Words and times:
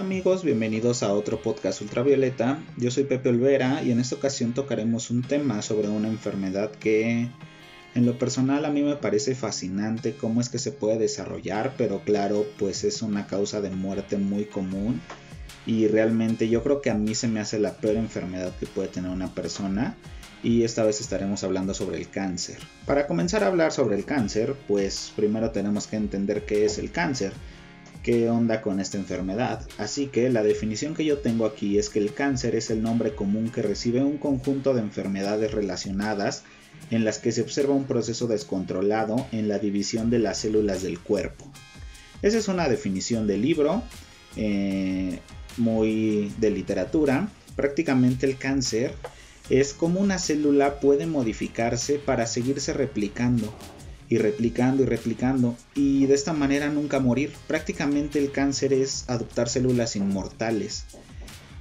Hola 0.00 0.06
amigos, 0.06 0.44
bienvenidos 0.44 1.02
a 1.02 1.12
otro 1.12 1.42
podcast 1.42 1.82
ultravioleta. 1.82 2.58
Yo 2.78 2.90
soy 2.90 3.04
Pepe 3.04 3.28
Olvera 3.28 3.82
y 3.82 3.90
en 3.90 4.00
esta 4.00 4.14
ocasión 4.14 4.54
tocaremos 4.54 5.10
un 5.10 5.22
tema 5.22 5.60
sobre 5.60 5.88
una 5.88 6.08
enfermedad 6.08 6.70
que 6.70 7.28
en 7.94 8.06
lo 8.06 8.16
personal 8.18 8.64
a 8.64 8.70
mí 8.70 8.80
me 8.80 8.96
parece 8.96 9.34
fascinante 9.34 10.14
cómo 10.14 10.40
es 10.40 10.48
que 10.48 10.58
se 10.58 10.72
puede 10.72 10.98
desarrollar, 10.98 11.74
pero 11.76 12.00
claro, 12.00 12.46
pues 12.58 12.82
es 12.84 13.02
una 13.02 13.26
causa 13.26 13.60
de 13.60 13.68
muerte 13.68 14.16
muy 14.16 14.46
común 14.46 15.02
y 15.66 15.86
realmente 15.86 16.48
yo 16.48 16.62
creo 16.62 16.80
que 16.80 16.88
a 16.88 16.94
mí 16.94 17.14
se 17.14 17.28
me 17.28 17.40
hace 17.40 17.58
la 17.58 17.76
peor 17.76 17.96
enfermedad 17.96 18.56
que 18.58 18.64
puede 18.64 18.88
tener 18.88 19.10
una 19.10 19.34
persona 19.34 19.98
y 20.42 20.62
esta 20.62 20.82
vez 20.82 21.02
estaremos 21.02 21.44
hablando 21.44 21.74
sobre 21.74 21.98
el 21.98 22.08
cáncer. 22.08 22.56
Para 22.86 23.06
comenzar 23.06 23.44
a 23.44 23.48
hablar 23.48 23.70
sobre 23.70 23.96
el 23.96 24.06
cáncer, 24.06 24.56
pues 24.66 25.12
primero 25.14 25.50
tenemos 25.50 25.86
que 25.86 25.96
entender 25.96 26.46
qué 26.46 26.64
es 26.64 26.78
el 26.78 26.90
cáncer 26.90 27.34
qué 28.02 28.30
onda 28.30 28.62
con 28.62 28.80
esta 28.80 28.98
enfermedad. 28.98 29.66
Así 29.78 30.06
que 30.06 30.30
la 30.30 30.42
definición 30.42 30.94
que 30.94 31.04
yo 31.04 31.18
tengo 31.18 31.46
aquí 31.46 31.78
es 31.78 31.90
que 31.90 31.98
el 31.98 32.14
cáncer 32.14 32.54
es 32.54 32.70
el 32.70 32.82
nombre 32.82 33.14
común 33.14 33.50
que 33.50 33.62
recibe 33.62 34.02
un 34.02 34.18
conjunto 34.18 34.74
de 34.74 34.80
enfermedades 34.80 35.52
relacionadas 35.52 36.44
en 36.90 37.04
las 37.04 37.18
que 37.18 37.32
se 37.32 37.42
observa 37.42 37.74
un 37.74 37.84
proceso 37.84 38.26
descontrolado 38.26 39.26
en 39.32 39.48
la 39.48 39.58
división 39.58 40.10
de 40.10 40.18
las 40.18 40.38
células 40.38 40.82
del 40.82 40.98
cuerpo. 40.98 41.50
Esa 42.22 42.38
es 42.38 42.48
una 42.48 42.68
definición 42.68 43.26
del 43.26 43.42
libro, 43.42 43.82
eh, 44.36 45.18
muy 45.56 46.32
de 46.38 46.50
literatura. 46.50 47.28
Prácticamente 47.56 48.26
el 48.26 48.36
cáncer 48.36 48.94
es 49.50 49.74
como 49.74 50.00
una 50.00 50.18
célula 50.18 50.80
puede 50.80 51.06
modificarse 51.06 51.98
para 51.98 52.26
seguirse 52.26 52.72
replicando 52.72 53.52
y 54.10 54.18
replicando 54.18 54.82
y 54.82 54.86
replicando 54.86 55.56
y 55.74 56.04
de 56.06 56.14
esta 56.14 56.34
manera 56.34 56.68
nunca 56.68 56.98
morir. 56.98 57.32
Prácticamente 57.46 58.18
el 58.18 58.32
cáncer 58.32 58.72
es 58.72 59.08
adoptar 59.08 59.48
células 59.48 59.94
inmortales. 59.96 60.84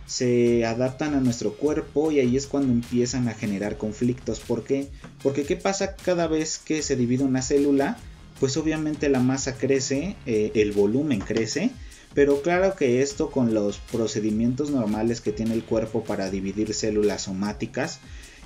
Se 0.08 0.66
adaptan 0.66 1.14
a 1.14 1.22
nuestro 1.22 1.54
cuerpo 1.54 2.12
y 2.12 2.20
ahí 2.20 2.36
es 2.36 2.48
cuando 2.48 2.74
empiezan 2.74 3.28
a 3.28 3.36
generar 3.36 3.78
conflictos. 3.78 4.40
¿Por 4.40 4.64
qué? 4.64 4.88
Porque 5.22 5.44
¿qué 5.44 5.56
pasa 5.56 5.96
cada 5.96 6.26
vez 6.26 6.58
que 6.58 6.82
se 6.82 6.96
divide 6.96 7.24
una 7.24 7.44
célula? 7.44 7.98
Pues 8.40 8.58
obviamente 8.58 9.10
la 9.10 9.20
masa 9.20 9.56
crece, 9.56 10.16
eh, 10.26 10.52
el 10.56 10.72
volumen 10.72 11.20
crece, 11.20 11.70
pero 12.16 12.42
claro 12.42 12.76
que 12.76 13.04
esto 13.04 13.30
con 13.30 13.54
los 13.54 13.78
procedimientos 13.78 14.72
normales 14.72 15.22
que 15.22 15.34
tiene 15.34 15.54
el 15.54 15.64
cuerpo 15.64 16.04
para 16.04 16.32
dividir 16.32 16.74
células 16.74 17.24
somáticas, 17.24 18.00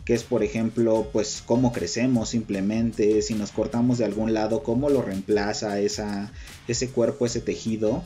que 0.06 0.14
es 0.14 0.24
por 0.24 0.44
ejemplo 0.44 1.08
pues 1.14 1.44
cómo 1.46 1.72
crecemos 1.72 2.30
simplemente, 2.30 3.22
si 3.22 3.36
nos 3.36 3.52
cortamos 3.52 3.98
de 3.98 4.06
algún 4.06 4.34
lado, 4.34 4.64
cómo 4.64 4.90
lo 4.90 5.02
reemplaza 5.02 5.80
esa, 5.80 6.32
ese 6.68 6.90
cuerpo, 6.90 7.26
ese 7.26 7.42
tejido. 7.42 8.04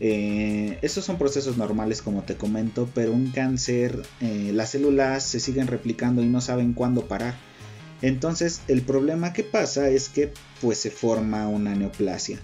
Eh, 0.00 0.78
estos 0.82 1.04
son 1.04 1.18
procesos 1.18 1.56
normales 1.56 2.02
como 2.02 2.22
te 2.22 2.36
comento, 2.36 2.88
pero 2.94 3.12
un 3.12 3.30
cáncer, 3.30 4.02
eh, 4.20 4.52
las 4.54 4.70
células 4.70 5.24
se 5.24 5.40
siguen 5.40 5.66
replicando 5.66 6.22
y 6.22 6.26
no 6.26 6.40
saben 6.40 6.72
cuándo 6.72 7.06
parar. 7.08 7.47
Entonces 8.02 8.60
el 8.68 8.82
problema 8.82 9.32
que 9.32 9.42
pasa 9.42 9.88
es 9.88 10.08
que 10.08 10.32
pues 10.60 10.78
se 10.78 10.90
forma 10.90 11.48
una 11.48 11.74
neoplasia. 11.74 12.38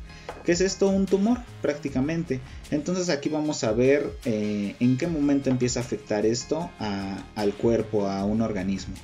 ¿Qué 0.45 0.53
es 0.53 0.61
esto? 0.61 0.89
Un 0.89 1.07
tumor 1.07 1.39
prácticamente. 1.63 2.41
Entonces 2.71 3.09
aquí 3.09 3.29
vamos 3.29 3.65
a 3.65 3.73
ver 3.73 4.11
eh, 4.25 4.75
en 4.81 4.99
qué 4.99 5.07
momento 5.07 5.51
empieza 5.51 5.81
a 5.81 5.83
afectar 5.83 6.27
esto 6.27 6.71
al 6.79 7.55
cuerpo, 7.55 8.09
a 8.09 8.25
un 8.25 8.43
organismo. 8.43 8.95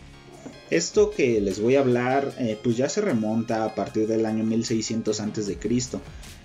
Esto 0.70 1.10
que 1.10 1.40
les 1.40 1.60
voy 1.60 1.76
a 1.76 1.80
hablar 1.80 2.32
eh, 2.38 2.58
pues 2.62 2.76
ya 2.76 2.88
se 2.88 3.00
remonta 3.00 3.64
a 3.64 3.74
partir 3.74 4.06
del 4.06 4.24
año 4.24 4.44
1600 4.44 5.20
a.C. 5.20 5.58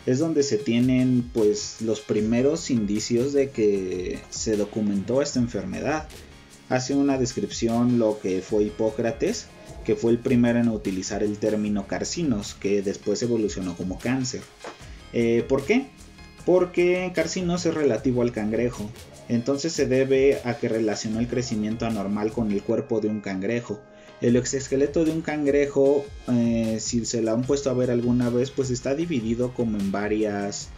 Es 0.06 0.20
donde 0.20 0.44
se 0.44 0.58
tienen 0.58 1.30
pues 1.34 1.82
los 1.82 2.00
primeros 2.00 2.72
indicios 2.72 3.34
de 3.34 3.50
que 3.50 4.20
se 4.30 4.58
documentó 4.58 5.22
esta 5.22 5.40
enfermedad. 5.40 6.08
Hace 6.70 6.96
una 6.96 7.20
descripción 7.20 8.00
lo 8.00 8.20
que 8.20 8.42
fue 8.42 8.64
Hipócrates, 8.64 9.48
que 9.86 9.96
fue 9.96 10.12
el 10.12 10.20
primero 10.20 10.60
en 10.60 10.70
utilizar 10.70 11.24
el 11.24 11.38
término 11.38 11.88
carcinos, 11.88 12.56
que 12.56 12.82
después 12.82 13.22
evolucionó 13.22 13.76
como 13.76 14.00
cáncer. 14.00 14.42
Eh, 15.14 15.46
¿Por 15.48 15.66
qué? 15.66 15.88
Porque 16.46 17.12
carcinos 17.16 17.66
es 17.66 17.74
relativo 17.74 18.22
al 18.22 18.32
cangrejo. 18.32 18.90
Entonces 19.30 19.74
se 19.74 19.88
debe 19.88 20.42
a 20.44 20.56
que 20.58 20.70
relacionó 20.70 21.20
el 21.20 21.28
crecimiento 21.28 21.86
anormal 21.86 22.32
con 22.32 22.52
el 22.52 22.62
cuerpo 22.62 23.00
de 23.00 23.08
un 23.08 23.22
cangrejo. 23.22 23.80
El 24.22 24.36
exoesqueleto 24.36 25.06
de 25.06 25.12
un 25.12 25.22
cangrejo, 25.22 26.06
eh, 26.30 26.78
si 26.80 27.06
se 27.06 27.22
lo 27.22 27.32
han 27.32 27.44
puesto 27.44 27.70
a 27.70 27.74
ver 27.74 27.92
alguna 27.92 28.30
vez, 28.30 28.50
pues 28.50 28.70
está 28.70 28.96
dividido 28.96 29.54
como 29.54 29.78
en 29.78 29.92
varias 29.92 30.70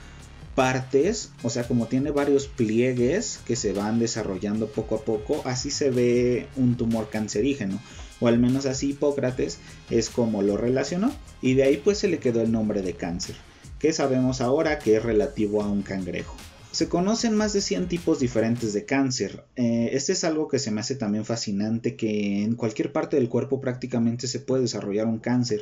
partes, 0.55 1.31
o 1.43 1.51
sea, 1.51 1.67
como 1.67 1.85
tiene 1.85 2.09
varios 2.09 2.47
pliegues 2.47 3.39
que 3.45 3.55
se 3.55 3.73
van 3.73 3.99
desarrollando 3.99 4.67
poco 4.67 4.95
a 4.95 5.01
poco, 5.01 5.43
así 5.45 5.69
se 5.69 5.91
ve 5.91 6.47
un 6.55 6.75
tumor 6.75 7.11
cancerígeno, 7.11 7.79
o 8.19 8.27
al 8.27 8.39
menos 8.39 8.65
así 8.65 8.91
Hipócrates 8.91 9.59
es 9.89 10.09
como 10.09 10.41
lo 10.41 10.57
relacionó, 10.57 11.11
y 11.41 11.53
de 11.53 11.63
ahí 11.63 11.77
pues 11.77 11.97
se 11.99 12.07
le 12.07 12.19
quedó 12.19 12.41
el 12.41 12.51
nombre 12.51 12.81
de 12.81 12.93
cáncer 12.93 13.35
que 13.79 13.93
sabemos 13.93 14.41
ahora 14.41 14.79
que 14.79 14.95
es 14.95 15.03
relativo 15.03 15.61
a 15.61 15.67
un 15.69 15.81
cangrejo. 15.81 16.35
Se 16.71 16.89
conocen 16.89 17.35
más 17.35 17.53
de 17.53 17.61
100 17.61 17.87
tipos 17.87 18.19
diferentes 18.19 18.73
de 18.73 18.85
cáncer. 18.85 19.43
Eh, 19.55 19.89
este 19.93 20.11
es 20.11 20.23
algo 20.23 20.47
que 20.47 20.59
se 20.59 20.69
me 20.69 20.81
hace 20.81 20.95
también 20.95 21.25
fascinante, 21.25 21.95
que 21.95 22.43
en 22.43 22.55
cualquier 22.55 22.91
parte 22.91 23.15
del 23.15 23.29
cuerpo 23.29 23.61
prácticamente 23.61 24.27
se 24.27 24.39
puede 24.39 24.63
desarrollar 24.63 25.07
un 25.07 25.17
cáncer. 25.17 25.61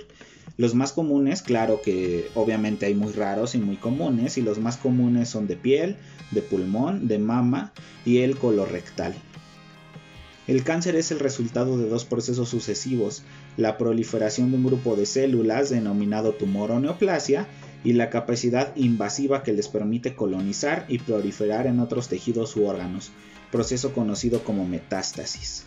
Los 0.58 0.74
más 0.74 0.92
comunes, 0.92 1.42
claro 1.42 1.82
que 1.82 2.28
obviamente 2.34 2.86
hay 2.86 2.96
muy 2.96 3.14
raros 3.14 3.56
y 3.56 3.60
muy 3.60 3.78
comunes, 3.78 4.38
y 4.38 4.42
los 4.42 4.60
más 4.60 4.78
comunes 4.78 5.30
son 5.30 5.48
de 5.48 5.56
piel, 5.56 5.96
de 6.32 6.42
pulmón, 6.42 7.08
de 7.08 7.20
mama 7.20 7.72
y 8.04 8.18
el 8.18 8.38
colorectal. 8.38 9.16
El 10.48 10.64
cáncer 10.64 10.96
es 10.96 11.12
el 11.12 11.20
resultado 11.20 11.78
de 11.78 11.90
dos 11.90 12.06
procesos 12.06 12.50
sucesivos, 12.50 13.24
la 13.58 13.78
proliferación 13.78 14.52
de 14.52 14.58
un 14.58 14.66
grupo 14.66 14.96
de 14.96 15.08
células 15.08 15.70
denominado 15.70 16.34
tumor 16.34 16.72
o 16.72 16.80
neoplasia 16.80 17.48
y 17.84 17.94
la 17.94 18.10
capacidad 18.12 18.76
invasiva 18.76 19.42
que 19.42 19.54
les 19.54 19.68
permite 19.68 20.16
colonizar 20.16 20.86
y 20.88 21.00
proliferar 21.00 21.66
en 21.66 21.80
otros 21.80 22.10
tejidos 22.10 22.56
u 22.56 22.66
órganos, 22.66 23.12
proceso 23.52 23.94
conocido 23.94 24.44
como 24.44 24.68
metástasis. 24.68 25.66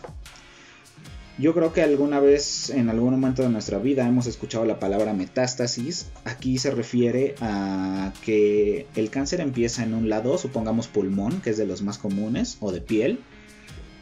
Yo 1.37 1.53
creo 1.53 1.71
que 1.71 1.81
alguna 1.81 2.19
vez 2.19 2.69
en 2.69 2.89
algún 2.89 3.11
momento 3.11 3.43
de 3.43 3.49
nuestra 3.49 3.79
vida 3.79 4.05
hemos 4.05 4.27
escuchado 4.27 4.65
la 4.65 4.77
palabra 4.77 5.13
metástasis. 5.13 6.07
Aquí 6.25 6.57
se 6.57 6.69
refiere 6.69 7.35
a 7.39 8.11
que 8.25 8.87
el 8.95 9.09
cáncer 9.09 9.39
empieza 9.39 9.83
en 9.83 9.93
un 9.93 10.09
lado, 10.09 10.37
supongamos 10.37 10.87
pulmón, 10.87 11.39
que 11.39 11.51
es 11.51 11.57
de 11.57 11.65
los 11.65 11.81
más 11.81 11.97
comunes, 11.97 12.57
o 12.59 12.73
de 12.73 12.81
piel, 12.81 13.19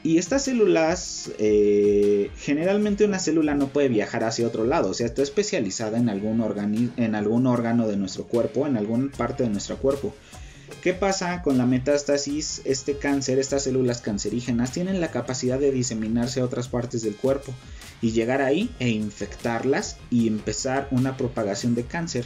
y 0.08 0.18
estas 0.18 0.46
células, 0.46 1.32
eh, 1.38 2.32
generalmente 2.38 3.04
una 3.04 3.20
célula 3.20 3.56
no 3.56 3.68
puede 3.68 3.90
viajar 3.90 4.24
hacia 4.24 4.48
otro 4.48 4.64
lado, 4.64 4.92
o 4.92 4.94
sea, 4.94 5.06
está 5.06 5.22
especializada 5.22 5.98
en 5.98 6.08
algún, 6.08 6.94
en 6.96 7.14
algún 7.14 7.46
órgano 7.46 7.90
de 7.90 7.98
nuestro 7.98 8.24
cuerpo, 8.24 8.66
en 8.66 8.78
alguna 8.78 9.12
parte 9.12 9.44
de 9.44 9.50
nuestro 9.50 9.76
cuerpo. 9.76 10.16
¿Qué 10.82 10.94
pasa 10.94 11.42
con 11.42 11.58
la 11.58 11.66
metástasis? 11.66 12.62
Este 12.64 12.98
cáncer, 12.98 13.38
estas 13.38 13.64
células 13.64 14.00
cancerígenas 14.00 14.72
tienen 14.72 15.02
la 15.02 15.12
capacidad 15.12 15.60
de 15.60 15.74
diseminarse 15.74 16.40
a 16.40 16.46
otras 16.46 16.70
partes 16.70 17.02
del 17.02 17.18
cuerpo 17.18 17.54
y 18.02 18.12
llegar 18.12 18.42
ahí 18.42 18.70
e 18.80 18.88
infectarlas 18.88 19.98
y 20.10 20.28
empezar 20.28 20.88
una 20.92 21.18
propagación 21.18 21.76
de 21.76 21.84
cáncer. 21.84 22.26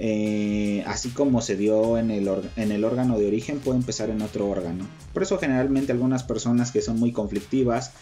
Eh, 0.00 0.84
así 0.86 1.10
como 1.10 1.42
se 1.42 1.56
dio 1.56 1.98
en 1.98 2.12
el, 2.12 2.30
en 2.56 2.70
el 2.70 2.84
órgano 2.84 3.18
de 3.18 3.26
origen, 3.26 3.58
puede 3.58 3.78
empezar 3.78 4.10
en 4.10 4.22
otro 4.22 4.48
órgano. 4.48 4.86
Por 5.12 5.24
eso 5.24 5.38
generalmente 5.38 5.90
algunas 5.90 6.22
personas 6.22 6.70
que 6.70 6.82
son 6.82 7.00
muy 7.00 7.10
conflictivas, 7.12 7.92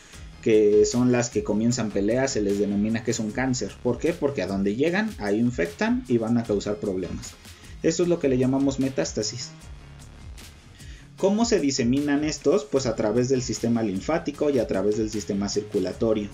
que 0.43 0.85
son 0.85 1.11
las 1.11 1.31
que 1.31 1.43
comienzan 1.43 1.91
peleas, 1.91 2.33
se 2.33 2.43
les 2.43 2.59
denomina 2.59 3.03
que 3.03 3.13
es 3.13 3.19
un 3.19 3.33
cáncer. 3.33 3.73
¿Por 3.83 3.99
qué? 3.99 4.13
Porque 4.13 4.43
a 4.43 4.47
donde 4.47 4.77
llegan, 4.77 5.11
ahí 5.19 5.39
infectan 5.39 6.05
y 6.07 6.19
van 6.19 6.37
a 6.37 6.45
causar 6.45 6.77
problemas. 6.77 7.33
Eso 7.83 8.03
es 8.03 8.09
lo 8.09 8.19
que 8.19 8.29
le 8.29 8.39
llamamos 8.39 8.79
metástasis. 8.79 9.51
¿Cómo 11.17 11.47
se 11.47 11.61
diseminan 11.61 12.25
estos? 12.25 12.65
Pues 12.65 12.85
a 12.85 12.95
través 12.95 13.31
del 13.31 13.41
sistema 13.41 13.83
linfático 13.83 14.51
y 14.51 14.59
a 14.59 14.67
través 14.67 14.99
del 14.99 15.11
sistema 15.11 15.49
circulatorio. 15.49 16.29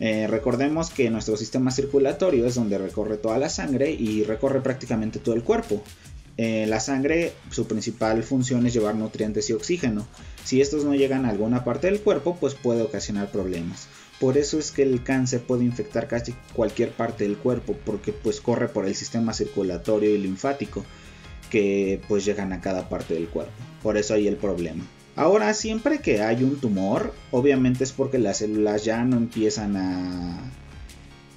Eh, 0.00 0.26
recordemos 0.28 0.90
que 0.90 1.10
nuestro 1.10 1.36
sistema 1.36 1.70
circulatorio 1.70 2.46
es 2.46 2.54
donde 2.54 2.78
recorre 2.78 3.16
toda 3.16 3.38
la 3.38 3.48
sangre 3.48 3.90
y 3.90 4.22
recorre 4.22 4.60
prácticamente 4.60 5.18
todo 5.18 5.34
el 5.34 5.42
cuerpo. 5.42 5.82
Eh, 6.36 6.66
la 6.68 6.78
sangre, 6.78 7.32
su 7.50 7.66
principal 7.66 8.22
función 8.22 8.64
es 8.64 8.72
llevar 8.72 8.94
nutrientes 8.94 9.50
y 9.50 9.54
oxígeno. 9.54 10.06
Si 10.44 10.60
estos 10.60 10.84
no 10.84 10.94
llegan 10.94 11.24
a 11.24 11.30
alguna 11.30 11.64
parte 11.64 11.88
del 11.88 12.00
cuerpo, 12.00 12.36
pues 12.38 12.54
puede 12.54 12.82
ocasionar 12.82 13.32
problemas. 13.32 13.88
Por 14.20 14.38
eso 14.38 14.58
es 14.58 14.70
que 14.70 14.82
el 14.82 15.02
cáncer 15.02 15.42
puede 15.42 15.64
infectar 15.64 16.06
casi 16.06 16.34
cualquier 16.52 16.90
parte 16.92 17.24
del 17.24 17.36
cuerpo, 17.36 17.76
porque 17.84 18.12
pues 18.12 18.40
corre 18.40 18.68
por 18.68 18.86
el 18.86 18.94
sistema 18.94 19.32
circulatorio 19.32 20.14
y 20.14 20.18
linfático, 20.18 20.84
que 21.50 22.00
pues 22.06 22.24
llegan 22.24 22.52
a 22.52 22.60
cada 22.60 22.88
parte 22.88 23.14
del 23.14 23.28
cuerpo. 23.28 23.52
Por 23.82 23.96
eso 23.96 24.14
hay 24.14 24.28
el 24.28 24.36
problema. 24.36 24.84
Ahora, 25.18 25.52
siempre 25.52 25.98
que 25.98 26.22
hay 26.22 26.44
un 26.44 26.60
tumor, 26.60 27.12
obviamente 27.32 27.82
es 27.82 27.90
porque 27.90 28.18
las 28.18 28.38
células 28.38 28.84
ya 28.84 29.02
no 29.02 29.16
empiezan 29.16 29.76
a, 29.76 30.38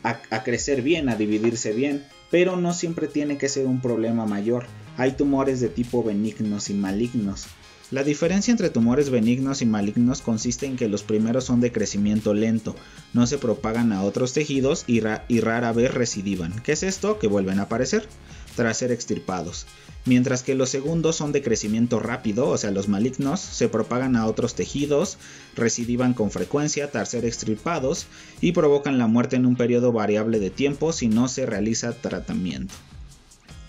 a, 0.04 0.44
crecer 0.44 0.84
bien, 0.84 1.10
a 1.10 1.16
dividirse 1.16 1.74
bien, 1.74 2.04
pero 2.30 2.58
no 2.58 2.76
siempre 2.76 3.08
tiene 3.08 3.40
que 3.40 3.50
ser 3.50 3.66
un 3.66 3.82
problema 3.82 4.28
mayor. 4.28 4.68
hay 4.98 5.14
tumores 5.14 5.62
de 5.62 5.70
tipo 5.70 6.04
benignos 6.04 6.70
y 6.70 6.76
malignos. 6.76 7.48
La 7.90 8.04
diferencia 8.04 8.52
entre 8.52 8.70
tumores 8.70 9.10
benignos 9.10 9.64
y 9.64 9.66
malignos 9.66 10.22
consiste 10.22 10.68
en 10.68 10.78
que 10.78 10.88
los 10.88 11.02
primeros 11.02 11.46
son 11.46 11.60
de 11.60 11.72
crecimiento 11.72 12.36
lento, 12.36 12.76
no 13.14 13.26
se 13.26 13.40
propagan 13.40 13.94
a 13.94 14.04
otros 14.04 14.34
tejidos 14.34 14.84
y, 14.86 15.00
rara 15.00 15.74
vez 15.74 15.92
recidivan. 15.92 16.54
¿Qué 16.62 16.74
es 16.74 16.84
esto? 16.84 17.18
Que 17.18 17.26
vuelven 17.26 17.58
a 17.58 17.64
aparecer 17.64 18.08
tras 18.56 18.78
ser 18.78 18.92
extirpados. 18.92 19.66
Mientras 20.06 20.42
que 20.42 20.56
los 20.56 20.70
segundos 20.70 21.16
son 21.16 21.32
de 21.32 21.44
crecimiento 21.44 22.00
rápido, 22.00 22.48
o 22.48 22.58
sea, 22.58 22.72
los 22.72 22.88
malignos, 22.88 23.40
se 23.40 23.70
propagan 23.70 24.16
a 24.16 24.26
otros 24.26 24.56
tejidos, 24.56 25.18
recidivan 25.56 26.16
con 26.16 26.32
frecuencia 26.32 26.90
tras 26.90 27.10
ser 27.10 27.24
extirpados 27.24 28.08
y 28.42 28.54
provocan 28.54 28.98
la 28.98 29.06
muerte 29.06 29.36
en 29.36 29.46
un 29.46 29.56
periodo 29.56 29.92
variable 29.92 30.40
de 30.40 30.50
tiempo 30.50 30.92
si 30.92 31.08
no 31.08 31.28
se 31.28 31.46
realiza 31.46 31.94
tratamiento. 31.94 32.74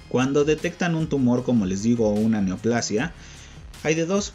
Cuando 0.09 0.45
detectan 0.45 0.95
un 0.95 1.09
tumor, 1.09 1.45
como 1.45 1.67
les 1.67 1.83
digo, 1.83 2.11
una 2.11 2.41
neoplasia, 2.41 3.13
hay 3.83 3.95
de 3.95 4.07
dos, 4.07 4.33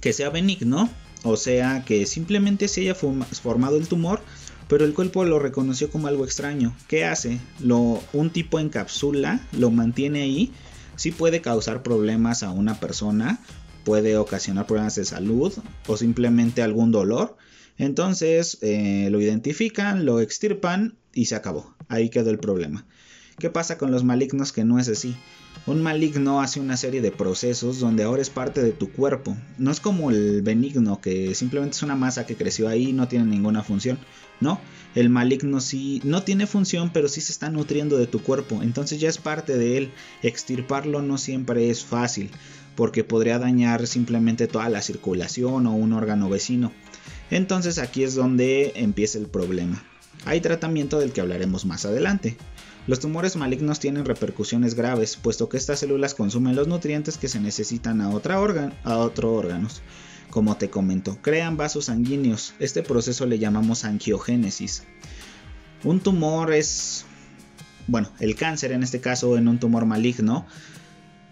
que 0.00 0.12
sea 0.12 0.30
benigno, 0.30 0.90
o 1.22 1.36
sea 1.36 1.84
que 1.84 2.06
simplemente 2.06 2.66
se 2.68 2.80
haya 2.82 2.94
formado 2.94 3.76
el 3.76 3.88
tumor, 3.88 4.22
pero 4.68 4.84
el 4.84 4.94
cuerpo 4.94 5.24
lo 5.24 5.38
reconoció 5.38 5.90
como 5.90 6.08
algo 6.08 6.24
extraño. 6.24 6.74
¿Qué 6.88 7.04
hace? 7.04 7.38
Lo, 7.60 8.02
un 8.12 8.30
tipo 8.30 8.58
encapsula, 8.58 9.40
lo 9.52 9.70
mantiene 9.70 10.22
ahí, 10.22 10.52
sí 10.96 11.12
puede 11.12 11.40
causar 11.40 11.82
problemas 11.82 12.42
a 12.42 12.50
una 12.50 12.80
persona, 12.80 13.40
puede 13.84 14.16
ocasionar 14.16 14.66
problemas 14.66 14.96
de 14.96 15.04
salud 15.04 15.52
o 15.86 15.96
simplemente 15.96 16.62
algún 16.62 16.90
dolor. 16.90 17.36
Entonces 17.78 18.58
eh, 18.62 19.08
lo 19.10 19.20
identifican, 19.20 20.04
lo 20.04 20.20
extirpan 20.20 20.96
y 21.12 21.26
se 21.26 21.36
acabó. 21.36 21.74
Ahí 21.88 22.08
quedó 22.08 22.30
el 22.30 22.38
problema. 22.38 22.86
¿Qué 23.38 23.50
pasa 23.50 23.76
con 23.76 23.90
los 23.90 24.02
malignos 24.02 24.50
que 24.50 24.64
no 24.64 24.78
es 24.78 24.88
así? 24.88 25.14
Un 25.66 25.82
maligno 25.82 26.40
hace 26.40 26.58
una 26.58 26.78
serie 26.78 27.02
de 27.02 27.10
procesos 27.10 27.80
donde 27.80 28.02
ahora 28.02 28.22
es 28.22 28.30
parte 28.30 28.62
de 28.62 28.72
tu 28.72 28.90
cuerpo. 28.90 29.36
No 29.58 29.70
es 29.70 29.78
como 29.78 30.10
el 30.10 30.40
benigno, 30.40 31.02
que 31.02 31.34
simplemente 31.34 31.76
es 31.76 31.82
una 31.82 31.96
masa 31.96 32.24
que 32.24 32.34
creció 32.34 32.66
ahí 32.66 32.88
y 32.88 32.92
no 32.94 33.08
tiene 33.08 33.26
ninguna 33.26 33.62
función. 33.62 33.98
No, 34.40 34.58
el 34.94 35.10
maligno 35.10 35.60
sí 35.60 36.00
no 36.02 36.22
tiene 36.22 36.46
función, 36.46 36.94
pero 36.94 37.08
sí 37.08 37.20
se 37.20 37.30
está 37.30 37.50
nutriendo 37.50 37.98
de 37.98 38.06
tu 38.06 38.22
cuerpo. 38.22 38.62
Entonces 38.62 39.00
ya 39.00 39.10
es 39.10 39.18
parte 39.18 39.58
de 39.58 39.76
él. 39.76 39.92
Extirparlo 40.22 41.02
no 41.02 41.18
siempre 41.18 41.68
es 41.68 41.84
fácil, 41.84 42.30
porque 42.74 43.04
podría 43.04 43.38
dañar 43.38 43.86
simplemente 43.86 44.46
toda 44.46 44.70
la 44.70 44.80
circulación 44.80 45.66
o 45.66 45.74
un 45.74 45.92
órgano 45.92 46.30
vecino. 46.30 46.72
Entonces 47.30 47.76
aquí 47.76 48.02
es 48.02 48.14
donde 48.14 48.72
empieza 48.76 49.18
el 49.18 49.26
problema. 49.26 49.84
Hay 50.24 50.40
tratamiento 50.40 50.98
del 50.98 51.12
que 51.12 51.20
hablaremos 51.20 51.66
más 51.66 51.84
adelante. 51.84 52.38
Los 52.86 53.00
tumores 53.00 53.34
malignos 53.34 53.80
tienen 53.80 54.04
repercusiones 54.04 54.74
graves, 54.74 55.16
puesto 55.16 55.48
que 55.48 55.56
estas 55.56 55.80
células 55.80 56.14
consumen 56.14 56.54
los 56.54 56.68
nutrientes 56.68 57.18
que 57.18 57.26
se 57.26 57.40
necesitan 57.40 58.00
a, 58.00 58.10
otra 58.10 58.36
a 58.84 58.98
otro 58.98 59.34
órganos. 59.34 59.82
Como 60.30 60.56
te 60.56 60.70
comento, 60.70 61.18
crean 61.20 61.56
vasos 61.56 61.86
sanguíneos. 61.86 62.54
Este 62.60 62.84
proceso 62.84 63.26
le 63.26 63.40
llamamos 63.40 63.84
angiogénesis. 63.84 64.84
Un 65.82 65.98
tumor 65.98 66.52
es, 66.52 67.04
bueno, 67.88 68.08
el 68.20 68.36
cáncer 68.36 68.70
en 68.70 68.84
este 68.84 69.00
caso 69.00 69.36
en 69.36 69.48
un 69.48 69.58
tumor 69.58 69.84
maligno, 69.84 70.46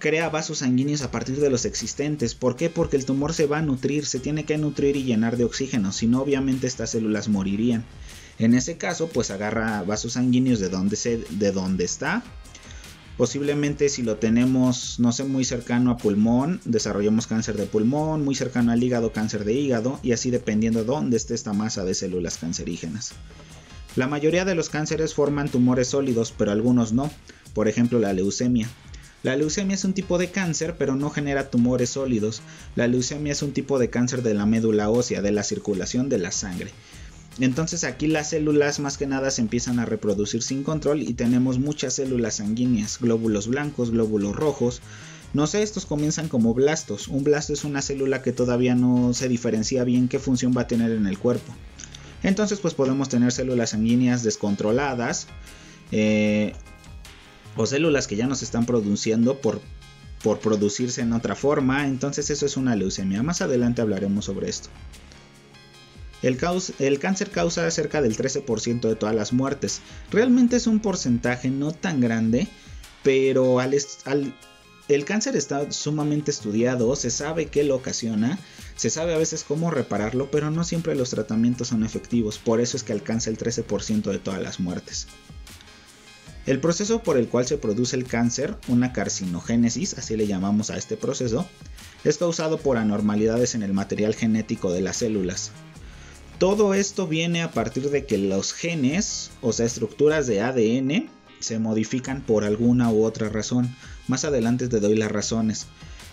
crea 0.00 0.30
vasos 0.30 0.58
sanguíneos 0.58 1.02
a 1.02 1.12
partir 1.12 1.38
de 1.38 1.50
los 1.50 1.66
existentes. 1.66 2.34
¿Por 2.34 2.56
qué? 2.56 2.68
Porque 2.68 2.96
el 2.96 3.04
tumor 3.04 3.32
se 3.32 3.46
va 3.46 3.58
a 3.58 3.62
nutrir, 3.62 4.06
se 4.06 4.18
tiene 4.18 4.44
que 4.44 4.58
nutrir 4.58 4.96
y 4.96 5.04
llenar 5.04 5.36
de 5.36 5.44
oxígeno, 5.44 5.92
si 5.92 6.08
no 6.08 6.20
obviamente 6.20 6.66
estas 6.66 6.90
células 6.90 7.28
morirían. 7.28 7.84
En 8.38 8.54
ese 8.54 8.76
caso, 8.76 9.08
pues 9.08 9.30
agarra 9.30 9.82
vasos 9.82 10.14
sanguíneos 10.14 10.58
de 10.60 10.68
donde, 10.68 10.96
se, 10.96 11.18
de 11.18 11.84
está. 11.84 12.22
Posiblemente 13.16 13.88
si 13.88 14.02
lo 14.02 14.16
tenemos, 14.16 14.98
no 14.98 15.12
sé, 15.12 15.22
muy 15.22 15.44
cercano 15.44 15.92
a 15.92 15.96
pulmón, 15.96 16.60
desarrollamos 16.64 17.28
cáncer 17.28 17.56
de 17.56 17.66
pulmón, 17.66 18.24
muy 18.24 18.34
cercano 18.34 18.72
al 18.72 18.82
hígado, 18.82 19.12
cáncer 19.12 19.44
de 19.44 19.52
hígado, 19.52 20.00
y 20.02 20.10
así 20.10 20.30
dependiendo 20.30 20.80
de 20.80 20.86
dónde 20.86 21.16
esté 21.16 21.34
esta 21.34 21.52
masa 21.52 21.84
de 21.84 21.94
células 21.94 22.38
cancerígenas. 22.38 23.12
La 23.94 24.08
mayoría 24.08 24.44
de 24.44 24.56
los 24.56 24.68
cánceres 24.68 25.14
forman 25.14 25.48
tumores 25.48 25.88
sólidos, 25.88 26.34
pero 26.36 26.50
algunos 26.50 26.92
no, 26.92 27.08
por 27.54 27.68
ejemplo 27.68 28.00
la 28.00 28.12
leucemia. 28.12 28.68
La 29.22 29.36
leucemia 29.36 29.74
es 29.74 29.84
un 29.84 29.94
tipo 29.94 30.18
de 30.18 30.32
cáncer, 30.32 30.74
pero 30.76 30.96
no 30.96 31.08
genera 31.08 31.50
tumores 31.50 31.90
sólidos. 31.90 32.42
La 32.74 32.88
leucemia 32.88 33.32
es 33.32 33.42
un 33.42 33.52
tipo 33.52 33.78
de 33.78 33.88
cáncer 33.90 34.22
de 34.22 34.34
la 34.34 34.44
médula 34.44 34.90
ósea, 34.90 35.22
de 35.22 35.30
la 35.30 35.44
circulación 35.44 36.08
de 36.08 36.18
la 36.18 36.32
sangre. 36.32 36.72
Entonces 37.40 37.82
aquí 37.82 38.06
las 38.06 38.30
células 38.30 38.78
más 38.78 38.96
que 38.96 39.06
nada 39.06 39.30
se 39.30 39.42
empiezan 39.42 39.80
a 39.80 39.84
reproducir 39.84 40.42
sin 40.42 40.62
control 40.62 41.02
y 41.02 41.14
tenemos 41.14 41.58
muchas 41.58 41.94
células 41.94 42.36
sanguíneas, 42.36 42.98
glóbulos 43.00 43.48
blancos, 43.48 43.90
glóbulos 43.90 44.36
rojos. 44.36 44.80
No 45.32 45.48
sé, 45.48 45.64
estos 45.64 45.84
comienzan 45.84 46.28
como 46.28 46.54
blastos. 46.54 47.08
Un 47.08 47.24
blasto 47.24 47.52
es 47.52 47.64
una 47.64 47.82
célula 47.82 48.22
que 48.22 48.32
todavía 48.32 48.76
no 48.76 49.14
se 49.14 49.28
diferencia 49.28 49.82
bien 49.82 50.08
qué 50.08 50.20
función 50.20 50.54
va 50.56 50.62
a 50.62 50.66
tener 50.68 50.92
en 50.92 51.08
el 51.08 51.18
cuerpo. 51.18 51.52
Entonces 52.22 52.60
pues 52.60 52.74
podemos 52.74 53.08
tener 53.08 53.32
células 53.32 53.70
sanguíneas 53.70 54.22
descontroladas 54.22 55.26
eh, 55.90 56.52
o 57.56 57.66
células 57.66 58.06
que 58.06 58.14
ya 58.14 58.28
no 58.28 58.36
se 58.36 58.44
están 58.44 58.64
produciendo 58.64 59.40
por, 59.40 59.60
por 60.22 60.38
producirse 60.38 61.00
en 61.00 61.12
otra 61.12 61.34
forma. 61.34 61.88
Entonces 61.88 62.30
eso 62.30 62.46
es 62.46 62.56
una 62.56 62.76
leucemia. 62.76 63.24
Más 63.24 63.42
adelante 63.42 63.82
hablaremos 63.82 64.26
sobre 64.26 64.48
esto. 64.48 64.68
El, 66.24 66.38
cáncer 66.38 67.30
causa 67.30 67.70
cerca 67.70 68.00
del 68.00 68.16
13% 68.16 68.88
de 68.88 68.96
todas 68.96 69.14
las 69.14 69.34
muertes. 69.34 69.82
Realmente 70.10 70.56
es 70.56 70.66
un 70.66 70.80
porcentaje 70.80 71.50
no 71.50 71.72
tan 71.72 72.00
grande, 72.00 72.48
pero 73.02 73.58
el 73.60 75.04
cáncer 75.04 75.36
está 75.36 75.70
sumamente 75.70 76.30
estudiado, 76.30 76.96
se 76.96 77.10
sabe 77.10 77.48
qué 77.48 77.62
lo 77.62 77.76
ocasiona, 77.76 78.38
se 78.74 78.88
sabe 78.88 79.12
a 79.12 79.18
veces 79.18 79.44
cómo 79.44 79.70
repararlo, 79.70 80.30
pero 80.30 80.50
no 80.50 80.64
siempre 80.64 80.94
los 80.94 81.10
tratamientos 81.10 81.68
son 81.68 81.84
efectivos, 81.84 82.38
por 82.38 82.62
eso 82.62 82.78
es 82.78 82.84
que 82.84 82.94
alcanza 82.94 83.28
el 83.28 83.36
13% 83.36 84.10
de 84.10 84.18
todas 84.18 84.40
las 84.40 84.60
muertes. 84.60 85.08
El 86.46 86.58
proceso 86.58 87.02
por 87.02 87.18
el 87.18 87.28
cual 87.28 87.46
se 87.46 87.58
produce 87.58 87.96
el 87.96 88.06
cáncer, 88.06 88.56
una 88.68 88.94
carcinogénesis, 88.94 89.98
así 89.98 90.16
le 90.16 90.26
llamamos 90.26 90.70
a 90.70 90.78
este 90.78 90.96
proceso, 90.96 91.46
es 92.02 92.16
causado 92.16 92.56
por 92.56 92.78
anormalidades 92.78 93.54
en 93.54 93.62
el 93.62 93.74
material 93.74 94.14
genético 94.14 94.72
de 94.72 94.80
las 94.80 94.98
células, 94.98 95.52
todo 96.44 96.74
esto 96.74 97.06
viene 97.06 97.40
a 97.40 97.52
partir 97.52 97.88
de 97.88 98.04
que 98.04 98.18
los 98.18 98.52
genes, 98.52 99.30
o 99.40 99.54
sea, 99.54 99.64
estructuras 99.64 100.26
de 100.26 100.42
ADN, 100.42 101.08
se 101.40 101.58
modifican 101.58 102.20
por 102.20 102.44
alguna 102.44 102.90
u 102.90 103.02
otra 103.02 103.30
razón. 103.30 103.74
Más 104.08 104.26
adelante 104.26 104.68
te 104.68 104.78
doy 104.78 104.94
las 104.94 105.10
razones. 105.10 105.68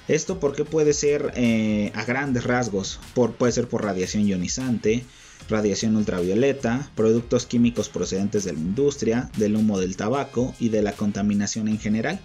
Esto 0.07 0.39
porque 0.39 0.63
puede 0.63 0.93
ser 0.93 1.33
eh, 1.35 1.91
a 1.95 2.05
grandes 2.05 2.45
rasgos, 2.45 3.01
puede 3.13 3.51
ser 3.51 3.67
por 3.67 3.83
radiación 3.83 4.25
ionizante, 4.25 5.03
radiación 5.49 5.97
ultravioleta, 5.97 6.89
productos 6.95 7.45
químicos 7.45 7.89
procedentes 7.89 8.45
de 8.45 8.53
la 8.53 8.59
industria, 8.59 9.29
del 9.35 9.57
humo 9.57 9.81
del 9.81 9.97
tabaco 9.97 10.55
y 10.61 10.69
de 10.69 10.81
la 10.81 10.93
contaminación 10.93 11.67
en 11.67 11.77
general, 11.77 12.21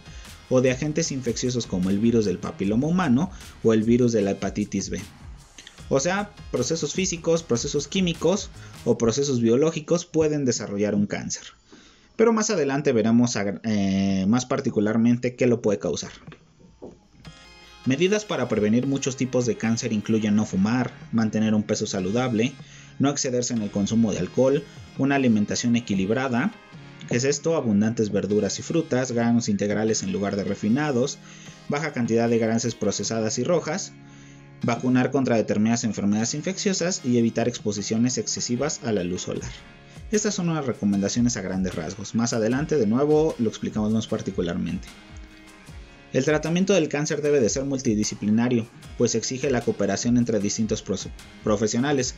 o 0.48 0.60
de 0.60 0.70
agentes 0.70 1.10
infecciosos 1.10 1.66
como 1.66 1.90
el 1.90 1.98
virus 1.98 2.24
del 2.24 2.38
papiloma 2.38 2.86
humano 2.86 3.32
o 3.64 3.72
el 3.72 3.82
virus 3.82 4.12
de 4.12 4.22
la 4.22 4.30
hepatitis 4.30 4.90
B. 4.90 5.00
O 5.88 6.00
sea, 6.00 6.30
procesos 6.50 6.94
físicos, 6.94 7.42
procesos 7.42 7.86
químicos 7.86 8.50
o 8.84 8.98
procesos 8.98 9.40
biológicos 9.40 10.04
pueden 10.04 10.44
desarrollar 10.44 10.94
un 10.94 11.06
cáncer. 11.06 11.44
Pero 12.16 12.32
más 12.32 12.50
adelante 12.50 12.92
veremos 12.92 13.36
eh, 13.36 14.24
más 14.26 14.46
particularmente 14.46 15.36
qué 15.36 15.46
lo 15.46 15.60
puede 15.60 15.78
causar. 15.78 16.10
Medidas 17.84 18.24
para 18.24 18.48
prevenir 18.48 18.86
muchos 18.88 19.16
tipos 19.16 19.46
de 19.46 19.56
cáncer 19.56 19.92
incluyen 19.92 20.34
no 20.34 20.44
fumar, 20.44 20.90
mantener 21.12 21.54
un 21.54 21.62
peso 21.62 21.86
saludable, 21.86 22.52
no 22.98 23.10
excederse 23.10 23.54
en 23.54 23.62
el 23.62 23.70
consumo 23.70 24.12
de 24.12 24.18
alcohol, 24.18 24.64
una 24.98 25.14
alimentación 25.14 25.76
equilibrada, 25.76 26.52
¿qué 27.08 27.16
es 27.18 27.22
esto? 27.22 27.54
Abundantes 27.54 28.10
verduras 28.10 28.58
y 28.58 28.62
frutas, 28.62 29.12
granos 29.12 29.48
integrales 29.48 30.02
en 30.02 30.10
lugar 30.10 30.34
de 30.34 30.42
refinados, 30.42 31.18
baja 31.68 31.92
cantidad 31.92 32.28
de 32.28 32.38
grasas 32.38 32.74
procesadas 32.74 33.38
y 33.38 33.44
rojas, 33.44 33.92
vacunar 34.62 35.10
contra 35.10 35.36
determinadas 35.36 35.84
enfermedades 35.84 36.34
infecciosas 36.34 37.02
y 37.04 37.18
evitar 37.18 37.48
exposiciones 37.48 38.18
excesivas 38.18 38.80
a 38.84 38.92
la 38.92 39.04
luz 39.04 39.22
solar. 39.22 39.50
Estas 40.12 40.34
son 40.34 40.48
unas 40.48 40.66
recomendaciones 40.66 41.36
a 41.36 41.42
grandes 41.42 41.74
rasgos. 41.74 42.14
Más 42.14 42.32
adelante, 42.32 42.76
de 42.76 42.86
nuevo, 42.86 43.34
lo 43.38 43.48
explicamos 43.48 43.92
más 43.92 44.06
particularmente. 44.06 44.86
El 46.12 46.24
tratamiento 46.24 46.72
del 46.72 46.88
cáncer 46.88 47.20
debe 47.22 47.40
de 47.40 47.48
ser 47.48 47.64
multidisciplinario, 47.64 48.66
pues 48.96 49.14
exige 49.14 49.50
la 49.50 49.60
cooperación 49.60 50.16
entre 50.16 50.38
distintos 50.38 50.84
profesionales. 51.42 52.14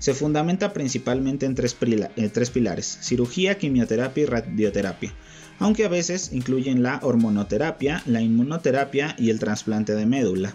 Se 0.00 0.14
fundamenta 0.14 0.72
principalmente 0.72 1.46
en 1.46 1.54
tres, 1.54 1.76
en 1.80 2.30
tres 2.30 2.50
pilares, 2.50 2.98
cirugía, 3.00 3.56
quimioterapia 3.56 4.22
y 4.22 4.26
radioterapia, 4.26 5.14
aunque 5.60 5.84
a 5.84 5.88
veces 5.88 6.32
incluyen 6.32 6.82
la 6.82 7.00
hormonoterapia, 7.02 8.02
la 8.06 8.20
inmunoterapia 8.20 9.14
y 9.18 9.30
el 9.30 9.38
trasplante 9.38 9.94
de 9.94 10.06
médula. 10.06 10.54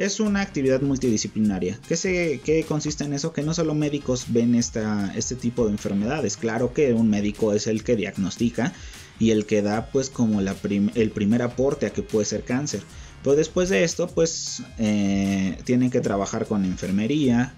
Es 0.00 0.18
una 0.18 0.40
actividad 0.40 0.80
multidisciplinaria. 0.80 1.78
¿Qué, 1.86 2.64
consiste 2.66 3.04
en 3.04 3.12
eso? 3.12 3.34
Que 3.34 3.42
no 3.42 3.52
solo 3.52 3.74
médicos 3.74 4.24
ven 4.28 4.54
esta, 4.54 5.12
este 5.14 5.34
tipo 5.34 5.66
de 5.66 5.72
enfermedades. 5.72 6.38
Claro 6.38 6.72
que 6.72 6.94
un 6.94 7.10
médico 7.10 7.52
es 7.52 7.66
el 7.66 7.84
que 7.84 7.96
diagnostica 7.96 8.72
y 9.18 9.32
el 9.32 9.44
que 9.44 9.60
da 9.60 9.90
pues 9.92 10.08
como 10.08 10.40
el 10.40 11.10
primer 11.10 11.42
aporte 11.42 11.84
a 11.84 11.90
que 11.90 12.02
puede 12.02 12.24
ser 12.24 12.44
cáncer. 12.44 12.82
Pero 13.22 13.36
después 13.36 13.68
de 13.68 13.84
esto 13.84 14.08
pues 14.08 14.62
eh, 14.78 15.58
tienen 15.64 15.90
que 15.90 16.00
trabajar 16.00 16.46
con 16.46 16.64
enfermería, 16.64 17.52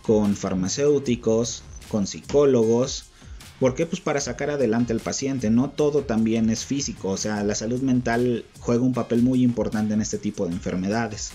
con 0.00 0.36
farmacéuticos, 0.36 1.64
con 1.90 2.06
psicólogos. 2.06 3.10
¿Por 3.60 3.74
qué? 3.74 3.84
Pues 3.84 4.00
para 4.00 4.22
sacar 4.22 4.48
adelante 4.48 4.94
al 4.94 5.00
paciente. 5.00 5.50
No 5.50 5.68
todo 5.68 6.00
también 6.04 6.48
es 6.48 6.64
físico. 6.64 7.10
O 7.10 7.18
sea, 7.18 7.44
la 7.44 7.54
salud 7.54 7.82
mental 7.82 8.46
juega 8.58 8.82
un 8.82 8.94
papel 8.94 9.20
muy 9.20 9.42
importante 9.42 9.92
en 9.92 10.00
este 10.00 10.16
tipo 10.16 10.46
de 10.46 10.52
enfermedades. 10.52 11.32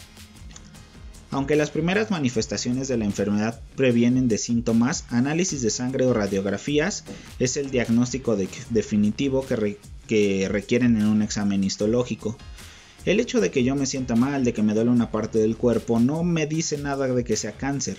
Aunque 1.31 1.55
las 1.55 1.69
primeras 1.69 2.09
manifestaciones 2.09 2.88
de 2.88 2.98
la 2.98 3.05
enfermedad 3.05 3.59
previenen 3.75 4.27
de 4.27 4.39
síntomas, 4.39 5.05
análisis 5.09 5.62
de 5.62 5.69
sangre 5.69 6.05
o 6.05 6.13
radiografías 6.13 7.03
es 7.38 7.55
el 7.55 7.69
diagnóstico 7.69 8.36
definitivo 8.69 9.45
que, 9.45 9.77
que 10.07 10.48
requieren 10.50 10.98
en 10.98 11.05
un 11.05 11.21
examen 11.21 11.63
histológico. 11.63 12.36
El 13.05 13.19
hecho 13.19 13.41
de 13.41 13.51
que 13.51 13.63
yo 13.63 13.75
me 13.75 13.86
sienta 13.86 14.15
mal, 14.15 14.43
de 14.43 14.53
que 14.53 14.63
me 14.63 14.74
duele 14.74 14.89
una 14.89 15.12
parte 15.12 15.38
del 15.38 15.55
cuerpo, 15.55 16.00
no 16.00 16.24
me 16.24 16.48
dice 16.48 16.77
nada 16.77 17.07
de 17.07 17.24
que 17.24 17.38
sea 17.38 17.51
cáncer. 17.51 17.98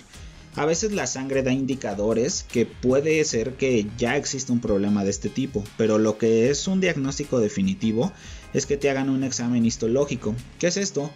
A 0.55 0.65
veces 0.65 0.91
la 0.91 1.07
sangre 1.07 1.43
da 1.43 1.53
indicadores 1.53 2.45
que 2.51 2.65
puede 2.65 3.23
ser 3.23 3.53
que 3.53 3.87
ya 3.97 4.17
existe 4.17 4.51
un 4.51 4.59
problema 4.59 5.05
de 5.05 5.09
este 5.09 5.29
tipo, 5.29 5.63
pero 5.77 5.97
lo 5.97 6.17
que 6.17 6.49
es 6.49 6.67
un 6.67 6.81
diagnóstico 6.81 7.39
definitivo 7.39 8.11
es 8.53 8.65
que 8.65 8.75
te 8.75 8.89
hagan 8.89 9.09
un 9.09 9.23
examen 9.23 9.65
histológico. 9.65 10.35
¿Qué 10.59 10.67
es 10.67 10.75
esto? 10.75 11.09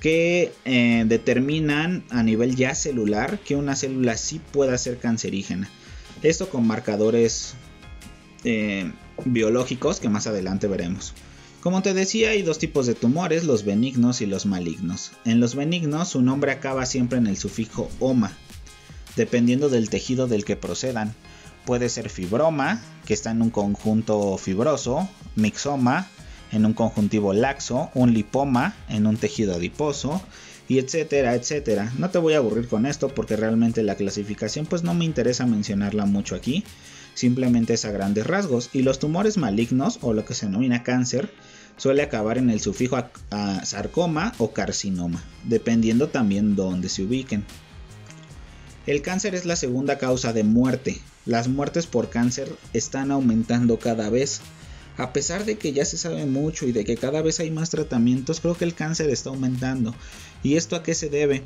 Que 0.00 0.52
eh, 0.64 1.04
determinan 1.06 2.04
a 2.10 2.22
nivel 2.22 2.56
ya 2.56 2.74
celular 2.74 3.38
que 3.38 3.56
una 3.56 3.76
célula 3.76 4.16
sí 4.16 4.40
pueda 4.52 4.76
ser 4.78 4.98
cancerígena. 4.98 5.68
Esto 6.22 6.48
con 6.48 6.66
marcadores 6.66 7.54
eh, 8.44 8.90
biológicos 9.24 10.00
que 10.00 10.08
más 10.08 10.26
adelante 10.26 10.66
veremos. 10.66 11.14
Como 11.60 11.82
te 11.82 11.94
decía, 11.94 12.30
hay 12.30 12.42
dos 12.42 12.58
tipos 12.58 12.86
de 12.86 12.94
tumores, 12.94 13.42
los 13.42 13.64
benignos 13.64 14.20
y 14.20 14.26
los 14.26 14.46
malignos. 14.46 15.10
En 15.24 15.40
los 15.40 15.56
benignos, 15.56 16.10
su 16.10 16.22
nombre 16.22 16.52
acaba 16.52 16.86
siempre 16.86 17.18
en 17.18 17.26
el 17.26 17.36
sufijo 17.36 17.90
oma, 17.98 18.30
dependiendo 19.16 19.68
del 19.68 19.90
tejido 19.90 20.28
del 20.28 20.44
que 20.44 20.54
procedan. 20.54 21.12
Puede 21.64 21.88
ser 21.88 22.08
fibroma, 22.08 22.80
que 23.04 23.14
está 23.14 23.32
en 23.32 23.42
un 23.42 23.50
conjunto 23.50 24.38
fibroso, 24.38 25.08
mixoma, 25.34 26.08
en 26.52 26.66
un 26.66 26.74
conjuntivo 26.74 27.32
laxo, 27.32 27.90
un 27.94 28.12
lipoma 28.12 28.74
en 28.88 29.06
un 29.06 29.16
tejido 29.16 29.54
adiposo, 29.54 30.22
y 30.68 30.78
etcétera, 30.78 31.34
etcétera. 31.34 31.92
No 31.98 32.10
te 32.10 32.18
voy 32.18 32.34
a 32.34 32.38
aburrir 32.38 32.68
con 32.68 32.86
esto 32.86 33.08
porque 33.08 33.36
realmente 33.36 33.82
la 33.82 33.94
clasificación 33.94 34.66
pues 34.66 34.82
no 34.82 34.94
me 34.94 35.04
interesa 35.04 35.46
mencionarla 35.46 36.06
mucho 36.06 36.34
aquí, 36.34 36.64
simplemente 37.14 37.74
es 37.74 37.84
a 37.84 37.92
grandes 37.92 38.26
rasgos. 38.26 38.70
Y 38.72 38.82
los 38.82 38.98
tumores 38.98 39.36
malignos 39.36 39.98
o 40.02 40.12
lo 40.12 40.24
que 40.24 40.34
se 40.34 40.46
denomina 40.46 40.82
cáncer 40.82 41.30
suele 41.76 42.02
acabar 42.02 42.38
en 42.38 42.50
el 42.50 42.60
sufijo 42.60 42.96
a, 43.30 43.64
sarcoma 43.64 44.32
o 44.38 44.52
carcinoma, 44.52 45.22
dependiendo 45.44 46.08
también 46.08 46.56
dónde 46.56 46.88
se 46.88 47.02
ubiquen. 47.02 47.44
El 48.86 49.02
cáncer 49.02 49.34
es 49.34 49.44
la 49.44 49.56
segunda 49.56 49.98
causa 49.98 50.32
de 50.32 50.44
muerte. 50.44 51.00
Las 51.24 51.48
muertes 51.48 51.86
por 51.86 52.08
cáncer 52.08 52.48
están 52.72 53.10
aumentando 53.10 53.78
cada 53.78 54.10
vez 54.10 54.40
a 54.96 55.12
pesar 55.12 55.44
de 55.44 55.56
que 55.56 55.72
ya 55.72 55.84
se 55.84 55.98
sabe 55.98 56.24
mucho 56.26 56.66
y 56.66 56.72
de 56.72 56.84
que 56.84 56.96
cada 56.96 57.22
vez 57.22 57.40
hay 57.40 57.50
más 57.50 57.70
tratamientos, 57.70 58.40
creo 58.40 58.56
que 58.56 58.64
el 58.64 58.74
cáncer 58.74 59.10
está 59.10 59.30
aumentando. 59.30 59.94
¿Y 60.42 60.56
esto 60.56 60.76
a 60.76 60.82
qué 60.82 60.94
se 60.94 61.10
debe? 61.10 61.42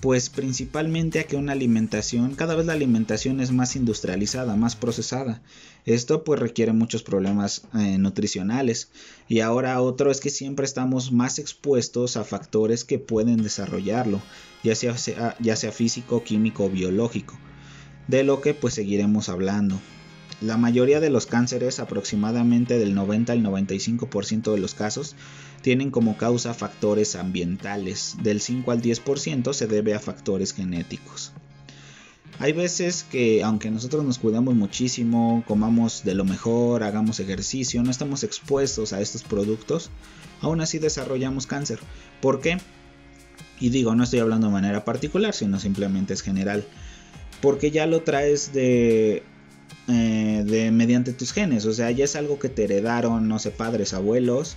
Pues 0.00 0.30
principalmente 0.30 1.20
a 1.20 1.24
que 1.24 1.36
una 1.36 1.52
alimentación, 1.52 2.34
cada 2.34 2.54
vez 2.54 2.64
la 2.64 2.72
alimentación 2.72 3.40
es 3.40 3.52
más 3.52 3.76
industrializada, 3.76 4.56
más 4.56 4.76
procesada. 4.76 5.42
Esto 5.84 6.24
pues 6.24 6.40
requiere 6.40 6.72
muchos 6.72 7.02
problemas 7.02 7.64
eh, 7.74 7.98
nutricionales. 7.98 8.88
Y 9.28 9.40
ahora 9.40 9.80
otro 9.82 10.10
es 10.10 10.20
que 10.20 10.30
siempre 10.30 10.64
estamos 10.64 11.12
más 11.12 11.38
expuestos 11.38 12.16
a 12.16 12.24
factores 12.24 12.84
que 12.84 12.98
pueden 12.98 13.42
desarrollarlo, 13.42 14.22
ya 14.64 14.74
sea, 14.74 15.36
ya 15.38 15.56
sea 15.56 15.72
físico, 15.72 16.24
químico 16.24 16.64
o 16.64 16.70
biológico. 16.70 17.38
De 18.08 18.24
lo 18.24 18.40
que 18.40 18.54
pues 18.54 18.72
seguiremos 18.72 19.28
hablando. 19.28 19.78
La 20.40 20.56
mayoría 20.56 21.00
de 21.00 21.10
los 21.10 21.26
cánceres, 21.26 21.80
aproximadamente 21.80 22.78
del 22.78 22.94
90 22.94 23.32
al 23.32 23.42
95% 23.42 24.52
de 24.52 24.58
los 24.58 24.74
casos, 24.74 25.14
tienen 25.60 25.90
como 25.90 26.16
causa 26.16 26.54
factores 26.54 27.14
ambientales. 27.14 28.16
Del 28.22 28.40
5 28.40 28.70
al 28.72 28.80
10% 28.80 29.52
se 29.52 29.66
debe 29.66 29.94
a 29.94 30.00
factores 30.00 30.54
genéticos. 30.54 31.32
Hay 32.38 32.52
veces 32.52 33.04
que 33.04 33.42
aunque 33.42 33.70
nosotros 33.70 34.02
nos 34.02 34.18
cuidamos 34.18 34.54
muchísimo, 34.54 35.44
comamos 35.46 36.04
de 36.04 36.14
lo 36.14 36.24
mejor, 36.24 36.84
hagamos 36.84 37.20
ejercicio, 37.20 37.82
no 37.82 37.90
estamos 37.90 38.24
expuestos 38.24 38.94
a 38.94 39.02
estos 39.02 39.22
productos, 39.22 39.90
aún 40.40 40.62
así 40.62 40.78
desarrollamos 40.78 41.46
cáncer. 41.46 41.80
¿Por 42.22 42.40
qué? 42.40 42.56
Y 43.60 43.68
digo, 43.68 43.94
no 43.94 44.04
estoy 44.04 44.20
hablando 44.20 44.46
de 44.46 44.54
manera 44.54 44.86
particular, 44.86 45.34
sino 45.34 45.60
simplemente 45.60 46.14
es 46.14 46.22
general. 46.22 46.64
Porque 47.42 47.70
ya 47.70 47.86
lo 47.86 48.02
traes 48.04 48.54
de 48.54 49.22
eh, 49.88 50.42
de, 50.46 50.70
mediante 50.70 51.12
tus 51.12 51.32
genes. 51.32 51.66
O 51.66 51.72
sea, 51.72 51.90
ya 51.90 52.04
es 52.04 52.16
algo 52.16 52.38
que 52.38 52.48
te 52.48 52.64
heredaron, 52.64 53.28
no 53.28 53.38
sé, 53.38 53.50
padres, 53.50 53.94
abuelos. 53.94 54.56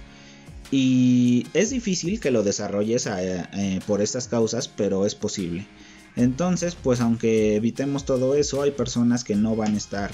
Y 0.72 1.48
es 1.54 1.70
difícil 1.70 2.20
que 2.20 2.32
lo 2.32 2.44
desarrolles 2.44 3.06
eh, 3.06 3.44
eh, 3.54 3.80
por 3.86 4.02
estas 4.02 4.28
causas, 4.28 4.68
pero 4.68 5.06
es 5.06 5.16
posible. 5.16 5.68
Entonces, 6.16 6.76
pues 6.76 7.02
aunque 7.02 7.56
evitemos 7.56 8.06
todo 8.06 8.36
eso, 8.36 8.62
hay 8.62 8.72
personas 8.72 9.24
que 9.24 9.36
no 9.36 9.56
van 9.56 9.74
a 9.74 9.78
estar 9.78 10.12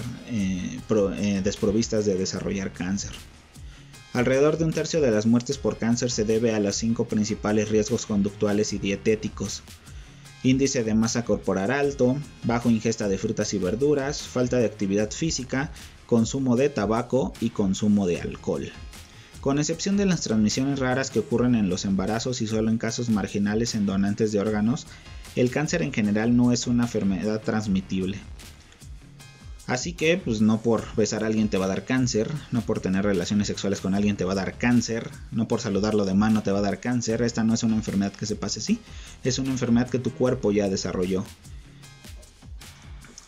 desprovistas 1.44 2.06
de 2.06 2.16
desarrollar 2.16 2.72
cáncer. 2.72 3.12
Alrededor 4.14 4.58
de 4.58 4.64
un 4.64 4.72
tercio 4.72 5.02
de 5.02 5.12
las 5.12 5.26
muertes 5.26 5.58
por 5.58 5.78
cáncer 5.78 6.10
se 6.10 6.24
debe 6.24 6.54
a 6.54 6.60
los 6.62 6.78
cinco 6.78 7.06
principales 7.06 7.68
riesgos 7.68 8.06
conductuales 8.06 8.72
y 8.72 8.80
dietéticos 8.80 9.62
índice 10.44 10.84
de 10.84 10.94
masa 10.94 11.26
corporal 11.26 11.72
alto, 11.72 12.16
bajo 12.44 12.70
ingesta 12.70 13.08
de 13.08 13.18
frutas 13.18 13.54
y 13.54 13.58
verduras, 13.58 14.22
falta 14.22 14.58
de 14.58 14.66
actividad 14.66 15.12
física, 15.12 15.72
consumo 16.06 16.56
de 16.56 16.70
tabaco 16.70 17.34
y 17.40 17.50
consumo 17.50 18.08
de 18.08 18.22
alcohol. 18.22 18.72
Con 19.42 19.60
excepción 19.60 19.96
de 19.96 20.06
las 20.06 20.22
transmisiones 20.22 20.80
raras 20.80 21.12
que 21.12 21.20
ocurren 21.20 21.56
en 21.56 21.70
los 21.70 21.86
embarazos 21.86 22.42
y 22.42 22.48
solo 22.48 22.70
en 22.70 22.78
casos 22.78 23.10
marginales 23.10 23.76
en 23.76 23.86
donantes 23.86 24.32
de 24.32 24.40
órganos, 24.40 24.86
el 25.36 25.52
cáncer 25.52 25.82
en 25.82 25.94
general 25.94 26.36
no 26.36 26.52
es 26.52 26.68
una 26.68 26.84
enfermedad 26.84 27.42
transmitible. 27.42 28.18
Así 29.70 29.94
que, 29.94 30.18
pues 30.18 30.42
no 30.42 30.62
por 30.62 30.84
besar 30.96 31.24
a 31.24 31.28
alguien 31.28 31.50
te 31.50 31.58
va 31.58 31.66
a 31.66 31.70
dar 31.70 31.86
cáncer, 31.86 32.32
no 32.52 32.62
por 32.62 32.80
tener 32.80 33.06
relaciones 33.06 33.48
sexuales 33.48 33.82
con 33.82 33.94
alguien 33.94 34.18
te 34.18 34.26
va 34.26 34.32
a 34.34 34.36
dar 34.36 34.58
cáncer, 34.58 35.12
no 35.32 35.48
por 35.48 35.62
saludarlo 35.62 36.06
de 36.06 36.16
mano 36.16 36.42
te 36.42 36.52
va 36.52 36.60
a 36.60 36.64
dar 36.64 36.80
cáncer. 36.80 37.22
Esta 37.22 37.44
no 37.44 37.54
es 37.54 37.64
una 37.64 37.76
enfermedad 37.76 38.12
que 38.12 38.26
se 38.26 38.36
pase 38.36 38.60
así, 38.60 38.80
es 39.24 39.38
una 39.38 39.52
enfermedad 39.52 39.90
que 39.90 40.00
tu 40.00 40.12
cuerpo 40.12 40.52
ya 40.52 40.70
desarrolló. 40.70 41.24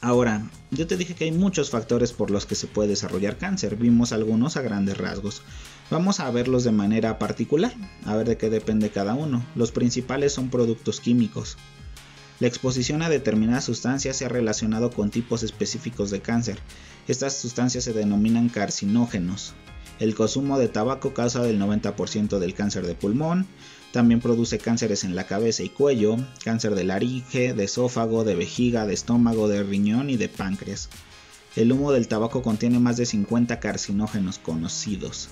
Ahora, 0.01 0.49
yo 0.71 0.87
te 0.87 0.97
dije 0.97 1.13
que 1.13 1.25
hay 1.25 1.31
muchos 1.31 1.69
factores 1.69 2.11
por 2.11 2.31
los 2.31 2.47
que 2.47 2.55
se 2.55 2.65
puede 2.65 2.89
desarrollar 2.89 3.37
cáncer, 3.37 3.75
vimos 3.75 4.11
algunos 4.11 4.57
a 4.57 4.61
grandes 4.61 4.97
rasgos. 4.97 5.43
Vamos 5.91 6.19
a 6.19 6.31
verlos 6.31 6.63
de 6.63 6.71
manera 6.71 7.19
particular, 7.19 7.73
a 8.05 8.15
ver 8.15 8.27
de 8.27 8.37
qué 8.37 8.49
depende 8.49 8.89
cada 8.89 9.13
uno. 9.13 9.45
Los 9.55 9.71
principales 9.71 10.33
son 10.33 10.49
productos 10.49 10.99
químicos. 11.01 11.57
La 12.41 12.47
exposición 12.47 13.03
a 13.03 13.09
determinadas 13.09 13.65
sustancias 13.65 14.17
se 14.17 14.25
ha 14.25 14.27
relacionado 14.27 14.89
con 14.89 15.11
tipos 15.11 15.43
específicos 15.43 16.09
de 16.09 16.21
cáncer. 16.21 16.57
Estas 17.07 17.37
sustancias 17.37 17.83
se 17.83 17.93
denominan 17.93 18.49
carcinógenos. 18.49 19.53
El 19.99 20.15
consumo 20.15 20.57
de 20.57 20.67
tabaco 20.67 21.13
causa 21.13 21.47
el 21.47 21.61
90% 21.61 22.39
del 22.39 22.55
cáncer 22.55 22.87
de 22.87 22.95
pulmón, 22.95 23.45
también 23.91 24.21
produce 24.21 24.57
cánceres 24.57 25.03
en 25.03 25.15
la 25.15 25.27
cabeza 25.27 25.61
y 25.61 25.69
cuello, 25.69 26.17
cáncer 26.43 26.73
de 26.73 26.83
laringe, 26.83 27.53
de 27.53 27.63
esófago, 27.63 28.23
de 28.23 28.33
vejiga, 28.33 28.87
de 28.87 28.95
estómago, 28.95 29.47
de 29.47 29.61
riñón 29.61 30.09
y 30.09 30.17
de 30.17 30.27
páncreas. 30.27 30.89
El 31.55 31.71
humo 31.71 31.91
del 31.91 32.07
tabaco 32.07 32.41
contiene 32.41 32.79
más 32.79 32.97
de 32.97 33.05
50 33.05 33.59
carcinógenos 33.59 34.39
conocidos. 34.39 35.29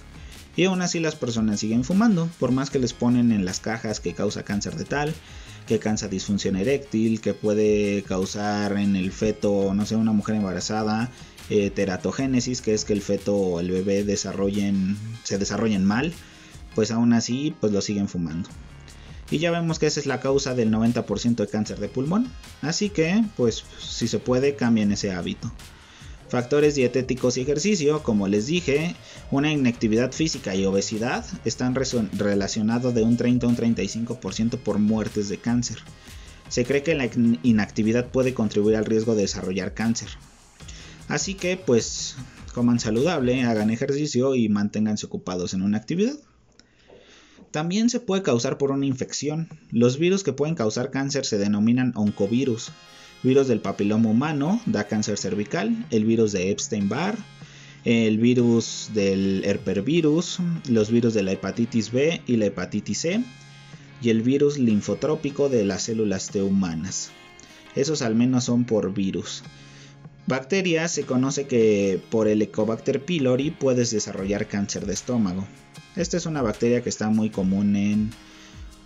Y 0.56 0.66
aún 0.66 0.84
así 0.84 1.00
las 1.00 1.16
personas 1.16 1.60
siguen 1.60 1.84
fumando, 1.84 2.30
por 2.39 2.51
más 2.51 2.70
que 2.70 2.78
les 2.78 2.94
ponen 2.94 3.32
en 3.32 3.46
las 3.46 3.60
cajas 3.60 4.00
que 4.00 4.13
causa 4.13 4.44
cáncer 4.44 4.75
de 4.75 4.86
tal, 4.86 5.16
que 5.69 5.77
causa 5.77 6.07
disfunción 6.07 6.55
eréctil, 6.55 7.21
que 7.21 7.35
puede 7.35 8.01
causar 8.01 8.75
en 8.75 8.95
el 8.95 9.11
feto, 9.11 9.71
no 9.75 9.85
sé, 9.85 9.95
una 9.95 10.13
mujer 10.13 10.35
embarazada, 10.35 11.11
eh, 11.51 11.69
teratogénesis, 11.69 12.61
que 12.61 12.73
es 12.73 12.85
que 12.85 12.93
el 12.93 13.03
feto 13.03 13.35
o 13.35 13.59
el 13.59 13.69
bebé 13.69 14.03
desarrollen, 14.03 14.97
se 15.23 15.38
desarrollen 15.38 15.85
mal, 15.85 16.11
pues 16.73 16.89
aún 16.89 17.13
así 17.13 17.55
pues 17.59 17.71
lo 17.71 17.81
siguen 17.81 18.07
fumando. 18.07 18.49
Y 19.29 19.38
ya 19.38 19.51
vemos 19.51 19.77
que 19.77 19.85
esa 19.85 19.99
es 19.99 20.07
la 20.07 20.19
causa 20.19 20.55
del 20.55 20.71
90% 20.71 21.35
de 21.35 21.47
cáncer 21.47 21.79
de 21.79 21.88
pulmón. 21.88 22.31
Así 22.63 22.89
que, 22.89 23.23
pues 23.38 23.63
si 23.77 24.07
se 24.07 24.17
puede, 24.17 24.55
cambien 24.55 24.91
ese 24.91 25.11
hábito. 25.11 25.51
Factores 26.29 26.75
dietéticos 26.75 27.38
y 27.38 27.41
ejercicio, 27.41 28.03
como 28.03 28.27
les 28.27 28.45
dije, 28.45 28.95
una 29.31 29.51
inactividad 29.51 30.12
física 30.12 30.53
y 30.53 30.63
obesidad 30.63 31.25
están 31.43 31.74
relacionados 31.74 32.93
de 32.93 33.01
un 33.01 33.17
30 33.17 33.48
a 33.48 33.50
un 33.50 33.57
35% 33.57 34.59
por 34.59 34.77
muertes 34.77 35.27
de 35.27 35.39
cáncer. 35.39 35.79
Se 36.48 36.65
cree 36.65 36.83
que 36.83 36.93
la 36.93 37.09
inactividad 37.41 38.09
puede 38.09 38.36
contribuir 38.36 38.75
al 38.75 38.86
riesgo 38.86 39.15
de 39.15 39.24
desarrollar 39.24 39.74
cáncer. 39.74 40.09
Así 41.07 41.33
que 41.33 41.57
pues 41.57 42.15
coman 42.53 42.79
saludable, 42.79 43.41
hagan 43.41 43.71
ejercicio 43.71 44.36
y 44.36 44.50
manténganse 44.50 45.07
ocupados 45.07 45.55
en 45.55 45.63
una 45.63 45.79
actividad. 45.79 46.15
También 47.50 47.89
se 47.89 48.00
puede 48.00 48.21
causar 48.21 48.59
por 48.59 48.69
una 48.69 48.86
infección. 48.86 49.50
Los 49.71 49.98
virus 49.98 50.24
que 50.24 50.33
pueden 50.33 50.53
causar 50.53 50.91
cáncer 50.91 51.25
se 51.25 51.39
denominan 51.39 51.93
oncovirus 51.95 52.71
virus 53.23 53.47
del 53.47 53.59
papiloma 53.59 54.09
humano 54.09 54.61
da 54.65 54.88
cáncer 54.88 55.17
cervical, 55.17 55.85
el 55.91 56.05
virus 56.05 56.31
de 56.31 56.51
Epstein-Barr, 56.51 57.17
el 57.85 58.17
virus 58.17 58.89
del 58.93 59.43
herpervirus, 59.45 60.39
los 60.69 60.91
virus 60.91 61.13
de 61.13 61.23
la 61.23 61.31
hepatitis 61.31 61.91
B 61.91 62.21
y 62.25 62.38
la 62.38 62.45
hepatitis 62.45 62.99
C 62.99 63.23
y 64.01 64.09
el 64.09 64.21
virus 64.21 64.57
linfotrópico 64.57 65.49
de 65.49 65.65
las 65.65 65.83
células 65.83 66.29
T 66.29 66.41
humanas. 66.41 67.11
Esos 67.75 68.01
al 68.01 68.15
menos 68.15 68.45
son 68.45 68.65
por 68.65 68.93
virus. 68.93 69.43
Bacterias 70.27 70.91
se 70.91 71.03
conoce 71.03 71.47
que 71.47 71.99
por 72.09 72.27
el 72.27 72.41
Helicobacter 72.41 73.03
pylori 73.03 73.51
puedes 73.51 73.91
desarrollar 73.91 74.47
cáncer 74.47 74.85
de 74.85 74.93
estómago. 74.93 75.47
Esta 75.95 76.17
es 76.17 76.25
una 76.25 76.41
bacteria 76.41 76.81
que 76.81 76.89
está 76.89 77.09
muy 77.09 77.29
común 77.29 77.75
en 77.75 78.11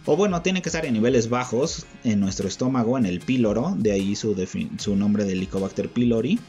o 0.05 0.17
bueno, 0.17 0.41
tiene 0.41 0.61
que 0.61 0.69
estar 0.69 0.85
en 0.85 0.93
niveles 0.93 1.29
bajos 1.29 1.85
en 2.03 2.19
nuestro 2.19 2.47
estómago, 2.47 2.97
en 2.97 3.05
el 3.05 3.19
píloro, 3.19 3.73
de 3.77 3.91
ahí 3.91 4.15
su, 4.15 4.35
su 4.77 4.95
nombre 4.95 5.23
de 5.25 5.33
Helicobacter 5.33 5.89
pylori. 5.89 6.39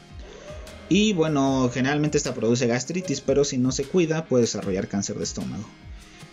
Y 0.89 1.13
bueno, 1.13 1.69
generalmente 1.73 2.17
esta 2.17 2.33
produce 2.33 2.67
gastritis, 2.67 3.21
pero 3.21 3.43
si 3.43 3.57
no 3.57 3.71
se 3.71 3.85
cuida 3.85 4.25
puede 4.25 4.43
desarrollar 4.43 4.87
cáncer 4.87 5.17
de 5.17 5.23
estómago. 5.23 5.65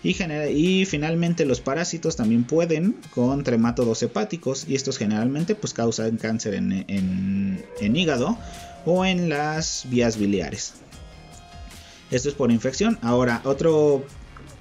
Y, 0.05 0.85
finalmente 0.85 1.45
los 1.45 1.61
parásitos 1.61 2.17
también 2.17 2.43
pueden 2.43 2.97
con 3.14 3.45
tremátodos 3.45 4.02
hepáticos 4.02 4.67
y 4.69 4.75
estos 4.75 4.99
generalmente 4.99 5.55
pues 5.55 5.73
causan 5.73 6.17
cáncer 6.17 6.55
en, 6.55 6.85
en 6.88 7.97
hígado 7.97 8.37
o 8.85 9.05
en 9.05 9.29
las 9.29 9.87
vías 9.88 10.19
biliares. 10.19 10.75
Esto 12.11 12.29
es 12.29 12.35
por 12.35 12.50
infección. 12.50 12.99
Ahora, 13.00 13.41
otro 13.45 14.05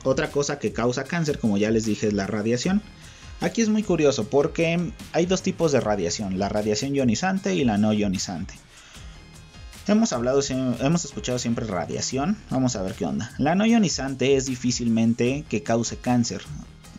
otra 0.04 0.32
cosa 0.32 0.60
que 0.60 0.74
causa 0.74 1.04
cáncer, 1.04 1.40
como 1.40 1.58
ya 1.58 1.72
les 1.72 1.86
dije, 1.86 2.08
es 2.08 2.14
la 2.14 2.28
radiación. 2.28 2.82
Aquí 3.40 3.62
es 3.62 3.70
muy 3.70 3.82
curioso 3.82 4.30
porque 4.30 4.92
hay 5.14 5.26
dos 5.26 5.42
tipos 5.42 5.72
de 5.72 5.80
radiación, 5.80 6.38
la 6.38 6.48
radiación 6.48 6.94
ionizante 6.94 7.56
y 7.56 7.64
la 7.64 7.78
no 7.78 7.92
ionizante. 7.92 8.54
Hemos 9.88 10.14
hablado, 10.14 10.42
hemos 10.80 11.06
escuchado 11.06 11.40
siempre 11.40 11.66
radiación, 11.66 12.38
vamos 12.52 12.76
a 12.76 12.84
ver 12.84 12.94
qué 12.94 13.06
onda. 13.06 13.32
La 13.40 13.56
no 13.56 13.66
ionizante 13.66 14.36
es 14.36 14.46
difícilmente 14.46 15.44
que 15.50 15.64
cause 15.64 15.98
cáncer, 15.98 16.44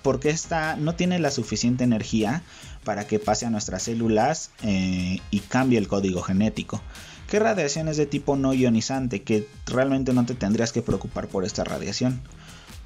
porque 0.02 0.30
esta 0.30 0.74
no 0.74 0.96
tiene 0.96 1.20
la 1.20 1.30
suficiente 1.30 1.84
energía 1.84 2.42
para 2.82 3.06
que 3.06 3.20
pase 3.20 3.46
a 3.46 3.50
nuestras 3.50 3.84
células 3.84 4.50
eh, 4.64 5.20
y 5.30 5.40
cambie 5.40 5.78
el 5.78 5.86
código 5.86 6.22
genético. 6.22 6.82
¿Qué 7.30 7.38
radiación 7.38 7.86
es 7.86 7.96
de 7.96 8.06
tipo 8.06 8.34
no 8.36 8.52
ionizante? 8.52 9.22
Que 9.22 9.48
realmente 9.64 10.12
no 10.12 10.26
te 10.26 10.34
tendrías 10.34 10.72
que 10.72 10.82
preocupar 10.82 11.28
por 11.28 11.44
esta 11.44 11.62
radiación 11.62 12.20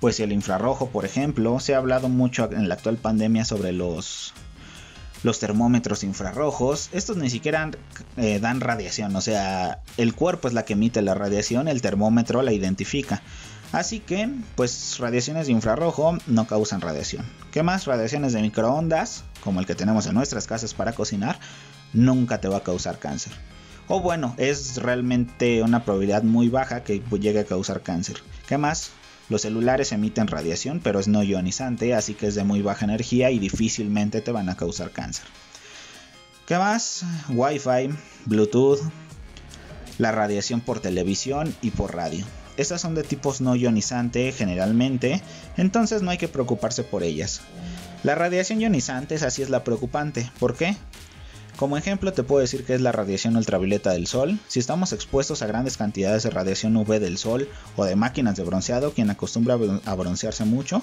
pues 0.00 0.20
el 0.20 0.32
infrarrojo, 0.32 0.88
por 0.88 1.04
ejemplo, 1.04 1.58
se 1.60 1.74
ha 1.74 1.78
hablado 1.78 2.08
mucho 2.08 2.50
en 2.52 2.68
la 2.68 2.74
actual 2.74 2.96
pandemia 2.96 3.44
sobre 3.44 3.72
los 3.72 4.34
los 5.22 5.40
termómetros 5.40 6.04
infrarrojos, 6.04 6.88
estos 6.92 7.16
ni 7.16 7.30
siquiera 7.30 7.70
eh, 8.16 8.38
dan 8.38 8.60
radiación, 8.60 9.16
o 9.16 9.20
sea, 9.20 9.80
el 9.96 10.14
cuerpo 10.14 10.46
es 10.46 10.54
la 10.54 10.64
que 10.64 10.74
emite 10.74 11.02
la 11.02 11.14
radiación, 11.14 11.68
el 11.68 11.82
termómetro 11.82 12.42
la 12.42 12.52
identifica. 12.52 13.22
Así 13.72 13.98
que, 13.98 14.28
pues 14.54 14.98
radiaciones 14.98 15.46
de 15.46 15.52
infrarrojo 15.52 16.16
no 16.28 16.46
causan 16.46 16.80
radiación. 16.80 17.26
¿Qué 17.50 17.64
más? 17.64 17.86
Radiaciones 17.86 18.32
de 18.32 18.42
microondas, 18.42 19.24
como 19.42 19.58
el 19.58 19.66
que 19.66 19.74
tenemos 19.74 20.06
en 20.06 20.14
nuestras 20.14 20.46
casas 20.46 20.74
para 20.74 20.92
cocinar, 20.92 21.38
nunca 21.92 22.40
te 22.40 22.48
va 22.48 22.58
a 22.58 22.62
causar 22.62 22.98
cáncer. 22.98 23.32
O 23.88 24.00
bueno, 24.00 24.34
es 24.38 24.76
realmente 24.76 25.62
una 25.62 25.84
probabilidad 25.84 26.22
muy 26.22 26.48
baja 26.48 26.84
que 26.84 27.02
llegue 27.20 27.40
a 27.40 27.44
causar 27.44 27.82
cáncer. 27.82 28.18
¿Qué 28.46 28.58
más? 28.58 28.92
Los 29.28 29.42
celulares 29.42 29.92
emiten 29.92 30.28
radiación, 30.28 30.80
pero 30.80 31.00
es 31.00 31.08
no 31.08 31.22
ionizante, 31.22 31.94
así 31.94 32.14
que 32.14 32.28
es 32.28 32.34
de 32.34 32.44
muy 32.44 32.62
baja 32.62 32.84
energía 32.84 33.30
y 33.30 33.38
difícilmente 33.38 34.20
te 34.20 34.30
van 34.30 34.48
a 34.48 34.56
causar 34.56 34.90
cáncer. 34.90 35.24
¿Qué 36.46 36.56
más? 36.58 37.04
Wi-Fi, 37.28 37.90
Bluetooth, 38.26 38.80
la 39.98 40.12
radiación 40.12 40.60
por 40.60 40.78
televisión 40.78 41.54
y 41.60 41.70
por 41.72 41.96
radio. 41.96 42.24
Estas 42.56 42.80
son 42.80 42.94
de 42.94 43.02
tipos 43.02 43.40
no 43.40 43.56
ionizante 43.56 44.32
generalmente, 44.32 45.20
entonces 45.56 46.02
no 46.02 46.10
hay 46.10 46.18
que 46.18 46.28
preocuparse 46.28 46.84
por 46.84 47.02
ellas. 47.02 47.40
La 48.02 48.14
radiación 48.14 48.60
ionizante 48.60 49.16
así 49.16 49.42
es 49.42 49.50
la 49.50 49.64
preocupante. 49.64 50.30
¿Por 50.38 50.54
qué? 50.54 50.76
Como 51.56 51.78
ejemplo 51.78 52.12
te 52.12 52.22
puedo 52.22 52.42
decir 52.42 52.64
que 52.64 52.74
es 52.74 52.82
la 52.82 52.92
radiación 52.92 53.36
ultravioleta 53.36 53.92
del 53.92 54.06
sol. 54.06 54.38
Si 54.46 54.60
estamos 54.60 54.92
expuestos 54.92 55.40
a 55.40 55.46
grandes 55.46 55.78
cantidades 55.78 56.22
de 56.22 56.30
radiación 56.30 56.76
UV 56.76 57.00
del 57.00 57.16
sol 57.16 57.48
o 57.76 57.84
de 57.84 57.96
máquinas 57.96 58.36
de 58.36 58.44
bronceado, 58.44 58.92
quien 58.92 59.08
acostumbra 59.08 59.58
a 59.86 59.94
broncearse 59.94 60.44
mucho, 60.44 60.82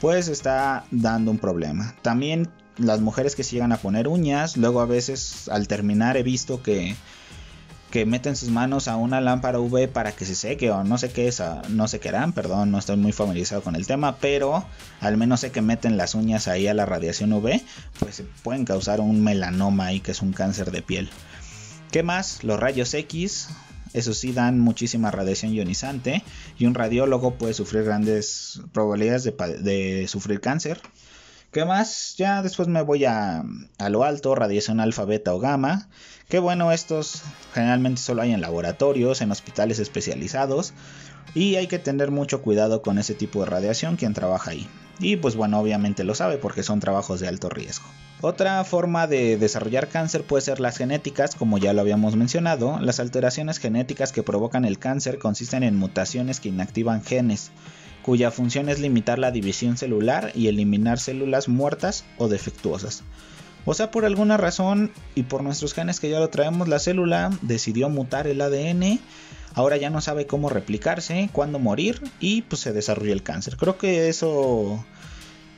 pues 0.00 0.28
está 0.28 0.86
dando 0.90 1.30
un 1.30 1.38
problema. 1.38 1.94
También 2.00 2.48
las 2.78 3.00
mujeres 3.00 3.36
que 3.36 3.44
se 3.44 3.52
llegan 3.52 3.72
a 3.72 3.78
poner 3.78 4.08
uñas, 4.08 4.56
luego 4.56 4.80
a 4.80 4.86
veces 4.86 5.48
al 5.50 5.68
terminar 5.68 6.16
he 6.16 6.22
visto 6.22 6.62
que 6.62 6.96
que 7.96 8.04
meten 8.04 8.36
sus 8.36 8.50
manos 8.50 8.88
a 8.88 8.96
una 8.96 9.22
lámpara 9.22 9.58
UV 9.58 9.88
para 9.88 10.12
que 10.12 10.26
se 10.26 10.34
seque 10.34 10.70
o 10.70 10.84
no 10.84 10.98
sé 10.98 11.08
qué 11.08 11.28
es, 11.28 11.42
no 11.70 11.88
sé 11.88 11.98
qué 11.98 12.10
harán, 12.10 12.34
perdón, 12.34 12.70
no 12.70 12.78
estoy 12.78 12.98
muy 12.98 13.12
familiarizado 13.12 13.62
con 13.62 13.74
el 13.74 13.86
tema, 13.86 14.18
pero 14.18 14.66
al 15.00 15.16
menos 15.16 15.40
sé 15.40 15.50
que 15.50 15.62
meten 15.62 15.96
las 15.96 16.14
uñas 16.14 16.46
ahí 16.46 16.68
a 16.68 16.74
la 16.74 16.84
radiación 16.84 17.32
UV, 17.32 17.62
pues 17.98 18.22
pueden 18.42 18.66
causar 18.66 19.00
un 19.00 19.24
melanoma 19.24 19.86
ahí 19.86 20.00
que 20.00 20.10
es 20.10 20.20
un 20.20 20.34
cáncer 20.34 20.72
de 20.72 20.82
piel. 20.82 21.08
¿Qué 21.90 22.02
más? 22.02 22.44
Los 22.44 22.60
rayos 22.60 22.92
X, 22.92 23.48
eso 23.94 24.12
sí 24.12 24.32
dan 24.32 24.60
muchísima 24.60 25.10
radiación 25.10 25.54
ionizante 25.54 26.22
y 26.58 26.66
un 26.66 26.74
radiólogo 26.74 27.38
puede 27.38 27.54
sufrir 27.54 27.84
grandes 27.84 28.60
probabilidades 28.72 29.24
de, 29.24 29.32
de 29.32 30.06
sufrir 30.06 30.42
cáncer. 30.42 30.82
¿Qué 31.52 31.64
más? 31.64 32.14
Ya 32.16 32.42
después 32.42 32.68
me 32.68 32.82
voy 32.82 33.04
a, 33.04 33.42
a 33.78 33.88
lo 33.88 34.04
alto, 34.04 34.34
radiación 34.34 34.80
alfa, 34.80 35.04
beta 35.04 35.34
o 35.34 35.38
gamma. 35.38 35.88
Que 36.28 36.38
bueno, 36.38 36.72
estos 36.72 37.22
generalmente 37.54 38.00
solo 38.00 38.22
hay 38.22 38.32
en 38.32 38.40
laboratorios, 38.40 39.20
en 39.20 39.30
hospitales 39.30 39.78
especializados. 39.78 40.74
Y 41.34 41.56
hay 41.56 41.66
que 41.66 41.78
tener 41.78 42.10
mucho 42.10 42.42
cuidado 42.42 42.82
con 42.82 42.98
ese 42.98 43.14
tipo 43.14 43.40
de 43.40 43.46
radiación 43.46 43.96
quien 43.96 44.14
trabaja 44.14 44.50
ahí. 44.52 44.68
Y 44.98 45.16
pues 45.16 45.36
bueno, 45.36 45.58
obviamente 45.60 46.04
lo 46.04 46.14
sabe 46.14 46.38
porque 46.38 46.62
son 46.62 46.80
trabajos 46.80 47.20
de 47.20 47.28
alto 47.28 47.48
riesgo. 47.48 47.86
Otra 48.22 48.64
forma 48.64 49.06
de 49.06 49.36
desarrollar 49.36 49.88
cáncer 49.88 50.24
puede 50.24 50.40
ser 50.40 50.58
las 50.58 50.78
genéticas, 50.78 51.34
como 51.34 51.58
ya 51.58 51.74
lo 51.74 51.82
habíamos 51.82 52.16
mencionado. 52.16 52.78
Las 52.80 52.98
alteraciones 52.98 53.58
genéticas 53.58 54.12
que 54.12 54.22
provocan 54.22 54.64
el 54.64 54.78
cáncer 54.78 55.18
consisten 55.18 55.62
en 55.62 55.76
mutaciones 55.76 56.40
que 56.40 56.48
inactivan 56.48 57.04
genes 57.04 57.50
cuya 58.06 58.30
función 58.30 58.68
es 58.68 58.78
limitar 58.78 59.18
la 59.18 59.32
división 59.32 59.76
celular 59.76 60.30
y 60.32 60.46
eliminar 60.46 61.00
células 61.00 61.48
muertas 61.48 62.04
o 62.18 62.28
defectuosas. 62.28 63.02
O 63.64 63.74
sea, 63.74 63.90
por 63.90 64.04
alguna 64.04 64.36
razón 64.36 64.92
y 65.16 65.24
por 65.24 65.42
nuestros 65.42 65.74
genes 65.74 65.98
que 65.98 66.08
ya 66.08 66.20
lo 66.20 66.30
traemos, 66.30 66.68
la 66.68 66.78
célula 66.78 67.36
decidió 67.42 67.88
mutar 67.88 68.28
el 68.28 68.40
ADN, 68.40 69.00
ahora 69.54 69.76
ya 69.76 69.90
no 69.90 70.00
sabe 70.00 70.28
cómo 70.28 70.48
replicarse, 70.48 71.28
cuándo 71.32 71.58
morir 71.58 72.00
y 72.20 72.42
pues 72.42 72.62
se 72.62 72.72
desarrolla 72.72 73.12
el 73.12 73.24
cáncer. 73.24 73.56
Creo 73.56 73.76
que 73.76 74.08
eso, 74.08 74.84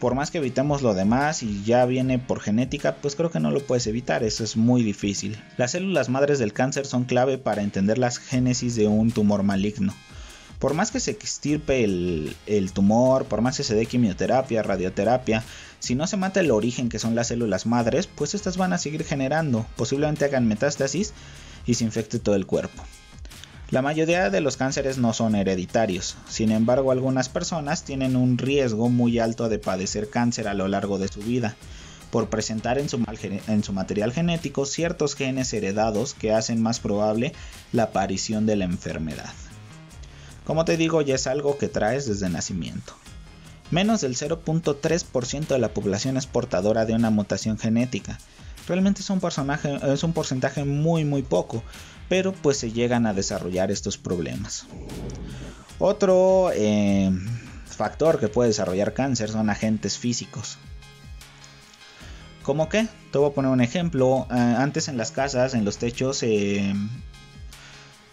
por 0.01 0.15
más 0.15 0.31
que 0.31 0.39
evitemos 0.39 0.81
lo 0.81 0.95
demás 0.95 1.43
y 1.43 1.63
ya 1.65 1.85
viene 1.85 2.19
por 2.19 2.41
genética, 2.41 2.97
pues 3.03 3.15
creo 3.15 3.31
que 3.31 3.41
no 3.41 3.51
lo 3.51 3.61
puedes 3.61 3.87
evitar, 3.87 4.23
eso 4.23 4.43
es 4.43 4.57
muy 4.57 4.83
difícil. 4.83 5.39
Las 5.59 5.73
células 5.73 6.09
madres 6.09 6.39
del 6.39 6.55
cáncer 6.55 6.87
son 6.87 7.05
clave 7.05 7.37
para 7.37 7.61
entender 7.61 7.99
las 7.99 8.17
génesis 8.17 8.75
de 8.75 8.87
un 8.87 9.13
tumor 9.13 9.43
maligno 9.43 9.93
por 10.59 10.75
más 10.75 10.91
que 10.91 11.01
se 11.01 11.13
extirpe 11.13 11.85
el, 11.85 12.73
tumor, 12.73 13.27
por 13.27 13.41
más 13.41 13.57
que 13.57 13.63
se 13.63 13.75
dé 13.75 13.87
quimioterapia, 13.87 14.63
radioterapia, 14.63 15.45
si 15.79 15.95
no 15.95 16.07
se 16.07 16.17
mata 16.17 16.41
el 16.41 16.51
origen 16.51 16.89
que 16.89 16.99
son 16.99 17.15
las 17.15 17.29
células 17.29 17.67
madres, 17.67 18.09
pues 18.09 18.35
estas 18.35 18.57
van 18.57 18.73
a 18.73 18.79
seguir 18.79 19.05
generando, 19.05 19.67
posiblemente 19.77 20.25
hagan 20.25 20.49
metástasis 20.49 21.13
y 21.67 21.75
se 21.75 21.85
infecte 21.85 22.19
todo 22.19 22.35
el 22.35 22.47
cuerpo. 22.47 22.83
La 23.71 23.83
mayoría 23.83 24.31
de 24.31 24.41
los 24.41 24.57
cánceres 24.57 24.99
no 24.99 25.13
son 25.13 25.35
hereditarios, 25.35 26.17
sin 26.29 26.51
embargo 26.51 26.91
algunas 26.91 27.29
personas 27.29 27.85
tienen 27.85 28.17
un 28.17 28.39
riesgo 28.39 28.89
muy 28.89 29.19
alto 29.19 29.49
de 29.49 29.59
padecer 29.59 30.09
cáncer 30.09 30.49
a 30.49 30.55
lo 30.55 30.67
largo 30.69 30.99
de 30.99 31.09
su 31.09 31.21
vida, 31.21 31.55
por 32.11 32.31
presentar 32.31 32.79
en 32.79 32.89
su, 32.89 33.05
en 33.47 33.63
su 33.63 33.73
material 33.75 34.13
genético 34.13 34.65
ciertos 34.65 35.15
genes 35.15 35.53
heredados 35.53 36.15
que 36.15 36.33
hacen 36.33 36.63
más 36.63 36.81
probable 36.81 37.35
la 37.71 37.85
aparición 37.85 38.47
de 38.47 38.57
la 38.57 38.65
enfermedad. 38.65 39.35
Como 40.49 40.65
te 40.65 40.79
digo, 40.79 41.03
ya 41.03 41.17
es 41.17 41.27
algo 41.27 41.59
que 41.59 41.69
traes 41.69 42.07
desde 42.07 42.31
nacimiento. 42.31 42.95
Menos 43.71 44.01
del 44.01 44.17
0.3% 44.17 45.47
de 45.47 45.59
la 45.59 45.75
población 45.75 46.17
es 46.17 46.25
portadora 46.25 46.87
de 46.87 46.95
una 46.95 47.11
mutación 47.11 47.59
genética. 47.59 48.19
Realmente 48.67 49.03
es 49.03 49.11
un, 49.11 49.21
personaje, 49.21 49.79
es 49.93 50.03
un 50.05 50.15
porcentaje 50.15 50.65
muy 50.65 51.05
muy 51.05 51.21
poco. 51.21 51.63
pero 52.09 52.33
pues 52.33 52.57
se 52.57 52.73
llegan 52.73 53.05
a 53.05 53.13
desarrollar 53.13 53.71
estos 53.71 53.99
problemas. 53.99 54.65
Otro 55.79 56.51
eh, 56.55 57.11
factor 57.67 58.19
que 58.19 58.29
puede 58.29 58.49
desarrollar 58.49 58.95
cáncer 58.95 59.29
son 59.29 59.51
agentes 59.51 59.99
físicos. 59.99 60.57
¿Cómo 62.43 62.71
qué? 62.71 62.89
Te 63.13 63.19
voy 63.19 63.29
a 63.29 63.35
poner 63.35 63.51
un 63.51 63.61
ejemplo. 63.61 64.27
Eh, 64.31 64.35
antes 64.35 64.89
en 64.89 64.97
las 64.97 65.13
casas, 65.13 65.53
en 65.53 65.67
los 65.67 65.77
techos, 65.77 66.23
eh, 66.23 66.73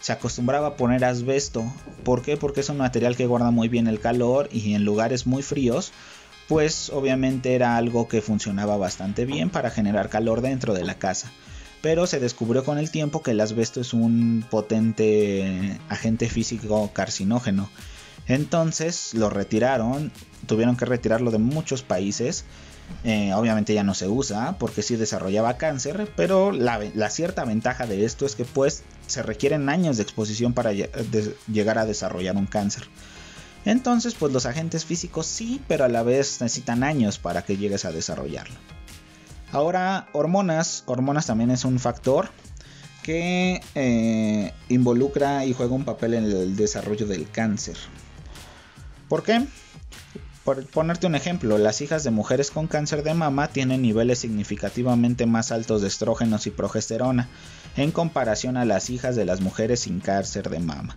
se 0.06 0.12
acostumbraba 0.12 0.68
a 0.68 0.76
poner 0.76 1.04
asbesto. 1.04 1.64
¿Por 2.04 2.22
qué? 2.22 2.36
Porque 2.36 2.60
es 2.60 2.68
un 2.68 2.76
material 2.76 3.16
que 3.16 3.26
guarda 3.26 3.50
muy 3.50 3.66
bien 3.66 3.88
el 3.88 3.98
calor 3.98 4.48
y 4.52 4.74
en 4.74 4.84
lugares 4.84 5.26
muy 5.26 5.42
fríos, 5.42 5.90
pues 6.46 6.90
obviamente 6.90 7.56
era 7.56 7.76
algo 7.76 8.06
que 8.06 8.22
funcionaba 8.22 8.76
bastante 8.76 9.24
bien 9.24 9.50
para 9.50 9.68
generar 9.68 10.08
calor 10.08 10.42
dentro 10.42 10.74
de 10.74 10.84
la 10.84 10.94
casa. 10.94 11.32
Pero 11.82 12.06
se 12.06 12.20
descubrió 12.20 12.62
con 12.62 12.78
el 12.78 12.92
tiempo 12.92 13.20
que 13.20 13.32
el 13.32 13.40
asbesto 13.40 13.80
es 13.80 13.94
un 13.94 14.46
potente 14.48 15.76
agente 15.88 16.28
físico 16.28 16.88
carcinógeno. 16.92 17.68
Entonces 18.28 19.12
lo 19.12 19.28
retiraron, 19.28 20.12
tuvieron 20.46 20.76
que 20.76 20.84
retirarlo 20.84 21.32
de 21.32 21.38
muchos 21.38 21.82
países 21.82 22.44
eh, 23.04 23.32
obviamente 23.34 23.74
ya 23.74 23.84
no 23.84 23.94
se 23.94 24.08
usa 24.08 24.56
porque 24.58 24.82
sí 24.82 24.96
desarrollaba 24.96 25.56
cáncer, 25.56 26.10
pero 26.16 26.50
la, 26.52 27.10
cierta 27.10 27.44
ventaja 27.44 27.86
de 27.86 28.04
esto 28.04 28.26
es 28.26 28.34
que 28.34 28.44
pues 28.44 28.82
se 29.06 29.22
requieren 29.22 29.68
años 29.68 29.96
de 29.96 30.02
exposición 30.02 30.52
para 30.52 30.72
llegar 30.72 31.78
a 31.78 31.86
desarrollar 31.86 32.36
un 32.36 32.46
cáncer. 32.46 32.84
Entonces 33.64 34.14
pues 34.14 34.32
los 34.32 34.46
agentes 34.46 34.84
físicos 34.84 35.26
sí, 35.26 35.60
pero 35.66 35.84
a 35.84 35.88
la 35.88 36.02
vez 36.02 36.40
necesitan 36.40 36.84
años 36.84 37.18
para 37.18 37.42
que 37.42 37.56
llegues 37.56 37.84
a 37.84 37.92
desarrollarlo. 37.92 38.56
Ahora 39.52 40.08
hormonas, 40.12 40.84
hormonas 40.86 41.26
también 41.26 41.50
es 41.50 41.64
un 41.64 41.78
factor 41.78 42.28
que 43.02 43.60
eh, 43.74 44.52
involucra 44.68 45.44
y 45.44 45.52
juega 45.52 45.74
un 45.74 45.84
papel 45.84 46.14
en 46.14 46.24
el 46.24 46.56
desarrollo 46.56 47.06
del 47.06 47.30
cáncer. 47.30 47.76
¿Por 49.08 49.22
qué? 49.22 49.46
Por 50.46 50.64
ponerte 50.64 51.08
un 51.08 51.16
ejemplo, 51.16 51.58
las 51.58 51.80
hijas 51.80 52.04
de 52.04 52.12
mujeres 52.12 52.52
con 52.52 52.68
cáncer 52.68 53.02
de 53.02 53.14
mama 53.14 53.48
tienen 53.48 53.82
niveles 53.82 54.20
significativamente 54.20 55.26
más 55.26 55.50
altos 55.50 55.82
de 55.82 55.88
estrógenos 55.88 56.46
y 56.46 56.52
progesterona 56.52 57.28
en 57.76 57.90
comparación 57.90 58.56
a 58.56 58.64
las 58.64 58.88
hijas 58.88 59.16
de 59.16 59.24
las 59.24 59.40
mujeres 59.40 59.80
sin 59.80 59.98
cáncer 59.98 60.48
de 60.48 60.60
mama. 60.60 60.96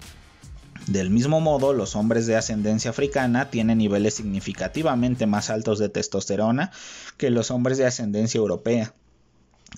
Del 0.86 1.10
mismo 1.10 1.42
modo, 1.42 1.74
los 1.74 1.96
hombres 1.96 2.28
de 2.28 2.36
ascendencia 2.36 2.92
africana 2.92 3.50
tienen 3.50 3.80
niveles 3.80 4.14
significativamente 4.14 5.26
más 5.26 5.50
altos 5.50 5.80
de 5.80 5.90
testosterona 5.90 6.70
que 7.18 7.32
los 7.32 7.50
hombres 7.50 7.80
de 7.80 7.88
ascendencia 7.88 8.38
europea, 8.38 8.94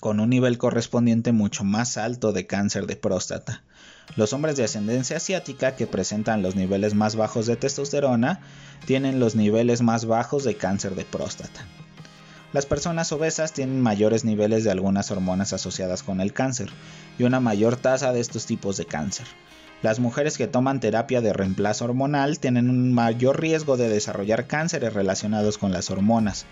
con 0.01 0.19
un 0.19 0.31
nivel 0.31 0.57
correspondiente 0.57 1.31
mucho 1.31 1.63
más 1.63 1.95
alto 1.95 2.33
de 2.33 2.45
cáncer 2.45 2.87
de 2.87 2.97
próstata. 2.97 3.63
Los 4.15 4.33
hombres 4.33 4.57
de 4.57 4.65
ascendencia 4.65 5.17
asiática 5.17 5.75
que 5.75 5.87
presentan 5.87 6.41
los 6.41 6.55
niveles 6.55 6.93
más 6.93 7.15
bajos 7.15 7.45
de 7.45 7.55
testosterona 7.55 8.41
tienen 8.85 9.19
los 9.19 9.35
niveles 9.35 9.81
más 9.81 10.05
bajos 10.05 10.43
de 10.43 10.55
cáncer 10.55 10.95
de 10.95 11.05
próstata. 11.05 11.65
Las 12.51 12.65
personas 12.65 13.11
obesas 13.13 13.53
tienen 13.53 13.79
mayores 13.79 14.25
niveles 14.25 14.65
de 14.65 14.71
algunas 14.71 15.09
hormonas 15.11 15.53
asociadas 15.53 16.03
con 16.03 16.19
el 16.19 16.33
cáncer 16.33 16.69
y 17.17 17.23
una 17.23 17.39
mayor 17.39 17.77
tasa 17.77 18.11
de 18.11 18.19
estos 18.19 18.45
tipos 18.45 18.75
de 18.75 18.85
cáncer. 18.85 19.25
Las 19.81 19.99
mujeres 19.99 20.37
que 20.37 20.47
toman 20.47 20.81
terapia 20.81 21.21
de 21.21 21.31
reemplazo 21.31 21.85
hormonal 21.85 22.39
tienen 22.39 22.69
un 22.69 22.93
mayor 22.93 23.39
riesgo 23.39 23.77
de 23.77 23.87
desarrollar 23.87 24.45
cánceres 24.45 24.93
relacionados 24.93 25.57
con 25.57 25.71
las 25.71 25.89
hormonas. 25.89 26.45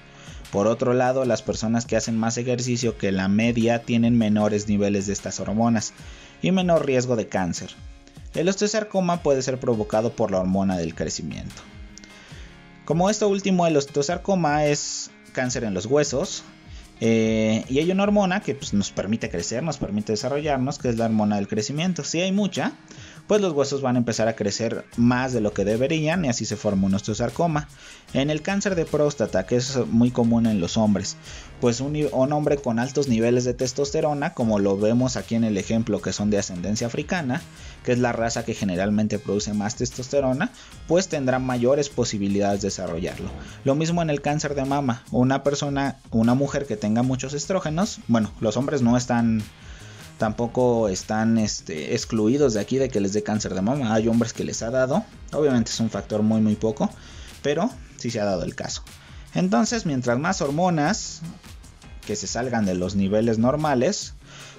Por 0.51 0.65
otro 0.65 0.93
lado, 0.93 1.25
las 1.25 1.43
personas 1.43 1.85
que 1.85 1.95
hacen 1.95 2.17
más 2.17 2.37
ejercicio 2.37 2.97
que 2.97 3.11
la 3.11 3.27
media 3.27 3.83
tienen 3.83 4.17
menores 4.17 4.67
niveles 4.67 5.05
de 5.05 5.13
estas 5.13 5.39
hormonas 5.39 5.93
y 6.41 6.51
menor 6.51 6.85
riesgo 6.85 7.15
de 7.15 7.27
cáncer. 7.27 7.71
El 8.33 8.47
osteosarcoma 8.47 9.23
puede 9.23 9.41
ser 9.41 9.59
provocado 9.59 10.11
por 10.11 10.31
la 10.31 10.39
hormona 10.39 10.77
del 10.77 10.95
crecimiento. 10.95 11.61
Como 12.85 13.09
esto 13.09 13.27
último, 13.27 13.67
el 13.67 13.77
osteosarcoma 13.77 14.65
es 14.65 15.11
cáncer 15.33 15.63
en 15.63 15.73
los 15.73 15.85
huesos, 15.85 16.43
eh, 17.01 17.63
y 17.69 17.79
hay 17.79 17.91
una 17.91 18.03
hormona 18.03 18.41
que 18.41 18.55
pues, 18.55 18.73
nos 18.73 18.91
permite 18.91 19.29
crecer, 19.29 19.63
nos 19.63 19.77
permite 19.77 20.11
desarrollarnos, 20.11 20.79
que 20.79 20.89
es 20.89 20.97
la 20.97 21.05
hormona 21.05 21.37
del 21.37 21.47
crecimiento. 21.47 22.03
Si 22.03 22.19
hay 22.19 22.31
mucha, 22.31 22.73
pues 23.29 23.41
los 23.41 23.53
huesos 23.53 23.83
van 23.83 23.95
a 23.95 23.99
empezar 23.99 24.27
a 24.27 24.35
crecer 24.35 24.85
más 24.97 25.33
de 25.33 25.39
lo 25.39 25.53
que 25.53 25.63
deberían 25.63 26.25
y 26.25 26.29
así 26.29 26.45
se 26.45 26.55
forma 26.55 26.87
un 26.87 26.95
osteosarcoma. 26.95 27.67
En 28.15 28.31
el 28.31 28.41
cáncer 28.41 28.73
de 28.73 28.85
próstata, 28.85 29.45
que 29.45 29.55
es 29.55 29.77
muy 29.85 30.09
común 30.09 30.47
en 30.47 30.59
los 30.59 30.77
hombres, 30.77 31.15
pues 31.61 31.79
un, 31.79 31.93
hombre 32.33 32.57
con 32.57 32.79
altos 32.79 33.07
niveles 33.07 33.43
de 33.43 33.53
testosterona, 33.53 34.33
como 34.33 34.57
lo 34.57 34.79
vemos 34.79 35.15
aquí 35.15 35.35
en 35.35 35.43
el 35.43 35.59
ejemplo 35.59 36.01
que 36.01 36.11
son 36.11 36.31
de 36.31 36.39
ascendencia 36.39 36.87
africana, 36.87 37.39
que 37.83 37.91
es 37.91 37.99
la 37.99 38.13
raza 38.13 38.45
que 38.45 38.55
generalmente 38.55 39.19
produce 39.19 39.53
más 39.53 39.75
testosterona, 39.75 40.49
pues 40.87 41.07
tendrá 41.07 41.37
mayores 41.37 41.89
posibilidades 41.89 42.61
de 42.61 42.69
desarrollarlo. 42.69 43.29
Lo 43.63 43.75
mismo 43.75 44.01
en 44.01 44.09
el 44.09 44.23
cáncer 44.23 44.55
de 44.55 44.65
mama, 44.65 45.03
una 45.11 45.43
persona, 45.43 45.99
una 46.09 46.33
mujer 46.33 46.65
que 46.65 46.77
tenga 46.77 47.03
muchos 47.03 47.35
estrógenos, 47.35 47.99
bueno, 48.07 48.31
los 48.39 48.57
hombres 48.57 48.81
no 48.81 48.97
están 48.97 49.43
tampoco 50.19 50.89
están 50.89 51.39
este, 51.39 51.95
excluidos 51.95 52.53
de 52.53 52.59
aquí 52.59 52.77
de 52.77 52.89
que 52.89 52.99
les 52.99 53.13
dé 53.13 53.23
cáncer 53.23 53.55
de 53.55 53.63
mama. 53.63 53.95
Hay 53.95 54.07
hombres 54.07 54.33
que 54.33 54.43
les 54.43 54.61
ha 54.61 54.69
dado. 54.69 55.03
Obviamente 55.31 55.71
es 55.71 55.79
un 55.79 55.89
factor 55.89 56.21
muy 56.21 56.41
muy 56.41 56.55
poco. 56.55 56.91
Pero 57.41 57.71
sí 57.97 58.11
se 58.11 58.19
ha 58.19 58.25
dado 58.25 58.43
el 58.43 58.53
caso. 58.53 58.83
Entonces, 59.33 59.85
mientras 59.85 60.19
más 60.19 60.41
hormonas 60.41 61.21
que 62.05 62.15
se 62.15 62.27
salgan 62.27 62.65
de 62.65 62.75
los 62.75 62.95
niveles 62.95 63.39
normales, 63.39 64.13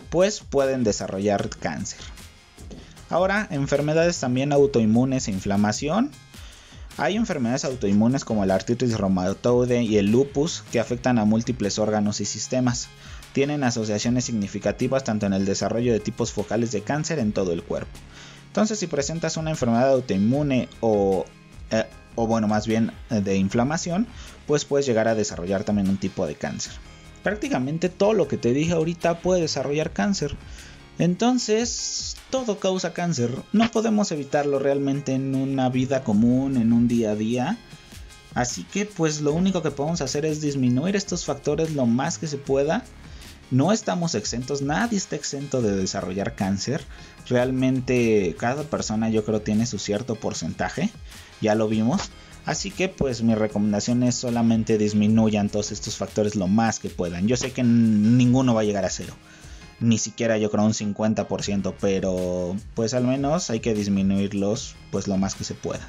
pues 0.09 0.40
pueden 0.40 0.83
desarrollar 0.83 1.51
cáncer. 1.51 2.01
Ahora, 3.11 3.46
enfermedades 3.51 4.18
también 4.18 4.53
autoinmunes 4.53 5.29
e 5.29 5.33
inflamación. 5.33 6.11
Hay 6.96 7.16
enfermedades 7.16 7.64
autoinmunes 7.64 8.25
como 8.25 8.46
la 8.46 8.55
artritis 8.55 8.96
reumatoide 8.96 9.83
y 9.83 9.99
el 9.99 10.11
lupus 10.11 10.64
que 10.73 10.81
afectan 10.81 11.18
a 11.18 11.25
múltiples 11.25 11.79
órganos 11.79 12.20
y 12.20 12.25
sistemas 12.25 12.88
tienen 13.33 13.64
asociaciones 13.64 14.25
significativas 14.25 15.05
tanto 15.05 15.27
en 15.27 15.33
el 15.33 15.45
desarrollo 15.45 15.93
de 15.93 16.01
tipos 16.01 16.33
focales 16.33 16.73
de 16.73 16.83
cáncer 16.83 17.19
en 17.19 17.33
todo 17.33 17.53
el 17.53 17.62
cuerpo. 17.62 17.99
Entonces, 18.49 18.79
si 18.79 18.87
presentas 18.87 19.37
una 19.37 19.51
enfermedad 19.51 19.90
autoinmune 19.90 20.69
o, 20.81 21.25
eh, 21.71 21.85
o 22.16 22.27
bueno, 22.27 22.49
más 22.49 22.66
bien 22.66 22.93
eh, 23.11 23.21
de 23.21 23.37
inflamación, 23.37 24.07
pues 24.47 24.64
puedes 24.64 24.87
llegar 24.87 25.07
a 25.07 25.14
desarrollar 25.14 25.62
también 25.62 25.88
un 25.88 25.99
tipo 25.99 26.27
de 26.27 26.35
cáncer. 26.35 26.73
Prácticamente 27.23 27.88
todo 27.88 28.12
lo 28.12 28.27
que 28.27 28.37
te 28.37 28.53
dije 28.53 28.73
ahorita 28.73 29.21
puede 29.21 29.43
desarrollar 29.43 29.93
cáncer. 29.93 30.37
Entonces, 30.99 32.16
todo 32.31 32.59
causa 32.59 32.93
cáncer. 32.93 33.31
No 33.53 33.71
podemos 33.71 34.11
evitarlo 34.11 34.59
realmente 34.59 35.12
en 35.14 35.35
una 35.35 35.69
vida 35.69 36.03
común, 36.03 36.57
en 36.57 36.73
un 36.73 36.88
día 36.88 37.12
a 37.12 37.16
día. 37.16 37.59
Así 38.35 38.64
que 38.64 38.87
pues 38.87 39.21
lo 39.21 39.33
único 39.33 39.62
que 39.62 39.71
podemos 39.71 40.01
hacer 40.01 40.25
es 40.25 40.40
disminuir 40.40 40.97
estos 40.97 41.25
factores 41.25 41.75
lo 41.75 41.87
más 41.87 42.19
que 42.19 42.27
se 42.27 42.37
pueda 42.37 42.85
no 43.51 43.73
estamos 43.73 44.15
exentos, 44.15 44.63
nadie 44.63 44.97
está 44.97 45.17
exento 45.17 45.61
de 45.61 45.75
desarrollar 45.75 46.37
cáncer. 46.37 46.85
Realmente 47.29 48.37
cada 48.39 48.63
persona 48.63 49.09
yo 49.11 49.25
creo 49.25 49.41
tiene 49.43 49.67
su 49.67 49.79
cierto 49.79 50.15
porcentaje, 50.15 50.91
ya 51.41 51.57
lo 51.57 51.67
vimos. 51.67 52.11
Así 52.47 52.71
que 52.71 52.89
pues 52.89 53.23
mi 53.23 53.35
recomendación 53.35 54.03
es 54.05 54.15
solamente 54.15 54.79
disminuyan 54.79 55.49
todos 55.49 55.73
estos 55.73 55.97
factores 55.97 56.37
lo 56.37 56.47
más 56.47 56.79
que 56.79 56.91
puedan. 56.91 57.27
Yo 57.27 57.37
sé 57.37 57.53
que 57.53 57.65
ninguno 57.65 58.55
va 58.55 58.61
a 58.61 58.65
llegar 58.65 58.85
a 58.85 58.91
cero. 58.91 59.15
Ni 59.81 59.99
siquiera 59.99 60.39
yo 60.39 60.51
creo 60.51 60.65
un 60.65 60.73
50%, 60.73 61.75
pero 61.81 62.57
pues 62.75 62.95
al 62.95 63.05
menos 63.05 63.51
hay 63.51 63.61
que 63.61 63.75
disminuirlos 63.75 64.77
pues 64.93 65.09
lo 65.09 65.17
más 65.17 65.35
que 65.35 65.45
se 65.45 65.55
pueda. 65.55 65.87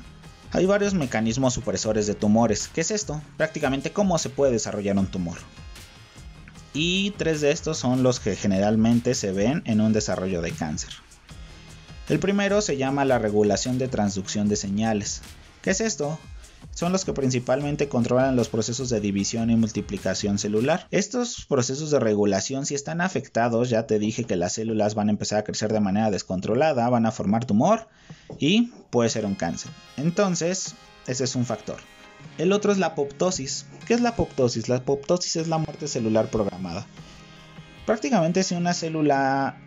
Hay 0.52 0.66
varios 0.66 0.94
mecanismos 0.94 1.54
supresores 1.54 2.08
de 2.08 2.16
tumores. 2.16 2.70
¿Qué 2.74 2.82
es 2.82 2.92
esto? 2.92 3.22
Prácticamente 3.38 3.92
cómo 3.92 4.18
se 4.18 4.30
puede 4.30 4.54
desarrollar 4.54 4.98
un 4.98 5.08
tumor 5.08 5.38
y 6.74 7.12
tres 7.12 7.42
de 7.42 7.52
estos 7.52 7.78
son 7.78 8.04
los 8.04 8.20
que 8.20 8.36
generalmente 8.36 9.14
se 9.14 9.32
ven 9.32 9.62
en 9.66 9.82
un 9.82 9.94
desarrollo 9.94 10.42
de 10.42 10.52
cáncer. 10.52 10.92
El 12.10 12.20
primero 12.20 12.62
se 12.62 12.78
llama 12.78 13.06
la 13.06 13.20
regulación 13.20 13.78
de 13.78 13.88
transducción 13.88 14.50
de 14.50 14.56
señales. 14.56 15.22
¿Qué 15.62 15.72
es 15.72 15.82
esto? 15.82 16.20
Son 16.74 16.92
los 16.92 17.06
que 17.06 17.14
principalmente 17.14 17.90
controlan 17.90 18.36
los 18.36 18.50
procesos 18.50 18.90
de 18.90 19.00
división 19.00 19.50
y 19.50 19.56
multiplicación 19.56 20.38
celular. 20.38 20.88
Estos 20.92 21.46
procesos 21.46 21.92
de 21.92 22.00
regulación, 22.00 22.66
si 22.66 22.76
están 22.76 23.02
afectados, 23.02 23.70
ya 23.70 23.88
te 23.88 24.00
dije 24.00 24.24
que 24.26 24.36
las 24.36 24.54
células 24.54 24.96
van 24.96 25.08
a 25.08 25.12
empezar 25.12 25.40
a 25.40 25.44
crecer 25.44 25.74
de 25.74 25.80
manera 25.80 26.12
descontrolada, 26.12 26.90
van 26.90 27.06
a 27.06 27.12
formar 27.12 27.46
tumor 27.46 27.88
y 28.40 28.72
puede 28.90 29.10
ser 29.10 29.26
un 29.26 29.36
cáncer. 29.36 29.72
Entonces, 29.98 30.76
ese 31.08 31.24
es 31.24 31.36
un 31.36 31.46
factor. 31.46 31.78
El 32.38 32.52
otro 32.54 32.72
es 32.72 32.78
la 32.78 32.88
apoptosis. 32.88 33.66
¿Qué 33.88 33.94
es 33.94 34.02
la 34.02 34.10
apoptosis? 34.10 34.70
La 34.70 34.78
apoptosis 34.78 35.36
es 35.36 35.48
la 35.48 35.58
muerte 35.58 35.88
celular 35.88 36.28
programada. 36.28 36.86
Prácticamente 37.86 38.44
si 38.44 38.56
una 38.56 38.74
célula 38.74 39.58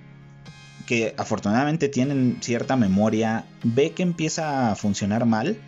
que 0.87 1.15
afortunadamente 1.17 1.89
tiene 1.89 2.37
cierta 2.41 2.77
memoria 2.77 3.45
ve 3.63 3.93
que 3.93 4.03
empieza 4.03 4.71
a 4.71 4.77
funcionar 4.77 5.25
mal, 5.25 5.59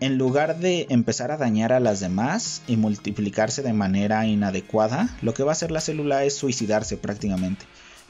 en 0.00 0.18
lugar 0.18 0.58
de 0.58 0.86
empezar 0.90 1.30
a 1.30 1.36
dañar 1.36 1.72
a 1.72 1.80
las 1.80 2.00
demás 2.00 2.62
y 2.66 2.76
multiplicarse 2.76 3.62
de 3.62 3.72
manera 3.72 4.26
inadecuada, 4.26 5.16
lo 5.22 5.34
que 5.34 5.44
va 5.44 5.52
a 5.52 5.52
hacer 5.52 5.70
la 5.70 5.80
célula 5.80 6.24
es 6.24 6.34
suicidarse 6.34 6.96
prácticamente. 6.96 7.64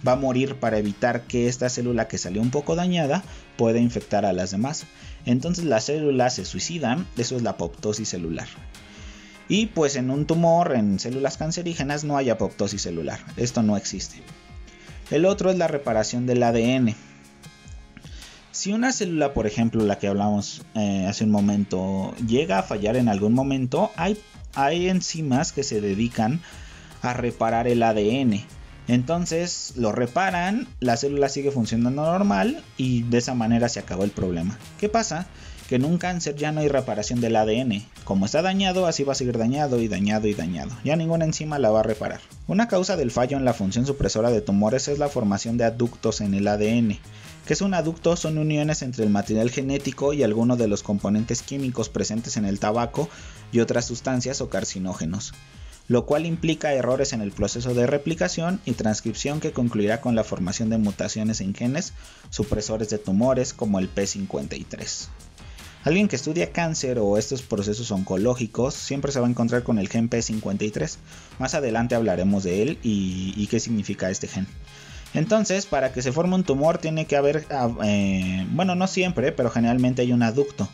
va 0.06 0.12
a 0.12 0.16
morir 0.16 0.56
para 0.56 0.78
evitar 0.78 1.22
que 1.22 1.48
esta 1.48 1.68
célula 1.68 2.08
que 2.08 2.18
salió 2.18 2.42
un 2.42 2.50
poco 2.50 2.74
dañada 2.74 3.22
pueda 3.56 3.78
infectar 3.78 4.24
a 4.26 4.32
las 4.32 4.50
demás. 4.50 4.86
Entonces 5.26 5.64
las 5.64 5.84
células 5.84 6.34
se 6.34 6.44
suicidan, 6.44 7.06
eso 7.16 7.36
es 7.36 7.42
la 7.42 7.50
apoptosis 7.50 8.08
celular. 8.08 8.48
Y 9.48 9.66
pues 9.66 9.96
en 9.96 10.10
un 10.10 10.26
tumor, 10.26 10.74
en 10.74 10.98
células 10.98 11.36
cancerígenas, 11.36 12.04
no 12.04 12.16
hay 12.16 12.30
apoptosis 12.30 12.80
celular. 12.80 13.20
Esto 13.36 13.62
no 13.62 13.76
existe. 13.76 14.22
El 15.10 15.26
otro 15.26 15.50
es 15.50 15.58
la 15.58 15.68
reparación 15.68 16.26
del 16.26 16.42
ADN. 16.42 16.94
Si 18.52 18.72
una 18.72 18.92
célula, 18.92 19.34
por 19.34 19.46
ejemplo, 19.46 19.84
la 19.84 19.98
que 19.98 20.06
hablamos 20.06 20.62
eh, 20.74 21.06
hace 21.08 21.24
un 21.24 21.30
momento, 21.30 22.14
llega 22.26 22.58
a 22.58 22.62
fallar 22.62 22.96
en 22.96 23.08
algún 23.08 23.34
momento, 23.34 23.90
hay, 23.96 24.16
hay 24.54 24.88
enzimas 24.88 25.52
que 25.52 25.64
se 25.64 25.80
dedican 25.80 26.40
a 27.02 27.12
reparar 27.12 27.68
el 27.68 27.82
ADN. 27.82 28.44
Entonces 28.86 29.72
lo 29.76 29.92
reparan, 29.92 30.68
la 30.80 30.96
célula 30.96 31.28
sigue 31.28 31.50
funcionando 31.50 32.04
normal 32.04 32.62
y 32.76 33.02
de 33.04 33.18
esa 33.18 33.34
manera 33.34 33.68
se 33.68 33.80
acabó 33.80 34.04
el 34.04 34.10
problema. 34.10 34.58
¿Qué 34.78 34.88
pasa? 34.88 35.26
Que 35.68 35.76
en 35.76 35.86
un 35.86 35.96
cáncer 35.96 36.36
ya 36.36 36.52
no 36.52 36.60
hay 36.60 36.68
reparación 36.68 37.22
del 37.22 37.36
ADN. 37.36 37.82
Como 38.04 38.26
está 38.26 38.42
dañado, 38.42 38.86
así 38.86 39.02
va 39.02 39.12
a 39.12 39.16
seguir 39.16 39.38
dañado 39.38 39.80
y 39.80 39.88
dañado 39.88 40.28
y 40.28 40.34
dañado. 40.34 40.70
Ya 40.84 40.96
ninguna 40.96 41.24
enzima 41.24 41.58
la 41.58 41.70
va 41.70 41.80
a 41.80 41.84
reparar. 41.84 42.20
Una 42.46 42.68
causa 42.68 42.96
del 42.96 43.10
fallo 43.10 43.38
en 43.38 43.46
la 43.46 43.54
función 43.54 43.86
supresora 43.86 44.30
de 44.30 44.42
tumores 44.42 44.88
es 44.88 44.98
la 44.98 45.08
formación 45.08 45.56
de 45.56 45.64
aductos 45.64 46.20
en 46.20 46.34
el 46.34 46.46
ADN. 46.46 46.98
¿Qué 47.46 47.52
es 47.54 47.62
un 47.62 47.72
aducto? 47.72 48.16
Son 48.16 48.36
uniones 48.36 48.82
entre 48.82 49.04
el 49.04 49.10
material 49.10 49.50
genético 49.50 50.12
y 50.12 50.22
algunos 50.22 50.58
de 50.58 50.68
los 50.68 50.82
componentes 50.82 51.40
químicos 51.40 51.88
presentes 51.88 52.36
en 52.36 52.44
el 52.44 52.60
tabaco 52.60 53.08
y 53.50 53.60
otras 53.60 53.86
sustancias 53.86 54.42
o 54.42 54.50
carcinógenos 54.50 55.32
lo 55.86 56.06
cual 56.06 56.26
implica 56.26 56.72
errores 56.72 57.12
en 57.12 57.20
el 57.20 57.30
proceso 57.30 57.74
de 57.74 57.86
replicación 57.86 58.60
y 58.64 58.72
transcripción 58.72 59.40
que 59.40 59.52
concluirá 59.52 60.00
con 60.00 60.14
la 60.14 60.24
formación 60.24 60.70
de 60.70 60.78
mutaciones 60.78 61.40
en 61.40 61.54
genes 61.54 61.92
supresores 62.30 62.88
de 62.88 62.98
tumores 62.98 63.52
como 63.52 63.78
el 63.78 63.92
P53. 63.94 65.08
Alguien 65.84 66.08
que 66.08 66.16
estudia 66.16 66.50
cáncer 66.50 66.98
o 66.98 67.18
estos 67.18 67.42
procesos 67.42 67.90
oncológicos 67.90 68.72
siempre 68.72 69.12
se 69.12 69.20
va 69.20 69.26
a 69.26 69.30
encontrar 69.30 69.64
con 69.64 69.78
el 69.78 69.90
gen 69.90 70.08
P53. 70.08 70.96
Más 71.38 71.54
adelante 71.54 71.94
hablaremos 71.94 72.42
de 72.42 72.62
él 72.62 72.78
y, 72.82 73.46
qué 73.48 73.60
significa 73.60 74.08
este 74.08 74.26
gen. 74.26 74.46
Entonces, 75.12 75.66
para 75.66 75.92
que 75.92 76.00
se 76.00 76.10
forme 76.10 76.36
un 76.36 76.44
tumor 76.44 76.78
tiene 76.78 77.04
que 77.04 77.16
haber, 77.16 77.46
ah, 77.50 77.70
eh, 77.84 78.46
bueno, 78.52 78.74
no 78.74 78.86
siempre, 78.86 79.30
pero 79.30 79.50
generalmente 79.50 80.00
hay 80.00 80.12
un 80.12 80.22
aducto 80.22 80.68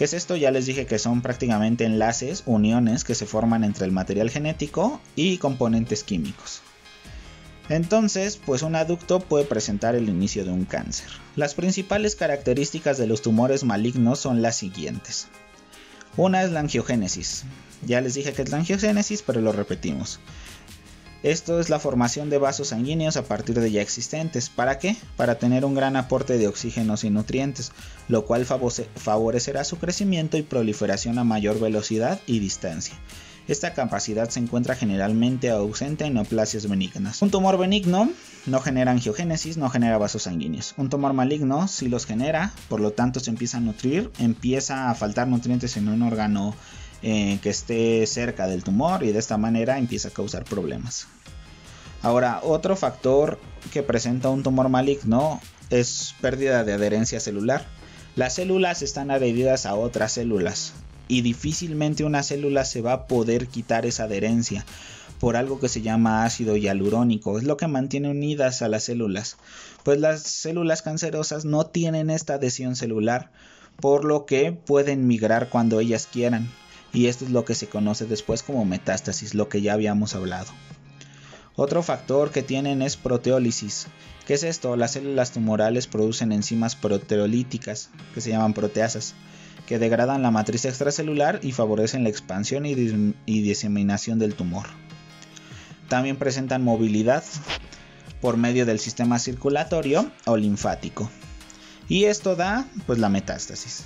¿Qué 0.00 0.04
es 0.04 0.14
esto? 0.14 0.34
Ya 0.34 0.50
les 0.50 0.64
dije 0.64 0.86
que 0.86 0.98
son 0.98 1.20
prácticamente 1.20 1.84
enlaces, 1.84 2.42
uniones 2.46 3.04
que 3.04 3.14
se 3.14 3.26
forman 3.26 3.64
entre 3.64 3.84
el 3.84 3.92
material 3.92 4.30
genético 4.30 4.98
y 5.14 5.36
componentes 5.36 6.04
químicos. 6.04 6.62
Entonces, 7.68 8.38
pues 8.38 8.62
un 8.62 8.76
aducto 8.76 9.20
puede 9.20 9.44
presentar 9.44 9.94
el 9.94 10.08
inicio 10.08 10.42
de 10.46 10.52
un 10.52 10.64
cáncer. 10.64 11.10
Las 11.36 11.52
principales 11.52 12.16
características 12.16 12.96
de 12.96 13.08
los 13.08 13.20
tumores 13.20 13.62
malignos 13.62 14.18
son 14.20 14.40
las 14.40 14.56
siguientes. 14.56 15.28
Una 16.16 16.44
es 16.44 16.50
la 16.50 16.60
angiogénesis. 16.60 17.44
Ya 17.84 18.00
les 18.00 18.14
dije 18.14 18.32
que 18.32 18.40
es 18.40 18.50
la 18.50 18.56
angiogénesis, 18.56 19.20
pero 19.20 19.42
lo 19.42 19.52
repetimos. 19.52 20.18
Esto 21.22 21.60
es 21.60 21.68
la 21.68 21.78
formación 21.78 22.30
de 22.30 22.38
vasos 22.38 22.68
sanguíneos 22.68 23.18
a 23.18 23.24
partir 23.24 23.60
de 23.60 23.70
ya 23.70 23.82
existentes. 23.82 24.48
¿Para 24.48 24.78
qué? 24.78 24.96
Para 25.18 25.38
tener 25.38 25.66
un 25.66 25.74
gran 25.74 25.96
aporte 25.96 26.38
de 26.38 26.48
oxígenos 26.48 27.04
y 27.04 27.10
nutrientes, 27.10 27.72
lo 28.08 28.24
cual 28.24 28.46
favorecerá 28.46 29.64
su 29.64 29.76
crecimiento 29.76 30.38
y 30.38 30.42
proliferación 30.42 31.18
a 31.18 31.24
mayor 31.24 31.60
velocidad 31.60 32.20
y 32.26 32.38
distancia. 32.38 32.94
Esta 33.48 33.74
capacidad 33.74 34.30
se 34.30 34.40
encuentra 34.40 34.76
generalmente 34.76 35.50
ausente 35.50 36.04
en 36.04 36.14
neoplasias 36.14 36.68
benignas. 36.68 37.20
Un 37.20 37.30
tumor 37.30 37.58
benigno 37.58 38.08
no 38.46 38.60
genera 38.60 38.92
angiogénesis, 38.92 39.56
no 39.58 39.68
genera 39.68 39.98
vasos 39.98 40.22
sanguíneos. 40.22 40.72
Un 40.78 40.88
tumor 40.88 41.12
maligno 41.12 41.68
sí 41.68 41.88
los 41.88 42.06
genera, 42.06 42.52
por 42.68 42.80
lo 42.80 42.92
tanto 42.92 43.20
se 43.20 43.28
empieza 43.28 43.58
a 43.58 43.60
nutrir, 43.60 44.10
empieza 44.18 44.88
a 44.88 44.94
faltar 44.94 45.28
nutrientes 45.28 45.76
en 45.76 45.88
un 45.88 46.02
órgano 46.02 46.54
eh, 47.02 47.38
que 47.42 47.50
esté 47.50 48.06
cerca 48.06 48.46
del 48.46 48.62
tumor 48.62 49.02
y 49.04 49.12
de 49.12 49.18
esta 49.18 49.36
manera 49.36 49.78
empieza 49.78 50.08
a 50.08 50.12
causar 50.12 50.44
problemas. 50.44 51.06
Ahora, 52.02 52.40
otro 52.42 52.76
factor 52.76 53.38
que 53.72 53.82
presenta 53.82 54.28
un 54.28 54.42
tumor 54.42 54.68
maligno 54.68 55.40
es 55.70 56.14
pérdida 56.20 56.64
de 56.64 56.72
adherencia 56.72 57.20
celular. 57.20 57.66
Las 58.16 58.34
células 58.34 58.82
están 58.82 59.10
adheridas 59.10 59.66
a 59.66 59.74
otras 59.74 60.12
células 60.12 60.72
y 61.08 61.22
difícilmente 61.22 62.04
una 62.04 62.22
célula 62.22 62.64
se 62.64 62.82
va 62.82 62.92
a 62.92 63.06
poder 63.06 63.48
quitar 63.48 63.86
esa 63.86 64.04
adherencia 64.04 64.64
por 65.18 65.36
algo 65.36 65.60
que 65.60 65.68
se 65.68 65.82
llama 65.82 66.24
ácido 66.24 66.56
hialurónico. 66.56 67.38
Es 67.38 67.44
lo 67.44 67.56
que 67.56 67.66
mantiene 67.66 68.08
unidas 68.08 68.62
a 68.62 68.68
las 68.68 68.84
células. 68.84 69.36
Pues 69.84 70.00
las 70.00 70.22
células 70.22 70.82
cancerosas 70.82 71.44
no 71.44 71.66
tienen 71.66 72.10
esta 72.10 72.34
adhesión 72.34 72.76
celular, 72.76 73.30
por 73.80 74.04
lo 74.04 74.24
que 74.24 74.52
pueden 74.52 75.06
migrar 75.06 75.48
cuando 75.50 75.80
ellas 75.80 76.08
quieran 76.10 76.50
y 76.92 77.06
esto 77.06 77.24
es 77.24 77.30
lo 77.30 77.44
que 77.44 77.54
se 77.54 77.68
conoce 77.68 78.06
después 78.06 78.42
como 78.42 78.64
metástasis, 78.64 79.34
lo 79.34 79.48
que 79.48 79.62
ya 79.62 79.74
habíamos 79.74 80.14
hablado. 80.14 80.50
Otro 81.56 81.82
factor 81.82 82.30
que 82.30 82.42
tienen 82.42 82.82
es 82.82 82.96
proteólisis. 82.96 83.86
¿Qué 84.26 84.34
es 84.34 84.44
esto? 84.44 84.76
Las 84.76 84.92
células 84.92 85.32
tumorales 85.32 85.86
producen 85.86 86.32
enzimas 86.32 86.76
proteolíticas, 86.76 87.90
que 88.14 88.20
se 88.20 88.30
llaman 88.30 88.54
proteasas, 88.54 89.14
que 89.66 89.78
degradan 89.78 90.22
la 90.22 90.30
matriz 90.30 90.64
extracelular 90.64 91.40
y 91.42 91.52
favorecen 91.52 92.02
la 92.04 92.08
expansión 92.08 92.66
y, 92.66 92.72
y 93.26 93.42
diseminación 93.42 94.18
del 94.18 94.34
tumor. 94.34 94.66
También 95.88 96.16
presentan 96.16 96.62
movilidad 96.62 97.24
por 98.20 98.36
medio 98.36 98.66
del 98.66 98.78
sistema 98.78 99.18
circulatorio 99.18 100.10
o 100.26 100.36
linfático. 100.36 101.10
Y 101.88 102.04
esto 102.04 102.36
da 102.36 102.68
pues 102.86 102.98
la 102.98 103.08
metástasis. 103.08 103.84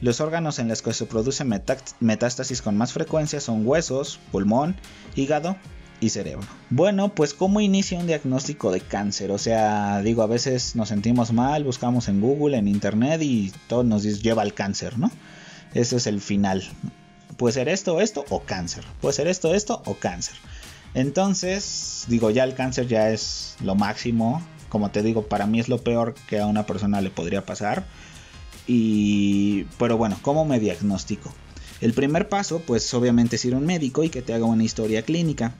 Los 0.00 0.20
órganos 0.20 0.58
en 0.58 0.68
los 0.68 0.82
que 0.82 0.92
se 0.92 1.06
produce 1.06 1.44
metástasis 1.44 2.60
con 2.62 2.76
más 2.76 2.92
frecuencia 2.92 3.40
son 3.40 3.66
huesos, 3.66 4.20
pulmón, 4.32 4.76
hígado 5.16 5.56
y 6.00 6.10
cerebro. 6.10 6.46
Bueno, 6.70 7.14
pues 7.14 7.32
¿cómo 7.32 7.60
inicia 7.60 7.98
un 7.98 8.06
diagnóstico 8.06 8.70
de 8.70 8.80
cáncer? 8.80 9.30
O 9.30 9.38
sea, 9.38 10.02
digo, 10.02 10.22
a 10.22 10.26
veces 10.26 10.76
nos 10.76 10.88
sentimos 10.88 11.32
mal, 11.32 11.64
buscamos 11.64 12.08
en 12.08 12.20
Google, 12.20 12.58
en 12.58 12.68
Internet 12.68 13.22
y 13.22 13.52
todo 13.68 13.84
nos 13.84 14.02
lleva 14.22 14.42
al 14.42 14.52
cáncer, 14.52 14.98
¿no? 14.98 15.10
Ese 15.72 15.96
es 15.96 16.06
el 16.06 16.20
final. 16.20 16.62
Puede 17.36 17.54
ser 17.54 17.68
esto, 17.68 18.00
esto 18.00 18.24
o 18.28 18.40
cáncer. 18.40 18.84
Puede 19.00 19.14
ser 19.14 19.28
esto, 19.28 19.54
esto 19.54 19.82
o 19.86 19.94
cáncer. 19.94 20.34
Entonces, 20.94 22.04
digo, 22.08 22.30
ya 22.30 22.44
el 22.44 22.54
cáncer 22.54 22.86
ya 22.86 23.10
es 23.10 23.56
lo 23.60 23.74
máximo. 23.74 24.42
Como 24.68 24.90
te 24.90 25.02
digo, 25.02 25.26
para 25.26 25.46
mí 25.46 25.58
es 25.58 25.68
lo 25.68 25.78
peor 25.78 26.14
que 26.28 26.40
a 26.40 26.46
una 26.46 26.66
persona 26.66 27.00
le 27.00 27.10
podría 27.10 27.44
pasar. 27.46 27.84
Y, 28.66 29.64
pero 29.78 29.96
bueno, 29.96 30.18
¿cómo 30.22 30.44
me 30.44 30.60
diagnostico? 30.60 31.32
El 31.80 31.92
primer 31.92 32.28
paso, 32.28 32.60
pues 32.60 32.92
obviamente 32.94 33.36
es 33.36 33.44
ir 33.44 33.54
a 33.54 33.58
un 33.58 33.66
médico 33.66 34.04
y 34.04 34.08
que 34.08 34.22
te 34.22 34.32
haga 34.32 34.46
una 34.46 34.64
historia 34.64 35.02
clínica. 35.02 35.54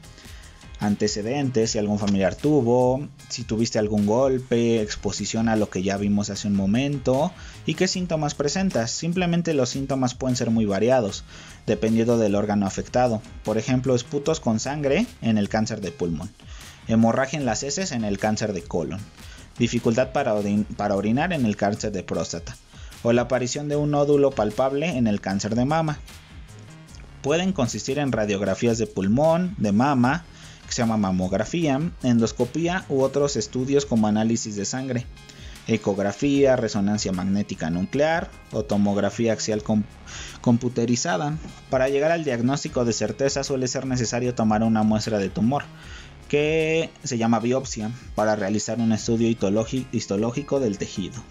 Antecedentes, 0.80 1.70
si 1.70 1.78
algún 1.78 1.98
familiar 1.98 2.34
tuvo, 2.34 3.08
si 3.28 3.44
tuviste 3.44 3.78
algún 3.78 4.06
golpe, 4.06 4.80
exposición 4.80 5.48
a 5.48 5.56
lo 5.56 5.70
que 5.70 5.82
ya 5.82 5.96
vimos 5.96 6.30
hace 6.30 6.48
un 6.48 6.56
momento 6.56 7.32
y 7.64 7.74
qué 7.74 7.88
síntomas 7.88 8.34
presentas. 8.34 8.90
Simplemente 8.90 9.54
los 9.54 9.70
síntomas 9.70 10.14
pueden 10.14 10.36
ser 10.36 10.50
muy 10.50 10.66
variados, 10.66 11.24
dependiendo 11.66 12.18
del 12.18 12.34
órgano 12.34 12.66
afectado. 12.66 13.22
Por 13.44 13.56
ejemplo, 13.56 13.94
esputos 13.94 14.40
con 14.40 14.60
sangre 14.60 15.06
en 15.22 15.38
el 15.38 15.48
cáncer 15.48 15.80
de 15.80 15.92
pulmón, 15.92 16.30
hemorragia 16.88 17.38
en 17.38 17.46
las 17.46 17.62
heces 17.62 17.92
en 17.92 18.04
el 18.04 18.18
cáncer 18.18 18.52
de 18.52 18.62
colon, 18.62 19.00
dificultad 19.58 20.12
para, 20.12 20.34
para 20.76 20.96
orinar 20.96 21.32
en 21.32 21.46
el 21.46 21.56
cáncer 21.56 21.92
de 21.92 22.02
próstata 22.02 22.56
o 23.04 23.12
la 23.12 23.22
aparición 23.22 23.68
de 23.68 23.76
un 23.76 23.92
nódulo 23.92 24.32
palpable 24.32 24.88
en 24.88 25.06
el 25.06 25.20
cáncer 25.20 25.54
de 25.54 25.64
mama. 25.64 26.00
Pueden 27.22 27.52
consistir 27.52 28.00
en 28.00 28.10
radiografías 28.10 28.78
de 28.78 28.88
pulmón, 28.88 29.54
de 29.58 29.70
mama, 29.70 30.24
que 30.66 30.72
se 30.72 30.82
llama 30.82 30.96
mamografía, 30.96 31.80
endoscopía 32.02 32.84
u 32.88 33.02
otros 33.02 33.36
estudios 33.36 33.86
como 33.86 34.08
análisis 34.08 34.56
de 34.56 34.64
sangre, 34.64 35.06
ecografía, 35.66 36.56
resonancia 36.56 37.12
magnética 37.12 37.70
nuclear 37.70 38.30
o 38.52 38.64
tomografía 38.64 39.34
axial 39.34 39.62
computerizada. 40.40 41.36
Para 41.70 41.88
llegar 41.88 42.10
al 42.10 42.24
diagnóstico 42.24 42.84
de 42.84 42.92
certeza 42.92 43.44
suele 43.44 43.68
ser 43.68 43.86
necesario 43.86 44.34
tomar 44.34 44.62
una 44.62 44.82
muestra 44.82 45.18
de 45.18 45.28
tumor, 45.28 45.64
que 46.28 46.90
se 47.02 47.18
llama 47.18 47.40
biopsia, 47.40 47.90
para 48.14 48.34
realizar 48.34 48.78
un 48.78 48.92
estudio 48.92 49.28
histológico 49.92 50.60
del 50.60 50.78
tejido. 50.78 51.22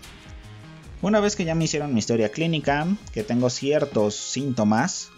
Una 1.04 1.20
vez 1.20 1.36
que 1.36 1.44
ya 1.44 1.54
me 1.54 1.66
hicieron 1.66 1.94
mi 1.94 2.00
historia 2.00 2.30
clínica, 2.30 2.88
que 3.12 3.24
tengo 3.24 3.50
ciertos 3.50 4.16
síntomas, 4.16 5.10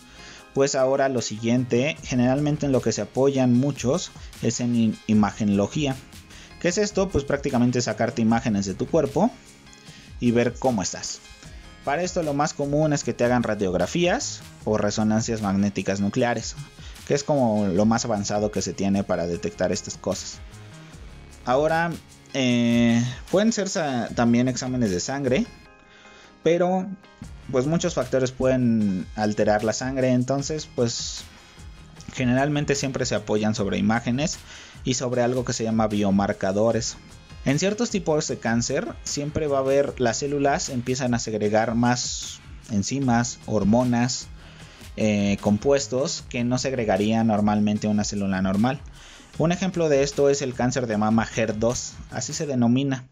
pues 0.56 0.74
ahora 0.74 1.10
lo 1.10 1.21
siguiente, 1.21 1.95
generalmente 2.02 2.65
en 2.65 2.71
lo 2.71 2.82
que 2.82 2.91
se 2.91 3.04
apoyan 3.04 3.54
muchos, 3.54 4.10
es 4.41 4.62
en 4.62 4.98
imagenología. 5.06 5.95
¿Qué 6.60 6.69
es 6.69 6.80
esto? 6.80 7.08
Pues 7.10 7.24
prácticamente 7.24 7.84
sacarte 7.84 8.24
imágenes 8.24 8.65
de 8.65 8.74
tu 8.74 8.88
cuerpo 8.88 9.30
y 10.19 10.32
ver 10.32 10.56
cómo 10.58 10.82
estás. 10.82 11.19
Para 11.84 12.02
esto 12.02 12.24
lo 12.24 12.34
más 12.34 12.56
común 12.56 12.91
es 12.91 13.04
que 13.04 13.13
te 13.13 13.24
hagan 13.24 13.43
radiografías 13.43 14.41
o 14.63 14.80
resonancias 14.80 15.43
magnéticas 15.43 16.00
nucleares, 16.00 16.56
que 17.08 17.13
es 17.13 17.24
como 17.24 17.67
lo 17.67 17.86
más 17.86 18.06
avanzado 18.06 18.50
que 18.50 18.63
se 18.63 18.74
tiene 18.74 19.04
para 19.04 19.28
detectar 19.28 19.71
estas 19.71 19.98
cosas. 19.98 20.39
Ahora, 21.45 21.91
eh, 22.34 23.04
pueden 23.30 23.54
ser 23.54 23.69
también 24.15 24.48
exámenes 24.48 24.89
de 24.89 25.00
sangre, 25.00 25.45
pero 26.45 26.86
pues 27.51 27.65
muchos 27.65 27.95
factores 27.95 28.31
pueden 28.31 29.08
alterar 29.15 29.63
la 29.63 29.73
sangre, 29.73 30.12
entonces 30.12 30.69
pues 30.75 31.23
generalmente 32.13 32.75
siempre 32.75 33.08
se 33.08 33.15
apoyan 33.15 33.55
sobre 33.55 33.79
imágenes 33.79 34.38
y 34.84 34.93
sobre 34.93 35.23
algo 35.23 35.43
que 35.43 35.53
se 35.53 35.63
llama 35.63 35.88
biomarcadores. 35.88 36.97
En 37.45 37.58
ciertos 37.58 37.89
tipos 37.89 38.27
de 38.27 38.38
cáncer 38.38 38.93
siempre 39.03 39.47
va 39.47 39.58
a 39.58 39.62
haber 39.62 39.99
las 39.99 40.17
células 40.17 40.69
empiezan 40.69 41.15
a 41.15 41.19
segregar 41.19 41.73
más 41.73 42.41
enzimas, 42.69 43.39
hormonas, 43.47 44.27
eh, 44.97 45.39
compuestos 45.41 46.25
que 46.29 46.43
no 46.43 46.60
segregaría 46.60 47.23
normalmente 47.23 47.88
una 47.88 48.03
célula 48.03 48.43
normal. 48.43 48.79
Un 49.39 49.51
ejemplo 49.51 49.89
de 49.89 50.03
esto 50.03 50.29
es 50.29 50.43
el 50.43 50.53
cáncer 50.53 50.86
de 50.86 50.97
mama 50.97 51.25
HER2, 51.25 51.93
así 52.12 52.34
se 52.34 52.45
denomina. 52.45 53.08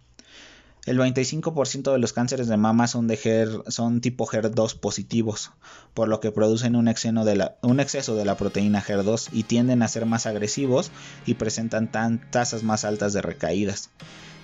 El 0.86 1.00
25% 1.00 1.93
de 1.93 1.98
los 1.98 2.12
cánceres 2.12 2.48
de 2.48 2.58
mama 2.58 2.88
son, 2.88 3.08
de 3.08 3.63
son 3.69 4.02
tipo 4.02 4.28
HER2 4.28 4.78
positivos, 4.78 5.52
por 5.93 6.10
lo 6.10 6.19
que 6.19 6.34
producen 6.34 6.76
un, 6.76 6.89
exceso 6.89 7.24
de 7.24 8.26
la 8.26 8.38
proteína 8.38 8.84
HER2 8.84 9.30
y 9.32 9.43
tienden 9.43 9.82
a 9.82 9.88
ser 9.88 10.06
más 10.06 10.26
agresivos 10.26 10.91
y 11.26 11.36
presentan 11.36 11.89
tasas 12.32 12.63
más 12.63 12.84
altas 12.84 13.13
de 13.13 13.22
recaídas. 13.22 13.91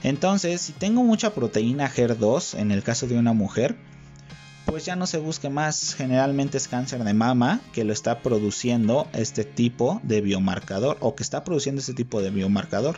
Entonces, 0.02 0.62
si 0.62 0.72
tengo 0.72 1.04
mucha 1.04 1.34
proteína 1.34 1.92
HER2 1.92 2.58
en 2.58 2.72
el 2.72 2.84
caso 2.84 3.06
de 3.08 3.18
una 3.18 3.34
mujer, 3.34 3.76
pues 4.66 4.86
ya 4.86 4.96
no 4.96 5.08
se 5.08 5.18
busque 5.18 5.50
más. 5.50 5.94
Generalmente 5.94 6.58
es 6.58 6.70
cáncer 6.70 7.04
de 7.04 7.14
mama 7.14 7.60
que 7.74 7.84
lo 7.84 7.92
está 7.92 8.22
produciendo 8.22 9.08
este 9.12 9.44
tipo 9.44 10.00
de 10.04 10.22
biomarcador 10.22 10.96
o 11.02 11.16
que 11.16 11.24
está 11.24 11.44
produciendo 11.44 11.82
este 11.82 11.94
tipo 11.94 12.22
de 12.22 12.30
biomarcador. 12.30 12.98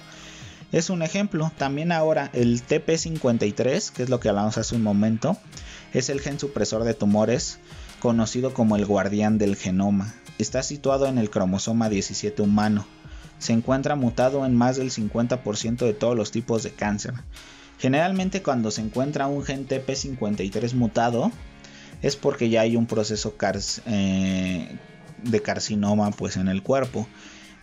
Es 0.71 0.89
un 0.89 1.01
ejemplo. 1.01 1.51
También 1.57 1.91
ahora 1.91 2.29
el 2.33 2.65
TP53, 2.65 3.91
que 3.91 4.03
es 4.03 4.09
lo 4.09 4.19
que 4.19 4.29
hablamos 4.29 4.57
hace 4.57 4.75
un 4.75 4.83
momento, 4.83 5.37
es 5.93 6.09
el 6.09 6.21
gen 6.21 6.39
supresor 6.39 6.83
de 6.83 6.93
tumores 6.93 7.59
conocido 7.99 8.53
como 8.53 8.75
el 8.75 8.85
guardián 8.85 9.37
del 9.37 9.55
genoma. 9.55 10.13
Está 10.37 10.63
situado 10.63 11.07
en 11.07 11.17
el 11.17 11.29
cromosoma 11.29 11.89
17 11.89 12.41
humano. 12.41 12.87
Se 13.37 13.53
encuentra 13.53 13.95
mutado 13.95 14.45
en 14.45 14.55
más 14.55 14.77
del 14.77 14.91
50% 14.91 15.77
de 15.77 15.93
todos 15.93 16.15
los 16.15 16.31
tipos 16.31 16.63
de 16.63 16.71
cáncer. 16.71 17.13
Generalmente 17.79 18.41
cuando 18.41 18.71
se 18.71 18.81
encuentra 18.81 19.27
un 19.27 19.43
gen 19.43 19.67
TP53 19.67 20.73
mutado, 20.73 21.31
es 22.01 22.15
porque 22.15 22.49
ya 22.49 22.61
hay 22.61 22.75
un 22.75 22.85
proceso 22.85 23.35
eh, 23.87 24.77
de 25.23 25.41
carcinoma 25.41 26.11
pues 26.11 26.37
en 26.37 26.47
el 26.47 26.63
cuerpo. 26.63 27.07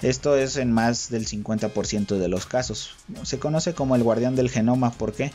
Esto 0.02 0.37
es 0.37 0.56
en 0.56 0.72
más 0.72 1.11
del 1.11 1.26
50% 1.26 2.18
de 2.18 2.28
los 2.28 2.46
casos. 2.46 2.94
Se 3.24 3.38
conoce 3.38 3.74
como 3.74 3.96
el 3.96 4.04
guardián 4.04 4.37
del 4.37 4.50
genoma, 4.50 4.92
¿por 4.92 5.12
qué? 5.12 5.32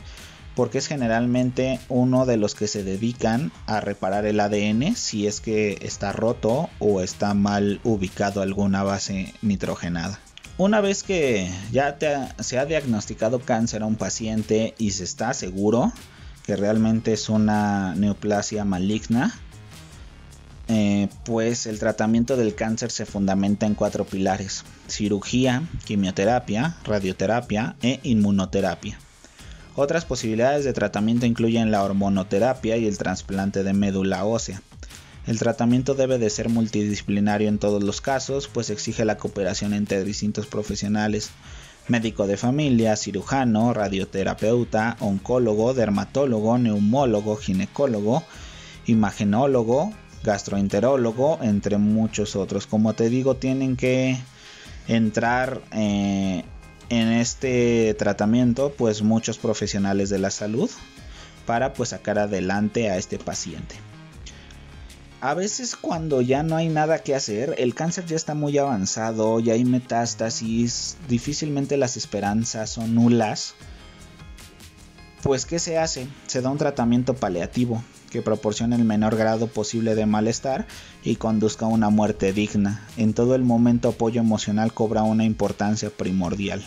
Porque 0.56 0.78
es 0.78 0.88
generalmente 0.88 1.80
uno 1.90 2.26
de 2.26 2.38
los 2.38 2.56
que 2.56 2.68
se 2.68 2.84
dedican 2.84 3.52
a 3.66 3.82
reparar 3.82 4.26
el 4.26 4.40
ADN 4.40 4.96
si 4.96 5.28
es 5.28 5.42
que 5.42 5.80
está 5.82 6.14
roto 6.14 6.70
o 6.80 7.02
está 7.02 7.34
mal 7.34 7.82
ubicado 7.84 8.42
alguna 8.42 8.84
base 8.84 9.34
nitrogenada. 9.42 10.20
Una 10.58 10.80
vez 10.80 11.02
que 11.04 11.52
ya 11.72 11.98
se 12.40 12.60
ha 12.60 12.66
diagnosticado 12.66 13.40
cáncer 13.40 13.82
a 13.82 13.88
un 13.88 13.96
paciente 13.96 14.76
y 14.78 14.92
se 14.92 15.04
está 15.04 15.34
seguro, 15.34 15.92
que 16.46 16.56
realmente 16.56 17.14
es 17.14 17.28
una 17.28 17.96
neoplasia 17.96 18.64
maligna, 18.64 19.34
eh, 20.68 21.10
pues 21.26 21.66
el 21.66 21.80
tratamiento 21.80 22.38
del 22.38 22.56
cáncer 22.56 22.90
se 22.92 23.06
fundamenta 23.06 23.66
en 23.66 23.76
cuatro 23.76 24.06
pilares, 24.06 24.64
cirugía, 24.88 25.64
quimioterapia, 25.86 26.78
radioterapia 26.86 27.76
e 27.82 28.00
inmunoterapia. 28.04 28.98
Otras 29.76 30.06
posibilidades 30.06 30.66
de 30.66 30.74
tratamiento 30.74 31.26
incluyen 31.26 31.72
la 31.72 31.84
hormonoterapia 31.84 32.78
y 32.78 32.88
el 32.88 32.98
trasplante 32.98 33.64
de 33.64 33.74
médula 33.74 34.24
ósea. 34.24 34.62
El 35.26 35.40
tratamiento 35.40 35.96
debe 35.96 36.18
de 36.18 36.30
ser 36.30 36.50
multidisciplinario 36.50 37.48
en 37.48 37.58
todos 37.58 37.82
los 37.82 38.02
casos, 38.02 38.48
pues 38.48 38.70
exige 38.70 39.04
la 39.04 39.18
cooperación 39.18 39.74
entre 39.74 40.04
distintos 40.04 40.48
profesionales, 40.48 41.32
médico 41.88 42.28
de 42.28 42.38
familia, 42.38 42.96
cirujano, 42.96 43.74
radioterapeuta, 43.74 44.96
oncólogo, 45.00 45.74
dermatólogo, 45.74 46.58
neumólogo, 46.58 47.36
ginecólogo, 47.38 48.24
imagenólogo, 48.86 49.94
gastroenterólogo, 50.24 51.40
entre 51.42 51.78
muchos 51.78 52.36
otros. 52.36 52.68
Como 52.68 52.94
te 52.94 53.10
digo, 53.10 53.36
tienen 53.36 53.76
que 53.76 54.18
entrar 54.88 55.62
eh, 55.72 56.44
en 56.90 57.08
este 57.14 57.94
tratamiento 57.96 58.74
pues 58.78 59.02
muchos 59.02 59.38
profesionales 59.38 60.10
de 60.10 60.20
la 60.20 60.30
salud 60.30 60.70
para 61.46 61.74
pues 61.74 61.90
sacar 61.90 62.20
adelante 62.20 62.90
a 62.90 62.98
este 62.98 63.18
paciente 63.18 63.76
a 65.24 65.36
veces 65.36 65.78
cuando 65.78 66.20
ya 66.20 66.44
no 66.44 66.58
hay 66.58 66.68
nada 66.68 67.00
que 67.00 67.16
hacer, 67.16 67.56
el 67.58 67.74
cáncer 67.74 68.06
ya 68.06 68.18
está 68.18 68.34
muy 68.34 68.58
avanzado, 68.58 69.40
ya 69.40 69.54
hay 69.54 69.64
metástasis, 69.64 70.98
difícilmente 71.08 71.78
las 71.78 71.96
esperanzas 71.96 72.72
son 72.72 72.94
nulas. 72.94 73.56
Pues 75.22 75.46
¿qué 75.46 75.60
se 75.60 75.78
hace? 75.78 76.10
Se 76.28 76.42
da 76.42 76.50
un 76.50 76.58
tratamiento 76.58 77.14
paliativo 77.14 77.82
que 78.14 78.22
proporcione 78.22 78.76
el 78.76 78.86
menor 78.86 79.16
grado 79.18 79.48
posible 79.48 79.96
de 79.96 80.06
malestar 80.06 80.68
y 81.04 81.16
conduzca 81.16 81.66
a 81.66 81.70
una 81.70 81.90
muerte 81.90 82.32
digna. 82.32 82.88
En 82.96 83.14
todo 83.14 83.34
el 83.34 83.44
momento 83.44 83.90
apoyo 83.90 84.22
emocional 84.22 84.72
cobra 84.72 85.02
una 85.02 85.26
importancia 85.26 85.90
primordial. 85.90 86.64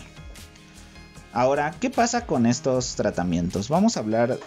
Ahora, 1.31 1.73
¿qué 1.79 1.89
pasa 1.89 2.25
con 2.25 2.45
estos 2.45 2.95
tratamientos? 2.95 3.69
Vamos 3.69 3.95
a 3.95 4.01
hablar 4.01 4.37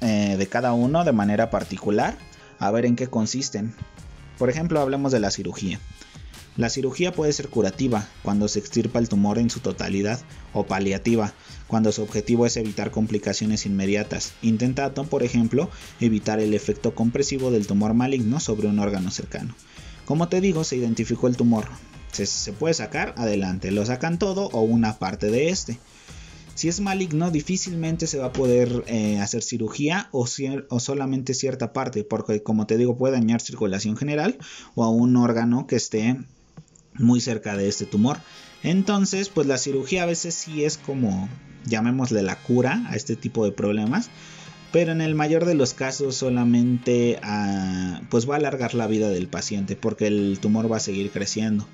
eh, 0.00 0.36
de 0.38 0.46
cada 0.46 0.72
uno 0.72 1.04
de 1.04 1.12
manera 1.12 1.50
particular 1.50 2.16
a 2.58 2.70
ver 2.70 2.86
en 2.86 2.96
qué 2.96 3.08
consisten. 3.08 3.74
Por 4.38 4.48
ejemplo, 4.48 4.80
hablemos 4.80 5.12
de 5.12 5.20
la 5.20 5.30
cirugía. 5.30 5.78
La 6.56 6.68
cirugía 6.68 7.12
puede 7.12 7.32
ser 7.32 7.48
curativa, 7.48 8.08
cuando 8.22 8.48
se 8.48 8.58
extirpa 8.58 8.98
el 8.98 9.08
tumor 9.08 9.38
en 9.38 9.50
su 9.50 9.60
totalidad, 9.60 10.20
o 10.52 10.66
paliativa, 10.66 11.32
cuando 11.68 11.92
su 11.92 12.02
objetivo 12.02 12.44
es 12.44 12.56
evitar 12.56 12.90
complicaciones 12.90 13.66
inmediatas, 13.66 14.32
intentando, 14.42 15.04
por 15.04 15.22
ejemplo, 15.22 15.70
evitar 16.00 16.40
el 16.40 16.52
efecto 16.54 16.94
compresivo 16.94 17.50
del 17.50 17.66
tumor 17.66 17.94
maligno 17.94 18.40
sobre 18.40 18.66
un 18.66 18.80
órgano 18.80 19.10
cercano. 19.10 19.54
Como 20.04 20.28
te 20.28 20.40
digo, 20.40 20.64
se 20.64 20.76
identificó 20.76 21.28
el 21.28 21.36
tumor. 21.36 21.66
Se, 22.10 22.26
se 22.26 22.52
puede 22.52 22.74
sacar, 22.74 23.14
adelante, 23.16 23.70
lo 23.70 23.86
sacan 23.86 24.18
todo 24.18 24.46
o 24.52 24.62
una 24.62 24.98
parte 24.98 25.30
de 25.30 25.50
este. 25.50 25.78
Si 26.60 26.68
es 26.68 26.80
maligno, 26.80 27.30
difícilmente 27.30 28.06
se 28.06 28.18
va 28.18 28.26
a 28.26 28.32
poder 28.32 28.84
eh, 28.86 29.18
hacer 29.18 29.42
cirugía 29.42 30.08
o, 30.12 30.26
o, 30.68 30.80
solamente 30.80 31.32
cierta 31.32 31.72
parte, 31.72 32.04
porque 32.04 32.42
como 32.42 32.66
te 32.66 32.76
digo 32.76 32.98
puede 32.98 33.14
dañar 33.14 33.40
circulación 33.40 33.96
general 33.96 34.36
o 34.74 34.84
a 34.84 34.90
un 34.90 35.16
órgano 35.16 35.66
que 35.66 35.76
esté 35.76 36.18
muy 36.94 37.20
cerca 37.20 37.56
de 37.56 37.68
este 37.68 37.86
tumor. 37.86 38.18
Entonces, 38.62 39.28
pues 39.28 39.46
la 39.46 39.58
cirugía 39.58 40.02
a 40.02 40.06
veces 40.06 40.34
sí 40.34 40.64
es 40.64 40.78
como, 40.78 41.28
llamémosle 41.64 42.22
la 42.22 42.36
cura 42.36 42.84
a 42.88 42.96
este 42.96 43.16
tipo 43.16 43.44
de 43.44 43.52
problemas, 43.52 44.10
pero 44.72 44.92
en 44.92 45.00
el 45.00 45.14
mayor 45.14 45.46
de 45.46 45.54
los 45.54 45.74
casos 45.74 46.14
solamente 46.16 47.18
ah, 47.22 48.02
pues 48.10 48.28
va 48.28 48.34
a 48.34 48.38
alargar 48.38 48.74
la 48.74 48.86
vida 48.86 49.08
del 49.08 49.28
paciente 49.28 49.76
porque 49.76 50.06
el 50.06 50.38
tumor 50.40 50.70
va 50.70 50.76
a 50.76 50.80
seguir 50.80 51.10
creciendo. 51.10 51.66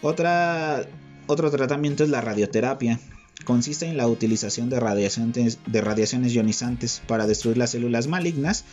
Otra, 0.00 0.86
otro 1.26 1.50
tratamiento 1.50 2.04
es 2.04 2.10
la 2.10 2.20
radioterapia 2.20 3.00
consiste 3.44 3.86
en 3.86 3.96
la 3.96 4.08
utilización 4.08 4.68
de 4.68 4.76
de 4.76 5.80
radiaciones 5.80 6.32
ionizantes 6.32 7.02
para 7.06 7.26
destruir 7.26 7.56
las 7.56 7.70
células 7.70 8.06
malignas 8.06 8.64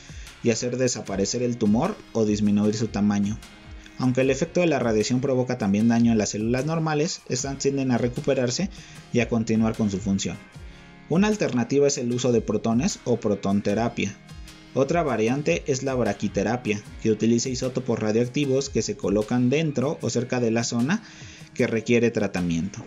y 0.43 0.49
hacer 0.49 0.77
desaparecer 0.77 1.43
el 1.43 1.57
tumor 1.57 1.95
o 2.13 2.25
disminuir 2.25 2.75
su 2.75 2.87
tamaño. 2.87 3.37
Aunque 3.97 4.21
el 4.21 4.29
efecto 4.29 4.59
de 4.59 4.67
la 4.67 4.79
radiación 4.79 5.21
provoca 5.21 5.57
también 5.57 5.87
daño 5.87 6.11
en 6.11 6.17
las 6.17 6.29
células 6.29 6.65
normales, 6.65 7.21
estas 7.29 7.57
tienden 7.57 7.91
a 7.91 7.97
recuperarse 7.97 8.69
y 9.13 9.21
a 9.21 9.29
continuar 9.29 9.75
con 9.75 9.89
su 9.89 9.99
función. 9.99 10.37
Una 11.07 11.27
alternativa 11.27 11.87
es 11.87 11.97
el 11.97 12.11
uso 12.11 12.31
de 12.31 12.41
protones 12.41 12.99
o 13.05 13.17
protonterapia. 13.17 14.15
Otra 14.73 15.03
variante 15.03 15.63
es 15.67 15.83
la 15.83 15.95
braquiterapia, 15.95 16.81
que 17.01 17.11
utiliza 17.11 17.47
isótopos 17.47 17.97
radioactivos 17.99 18.69
que 18.69 18.81
se 18.81 18.97
colocan 18.97 19.49
dentro 19.49 19.97
o 20.01 20.09
cerca 20.09 20.41
de 20.41 20.51
la 20.51 20.65
zona 20.65 21.01
que 21.53 21.67
requiere 21.67 22.11
tratamiento. 22.11 22.83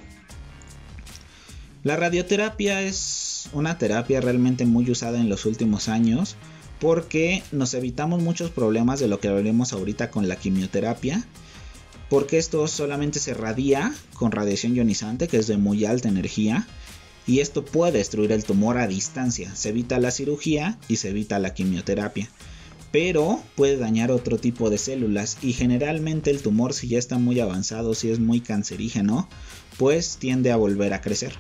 La 1.85 1.97
radioterapia 1.97 2.83
es 2.83 3.49
una 3.53 3.79
terapia 3.79 4.21
realmente 4.21 4.67
muy 4.67 4.91
usada 4.91 5.19
en 5.19 5.31
los 5.31 5.47
últimos 5.47 5.89
años 5.89 6.37
porque 6.81 7.43
nos 7.53 7.75
evitamos 7.75 8.23
muchos 8.23 8.51
problemas 8.51 9.01
de 9.01 9.09
lo 9.09 9.21
que 9.21 9.29
hablaremos 9.29 9.73
ahorita 9.73 10.11
con 10.11 10.29
la 10.29 10.37
quimioterapia. 10.37 11.25
Porque 12.09 12.39
esto 12.39 12.67
solamente 12.69 13.19
se 13.19 13.35
radia 13.35 13.95
con 14.15 14.33
radiación 14.33 14.75
ionizante 14.75 15.29
que 15.29 15.37
es 15.37 15.47
de 15.47 15.59
muy 15.59 15.85
alta 15.85 16.09
energía 16.09 16.67
y 17.27 17.41
esto 17.41 17.63
puede 17.65 17.99
destruir 17.99 18.33
el 18.33 18.45
tumor 18.45 18.79
a 18.79 18.87
distancia. 18.87 19.55
Se 19.55 19.69
evita 19.69 19.99
la 20.01 20.11
cirugía 20.11 20.79
y 20.89 20.97
se 20.97 21.11
evita 21.11 21.39
la 21.39 21.53
quimioterapia. 21.53 22.31
Pero 22.91 23.43
puede 23.55 23.77
dañar 23.77 24.11
otro 24.11 24.39
tipo 24.39 24.71
de 24.71 24.79
células 24.79 25.37
y 25.43 25.53
generalmente 25.53 26.31
el 26.31 26.41
tumor 26.41 26.73
si 26.73 26.89
ya 26.89 26.99
está 26.99 27.19
muy 27.19 27.39
avanzado, 27.39 27.95
si 27.95 28.11
es 28.11 28.19
muy 28.19 28.41
cancerígeno, 28.41 29.29
pues 29.77 30.17
tiende 30.17 30.51
a 30.51 30.57
volver 30.57 30.95
a 30.95 31.03
crecer. 31.03 31.35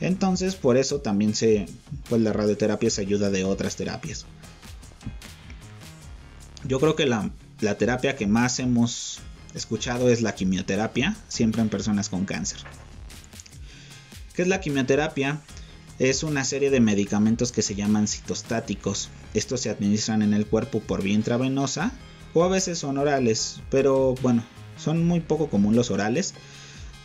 Entonces, 0.00 0.54
por 0.54 0.76
eso 0.76 1.00
también 1.00 1.34
se, 1.34 1.66
pues 2.08 2.22
la 2.22 2.32
radioterapia 2.32 2.88
se 2.88 3.00
ayuda 3.02 3.30
de 3.30 3.42
otras 3.42 3.74
terapias. 3.74 4.26
Yo 6.70 6.78
creo 6.78 6.94
que 6.94 7.04
la, 7.04 7.28
la 7.58 7.76
terapia 7.78 8.14
que 8.14 8.28
más 8.28 8.60
hemos 8.60 9.18
escuchado 9.56 10.08
es 10.08 10.22
la 10.22 10.36
quimioterapia, 10.36 11.16
siempre 11.26 11.62
en 11.62 11.68
personas 11.68 12.08
con 12.08 12.26
cáncer. 12.26 12.60
¿Qué 14.34 14.42
es 14.42 14.46
la 14.46 14.60
quimioterapia? 14.60 15.40
Es 15.98 16.22
una 16.22 16.44
serie 16.44 16.70
de 16.70 16.78
medicamentos 16.78 17.50
que 17.50 17.62
se 17.62 17.74
llaman 17.74 18.06
citostáticos. 18.06 19.08
Estos 19.34 19.62
se 19.62 19.70
administran 19.70 20.22
en 20.22 20.32
el 20.32 20.46
cuerpo 20.46 20.78
por 20.78 21.02
vía 21.02 21.14
intravenosa 21.14 21.90
o 22.34 22.44
a 22.44 22.48
veces 22.48 22.78
son 22.78 22.98
orales, 22.98 23.60
pero 23.68 24.14
bueno, 24.22 24.44
son 24.78 25.04
muy 25.04 25.18
poco 25.18 25.50
común 25.50 25.74
los 25.74 25.90
orales. 25.90 26.34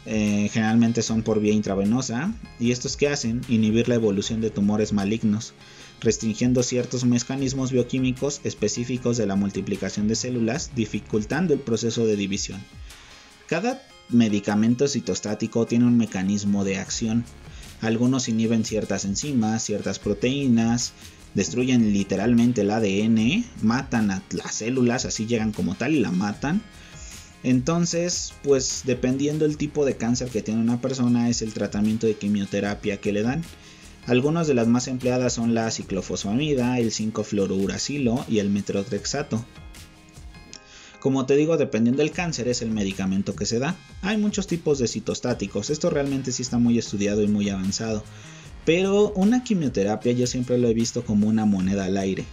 Eh, 0.05 0.47
generalmente 0.53 1.01
son 1.01 1.23
por 1.23 1.39
vía 1.39 1.53
intravenosa 1.53 2.31
y 2.59 2.69
estos 2.71 2.97
que 2.97 3.07
hacen 3.07 3.41
inhibir 3.49 3.89
la 3.89 3.95
evolución 3.95 4.41
de 4.41 4.51
tumores 4.51 4.93
malignos, 4.93 5.55
restringiendo 6.01 6.63
ciertos 6.63 7.05
mecanismos 7.05 7.71
bioquímicos 7.71 8.41
específicos 8.43 9.17
de 9.17 9.25
la 9.25 9.35
multiplicación 9.35 10.07
de 10.07 10.15
células, 10.15 10.71
dificultando 10.75 11.53
el 11.53 11.59
proceso 11.59 12.05
de 12.05 12.15
división. 12.15 12.61
Cada 13.47 13.81
medicamento 14.09 14.87
citostático 14.87 15.65
tiene 15.65 15.85
un 15.85 15.97
mecanismo 15.97 16.63
de 16.63 16.77
acción 16.77 17.25
algunos 17.81 18.29
inhiben 18.29 18.65
ciertas 18.65 19.05
enzimas, 19.05 19.63
ciertas 19.63 19.99
proteínas, 19.99 20.93
destruyen 21.33 21.93
literalmente 21.93 22.61
el 22.61 22.71
ADN, 22.71 23.45
matan 23.61 24.11
a 24.11 24.23
las 24.31 24.55
células, 24.55 25.05
así 25.05 25.25
llegan 25.25 25.51
como 25.51 25.75
tal 25.75 25.93
y 25.93 25.99
la 25.99 26.11
matan. 26.11 26.61
Entonces, 27.43 28.33
pues 28.43 28.83
dependiendo 28.85 29.45
del 29.45 29.57
tipo 29.57 29.85
de 29.85 29.97
cáncer 29.97 30.29
que 30.29 30.41
tiene 30.41 30.61
una 30.61 30.81
persona 30.81 31.29
es 31.29 31.41
el 31.41 31.53
tratamiento 31.53 32.07
de 32.07 32.15
quimioterapia 32.15 32.97
que 32.97 33.11
le 33.11 33.21
dan. 33.21 33.43
Algunas 34.07 34.45
de 34.47 34.53
las 34.53 34.67
más 34.67 34.87
empleadas 34.87 35.33
son 35.33 35.55
la 35.55 35.71
ciclofosfamida, 35.71 36.77
el 36.77 36.91
5-fluorouracilo 36.91 38.25
y 38.27 38.37
el 38.37 38.51
metrotrexato. 38.51 39.43
Como 40.99 41.25
te 41.25 41.35
digo, 41.35 41.57
dependiendo 41.57 42.01
del 42.01 42.11
cáncer 42.11 42.47
es 42.47 42.61
el 42.61 42.71
medicamento 42.71 43.35
que 43.35 43.45
se 43.45 43.59
da. 43.59 43.75
Hay 44.01 44.17
muchos 44.17 44.47
tipos 44.47 44.77
de 44.79 44.87
citostáticos, 44.87 45.69
esto 45.69 45.89
realmente 45.89 46.31
sí 46.31 46.43
está 46.43 46.57
muy 46.59 46.77
estudiado 46.77 47.23
y 47.23 47.27
muy 47.27 47.49
avanzado. 47.49 48.03
Pero 48.63 49.11
una 49.11 49.43
quimioterapia 49.43 50.11
yo 50.11 50.27
siempre 50.27 50.57
lo 50.57 50.67
he 50.67 50.73
visto 50.73 51.03
como 51.03 51.27
una 51.27 51.45
moneda 51.45 51.85
al 51.85 51.97
aire. 51.97 52.25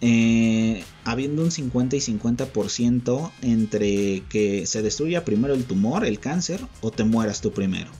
Eh, 0.00 0.82
habiendo 1.04 1.42
un 1.42 1.50
50 1.50 1.96
y 1.96 2.00
50% 2.00 3.30
entre 3.42 4.22
que 4.28 4.66
se 4.66 4.82
destruya 4.82 5.24
primero 5.24 5.54
el 5.54 5.64
tumor, 5.64 6.04
el 6.04 6.20
cáncer, 6.20 6.60
o 6.80 6.90
te 6.90 7.04
mueras 7.04 7.40
tú 7.40 7.52
primero. 7.52 7.90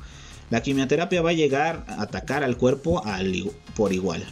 La 0.51 0.63
quimioterapia 0.63 1.23
va 1.23 1.31
a 1.31 1.35
llegar 1.35 1.85
a 1.87 2.03
atacar 2.03 2.43
al 2.43 2.57
cuerpo 2.57 3.03
por 3.77 3.93
igual. 3.93 4.25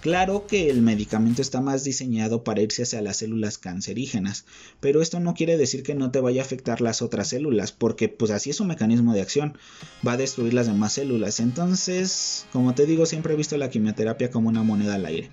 Claro 0.00 0.46
que 0.46 0.70
el 0.70 0.82
medicamento 0.82 1.42
está 1.42 1.60
más 1.60 1.84
diseñado 1.84 2.44
para 2.44 2.62
irse 2.62 2.84
hacia 2.84 3.02
las 3.02 3.18
células 3.18 3.58
cancerígenas, 3.58 4.44
pero 4.80 5.02
esto 5.02 5.20
no 5.20 5.34
quiere 5.34 5.58
decir 5.58 5.82
que 5.82 5.94
no 5.94 6.10
te 6.10 6.20
vaya 6.20 6.40
a 6.40 6.44
afectar 6.44 6.80
las 6.80 7.02
otras 7.02 7.28
células, 7.28 7.72
porque 7.72 8.08
pues 8.08 8.30
así 8.30 8.50
es 8.50 8.60
un 8.60 8.68
mecanismo 8.68 9.12
de 9.12 9.20
acción, 9.20 9.58
va 10.06 10.12
a 10.12 10.16
destruir 10.16 10.54
las 10.54 10.68
demás 10.68 10.92
células. 10.92 11.40
Entonces, 11.40 12.46
como 12.52 12.74
te 12.74 12.86
digo, 12.86 13.04
siempre 13.04 13.34
he 13.34 13.36
visto 13.36 13.56
la 13.56 13.68
quimioterapia 13.68 14.30
como 14.30 14.48
una 14.48 14.62
moneda 14.62 14.94
al 14.94 15.06
aire. 15.06 15.30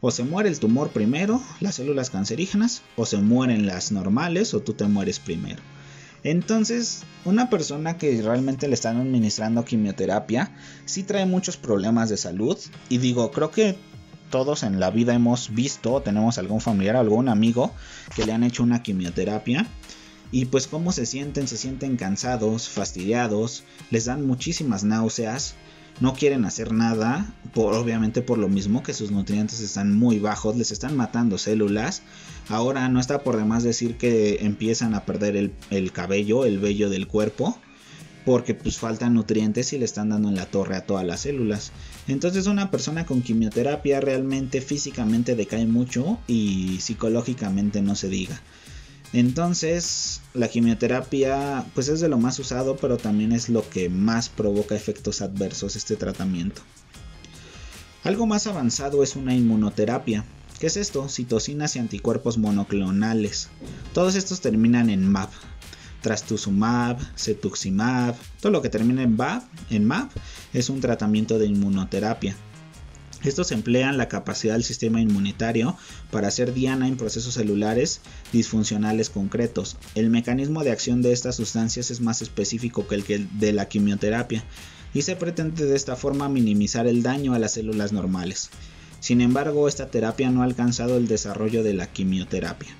O 0.00 0.10
se 0.10 0.22
muere 0.22 0.50
el 0.50 0.60
tumor 0.60 0.90
primero, 0.90 1.42
las 1.60 1.76
células 1.76 2.10
cancerígenas, 2.10 2.82
o 2.96 3.06
se 3.06 3.16
mueren 3.16 3.66
las 3.66 3.90
normales, 3.90 4.52
o 4.52 4.60
tú 4.60 4.74
te 4.74 4.86
mueres 4.86 5.18
primero. 5.18 5.62
Entonces, 6.24 7.02
una 7.26 7.50
persona 7.50 7.98
que 7.98 8.20
realmente 8.22 8.66
le 8.66 8.74
están 8.74 8.96
administrando 8.96 9.64
quimioterapia 9.64 10.56
sí 10.86 11.02
trae 11.02 11.26
muchos 11.26 11.58
problemas 11.58 12.08
de 12.08 12.16
salud. 12.16 12.58
Y 12.88 12.98
digo, 12.98 13.30
creo 13.30 13.50
que 13.50 13.76
todos 14.30 14.62
en 14.62 14.80
la 14.80 14.90
vida 14.90 15.14
hemos 15.14 15.54
visto, 15.54 16.00
tenemos 16.00 16.38
algún 16.38 16.62
familiar, 16.62 16.96
algún 16.96 17.28
amigo 17.28 17.72
que 18.16 18.24
le 18.24 18.32
han 18.32 18.42
hecho 18.42 18.62
una 18.62 18.82
quimioterapia. 18.82 19.66
Y 20.32 20.46
pues 20.46 20.66
cómo 20.66 20.92
se 20.92 21.04
sienten, 21.04 21.46
se 21.46 21.58
sienten 21.58 21.96
cansados, 21.96 22.68
fastidiados, 22.70 23.62
les 23.90 24.06
dan 24.06 24.26
muchísimas 24.26 24.82
náuseas, 24.82 25.54
no 26.00 26.14
quieren 26.14 26.44
hacer 26.44 26.72
nada, 26.72 27.32
por, 27.52 27.74
obviamente 27.74 28.22
por 28.22 28.38
lo 28.38 28.48
mismo 28.48 28.82
que 28.82 28.94
sus 28.94 29.10
nutrientes 29.10 29.60
están 29.60 29.96
muy 29.96 30.18
bajos, 30.18 30.56
les 30.56 30.72
están 30.72 30.96
matando 30.96 31.38
células. 31.38 32.02
Ahora 32.48 32.88
no 32.88 33.00
está 33.00 33.22
por 33.22 33.36
demás 33.36 33.62
decir 33.62 33.96
que 33.96 34.38
empiezan 34.40 34.94
a 34.94 35.04
perder 35.04 35.36
el, 35.36 35.52
el 35.70 35.92
cabello, 35.92 36.44
el 36.44 36.58
vello 36.58 36.90
del 36.90 37.06
cuerpo 37.06 37.58
porque 38.24 38.54
pues 38.54 38.78
faltan 38.78 39.14
nutrientes 39.14 39.72
y 39.72 39.78
le 39.78 39.84
están 39.84 40.08
dando 40.08 40.28
en 40.28 40.36
la 40.36 40.46
torre 40.46 40.76
a 40.76 40.86
todas 40.86 41.04
las 41.04 41.20
células. 41.20 41.72
Entonces 42.08 42.46
una 42.46 42.70
persona 42.70 43.04
con 43.04 43.22
quimioterapia 43.22 44.00
realmente 44.00 44.60
físicamente 44.60 45.36
decae 45.36 45.66
mucho 45.66 46.18
y 46.26 46.78
psicológicamente 46.80 47.82
no 47.82 47.94
se 47.94 48.08
diga. 48.08 48.40
Entonces 49.14 50.22
la 50.34 50.48
quimioterapia 50.48 51.64
pues 51.72 51.86
es 51.86 52.00
de 52.00 52.08
lo 52.08 52.18
más 52.18 52.36
usado 52.40 52.76
pero 52.76 52.96
también 52.96 53.30
es 53.30 53.48
lo 53.48 53.66
que 53.70 53.88
más 53.88 54.28
provoca 54.28 54.74
efectos 54.74 55.22
adversos 55.22 55.76
este 55.76 55.94
tratamiento. 55.94 56.62
Algo 58.02 58.26
más 58.26 58.48
avanzado 58.48 59.04
es 59.04 59.14
una 59.14 59.32
inmunoterapia. 59.32 60.24
¿Qué 60.58 60.66
es 60.66 60.76
esto? 60.76 61.08
Citocinas 61.08 61.76
y 61.76 61.78
anticuerpos 61.78 62.38
monoclonales. 62.38 63.50
Todos 63.92 64.16
estos 64.16 64.40
terminan 64.40 64.90
en 64.90 65.08
MAP, 65.08 65.30
trastuzumab, 66.00 66.98
cetuximab, 67.16 68.16
todo 68.40 68.50
lo 68.50 68.62
que 68.62 68.68
termina 68.68 69.04
en 69.04 69.16
MAP, 69.16 69.44
en 69.70 69.86
MAP 69.86 70.10
es 70.52 70.68
un 70.70 70.80
tratamiento 70.80 71.38
de 71.38 71.46
inmunoterapia. 71.46 72.36
Estos 73.24 73.52
emplean 73.52 73.96
la 73.96 74.08
capacidad 74.08 74.52
del 74.52 74.64
sistema 74.64 75.00
inmunitario 75.00 75.76
para 76.10 76.28
hacer 76.28 76.52
diana 76.52 76.86
en 76.86 76.98
procesos 76.98 77.34
celulares 77.34 78.02
disfuncionales 78.32 79.08
concretos. 79.08 79.78
El 79.94 80.10
mecanismo 80.10 80.62
de 80.62 80.70
acción 80.70 81.00
de 81.00 81.12
estas 81.12 81.36
sustancias 81.36 81.90
es 81.90 82.02
más 82.02 82.20
específico 82.20 82.86
que 82.86 82.96
el 82.96 83.28
de 83.38 83.52
la 83.52 83.66
quimioterapia 83.66 84.44
y 84.92 85.02
se 85.02 85.16
pretende 85.16 85.64
de 85.64 85.74
esta 85.74 85.96
forma 85.96 86.28
minimizar 86.28 86.86
el 86.86 87.02
daño 87.02 87.32
a 87.32 87.38
las 87.38 87.52
células 87.52 87.92
normales. 87.92 88.50
Sin 89.00 89.20
embargo, 89.20 89.68
esta 89.68 89.88
terapia 89.88 90.30
no 90.30 90.42
ha 90.42 90.44
alcanzado 90.44 90.96
el 90.96 91.08
desarrollo 91.08 91.62
de 91.62 91.74
la 91.74 91.86
quimioterapia. 91.86 92.70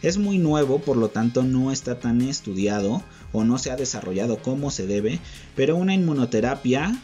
Es 0.00 0.18
muy 0.18 0.38
nuevo, 0.38 0.80
por 0.80 0.96
lo 0.96 1.10
tanto 1.10 1.44
no 1.44 1.70
está 1.70 2.00
tan 2.00 2.22
estudiado 2.22 3.02
o 3.32 3.44
no 3.44 3.58
se 3.58 3.70
ha 3.70 3.76
desarrollado 3.76 4.42
como 4.42 4.70
se 4.70 4.86
debe, 4.86 5.20
pero 5.54 5.76
una 5.76 5.94
inmunoterapia 5.94 7.00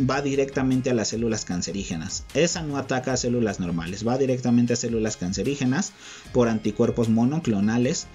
va 0.00 0.22
directamente 0.22 0.90
a 0.90 0.94
las 0.94 1.08
células 1.08 1.44
cancerígenas. 1.44 2.24
Esa 2.34 2.62
no 2.62 2.76
ataca 2.76 3.12
a 3.12 3.16
células 3.16 3.60
normales, 3.60 4.06
va 4.06 4.18
directamente 4.18 4.72
a 4.72 4.76
células 4.76 5.16
cancerígenas 5.16 5.92
por 6.32 6.48
anticuerpos 6.48 7.08
monoclonales. 7.08 8.06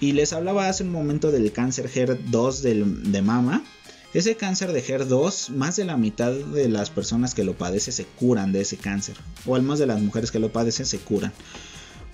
Y 0.00 0.12
les 0.12 0.32
hablaba 0.32 0.68
hace 0.68 0.84
un 0.84 0.92
momento 0.92 1.30
del 1.30 1.52
cáncer 1.52 1.90
HER2 1.90 2.60
de 2.62 3.22
mama. 3.22 3.62
Ese 4.14 4.34
cáncer 4.34 4.72
de 4.72 4.82
HER2, 4.82 5.50
más 5.50 5.76
de 5.76 5.84
la 5.84 5.96
mitad 5.96 6.32
de 6.32 6.68
las 6.68 6.90
personas 6.90 7.34
que 7.34 7.44
lo 7.44 7.54
padecen 7.54 7.92
se 7.92 8.06
curan 8.06 8.50
de 8.50 8.62
ese 8.62 8.76
cáncer. 8.76 9.16
O 9.46 9.54
al 9.54 9.62
más 9.62 9.78
de 9.78 9.86
las 9.86 10.00
mujeres 10.00 10.30
que 10.30 10.38
lo 10.38 10.50
padecen 10.50 10.86
se 10.86 10.98
curan. 10.98 11.32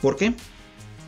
¿Por 0.03 0.17
qué? 0.17 0.35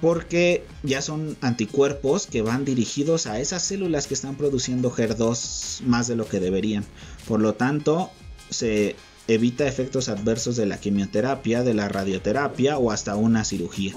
Porque 0.00 0.64
ya 0.82 1.02
son 1.02 1.36
anticuerpos 1.40 2.26
que 2.26 2.42
van 2.42 2.64
dirigidos 2.64 3.26
a 3.26 3.40
esas 3.40 3.62
células 3.62 4.06
que 4.06 4.14
están 4.14 4.36
produciendo 4.36 4.90
HER2 4.90 5.82
más 5.82 6.06
de 6.08 6.16
lo 6.16 6.28
que 6.28 6.40
deberían. 6.40 6.84
Por 7.26 7.40
lo 7.40 7.54
tanto, 7.54 8.10
se 8.50 8.96
evita 9.28 9.68
efectos 9.68 10.08
adversos 10.08 10.56
de 10.56 10.66
la 10.66 10.80
quimioterapia, 10.80 11.62
de 11.62 11.74
la 11.74 11.88
radioterapia 11.88 12.78
o 12.78 12.90
hasta 12.90 13.14
una 13.14 13.44
cirugía. 13.44 13.94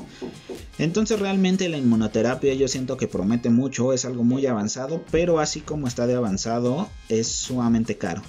Entonces 0.78 1.20
realmente 1.20 1.70
la 1.70 1.78
inmunoterapia 1.78 2.54
yo 2.54 2.68
siento 2.68 2.98
que 2.98 3.08
promete 3.08 3.50
mucho, 3.50 3.94
es 3.94 4.04
algo 4.04 4.24
muy 4.24 4.46
avanzado, 4.46 5.04
pero 5.10 5.40
así 5.40 5.62
como 5.62 5.88
está 5.88 6.06
de 6.06 6.16
avanzado 6.16 6.90
es 7.08 7.28
sumamente 7.28 7.98
caro. 7.98 8.22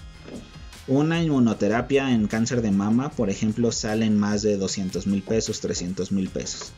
Una 0.87 1.23
inmunoterapia 1.23 2.13
en 2.13 2.27
cáncer 2.27 2.61
de 2.61 2.71
mama, 2.71 3.11
por 3.11 3.31
ejemplo, 3.31 3.71
sale 3.73 4.05
en 4.05 4.19
más 4.19 4.43
de 4.43 4.57
200 4.57 5.07
mil 5.07 5.23
pesos, 5.23 5.61
300 5.61 6.11
mil 6.13 6.29
pesos. 6.29 6.73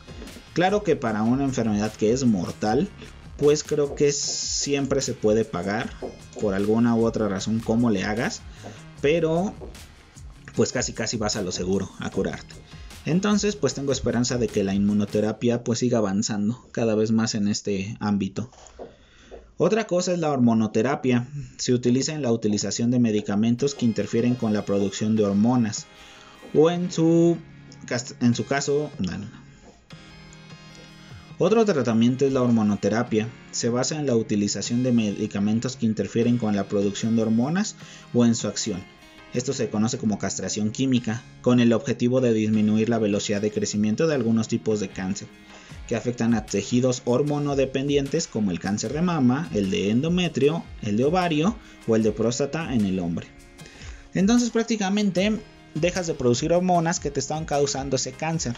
Claro 0.55 0.83
que 0.83 0.95
para 0.95 1.21
una 1.21 1.43
enfermedad 1.43 1.91
que 1.91 2.13
es 2.13 2.23
mortal, 2.23 2.87
pues 3.35 3.65
creo 3.65 3.93
que 3.93 4.13
siempre 4.13 5.01
se 5.01 5.13
puede 5.13 5.43
pagar 5.43 5.89
por 6.39 6.53
alguna 6.53 6.95
u 6.95 7.05
otra 7.05 7.27
razón 7.27 7.59
como 7.59 7.89
le 7.89 8.05
hagas, 8.05 8.39
pero 9.01 9.53
pues 10.55 10.71
casi 10.71 10.93
casi 10.93 11.17
vas 11.17 11.35
a 11.35 11.41
lo 11.41 11.51
seguro 11.51 11.91
a 11.99 12.09
curarte. 12.09 12.55
Entonces, 13.05 13.57
pues 13.57 13.73
tengo 13.73 13.91
esperanza 13.91 14.37
de 14.37 14.47
que 14.47 14.63
la 14.63 14.73
inmunoterapia 14.73 15.61
pues 15.61 15.79
siga 15.79 15.97
avanzando 15.97 16.65
cada 16.71 16.95
vez 16.95 17.11
más 17.11 17.35
en 17.35 17.49
este 17.49 17.97
ámbito. 17.99 18.49
Otra 19.57 19.87
cosa 19.87 20.13
es 20.13 20.19
la 20.19 20.31
hormonoterapia. 20.31 21.27
Se 21.57 21.73
utiliza 21.73 22.13
en 22.13 22.21
la 22.21 22.31
utilización 22.31 22.91
de 22.91 22.99
medicamentos 22.99 23.75
que 23.75 23.83
interfieren 23.83 24.35
con 24.35 24.53
la 24.53 24.63
producción 24.63 25.17
de 25.17 25.25
hormonas. 25.25 25.85
O 26.53 26.71
en 26.71 26.89
su, 26.93 27.37
en 28.21 28.35
su 28.35 28.45
caso, 28.45 28.89
Otro 31.37 31.65
tratamiento 31.65 32.25
es 32.25 32.31
la 32.31 32.41
hormonoterapia. 32.41 33.27
Se 33.51 33.67
basa 33.67 33.99
en 33.99 34.05
la 34.05 34.15
utilización 34.15 34.83
de 34.83 34.93
medicamentos 34.93 35.75
que 35.75 35.85
interfieren 35.85 36.37
con 36.37 36.55
la 36.55 36.69
producción 36.69 37.17
de 37.17 37.23
hormonas 37.23 37.75
o 38.13 38.25
en 38.25 38.35
su 38.35 38.47
acción. 38.47 38.81
Esto 39.33 39.51
se 39.51 39.69
conoce 39.69 39.97
como 39.97 40.17
castración 40.17 40.71
química, 40.71 41.23
con 41.41 41.59
el 41.59 41.73
objetivo 41.73 42.21
de 42.21 42.31
disminuir 42.31 42.87
la 42.87 42.99
velocidad 42.99 43.41
de 43.41 43.51
crecimiento 43.51 44.07
de 44.07 44.15
algunos 44.15 44.47
tipos 44.47 44.79
de 44.79 44.87
cáncer, 44.87 45.27
que 45.89 45.97
afectan 45.97 46.33
a 46.35 46.45
tejidos 46.45 47.01
hormonodependientes 47.03 48.27
como 48.27 48.51
el 48.51 48.61
cáncer 48.61 48.93
de 48.93 49.01
mama, 49.01 49.49
el 49.53 49.71
de 49.71 49.89
endometrio, 49.89 50.63
el 50.83 50.95
de 50.95 51.03
ovario 51.03 51.57
o 51.85 51.97
el 51.97 52.03
de 52.03 52.13
próstata 52.13 52.73
en 52.73 52.85
el 52.85 52.97
hombre. 52.99 53.27
Entonces 54.13 54.51
prácticamente 54.51 55.37
dejas 55.73 56.07
de 56.07 56.13
producir 56.13 56.53
hormonas 56.53 57.01
que 57.01 57.11
te 57.11 57.19
están 57.19 57.43
causando 57.43 57.97
ese 57.97 58.13
cáncer. 58.13 58.55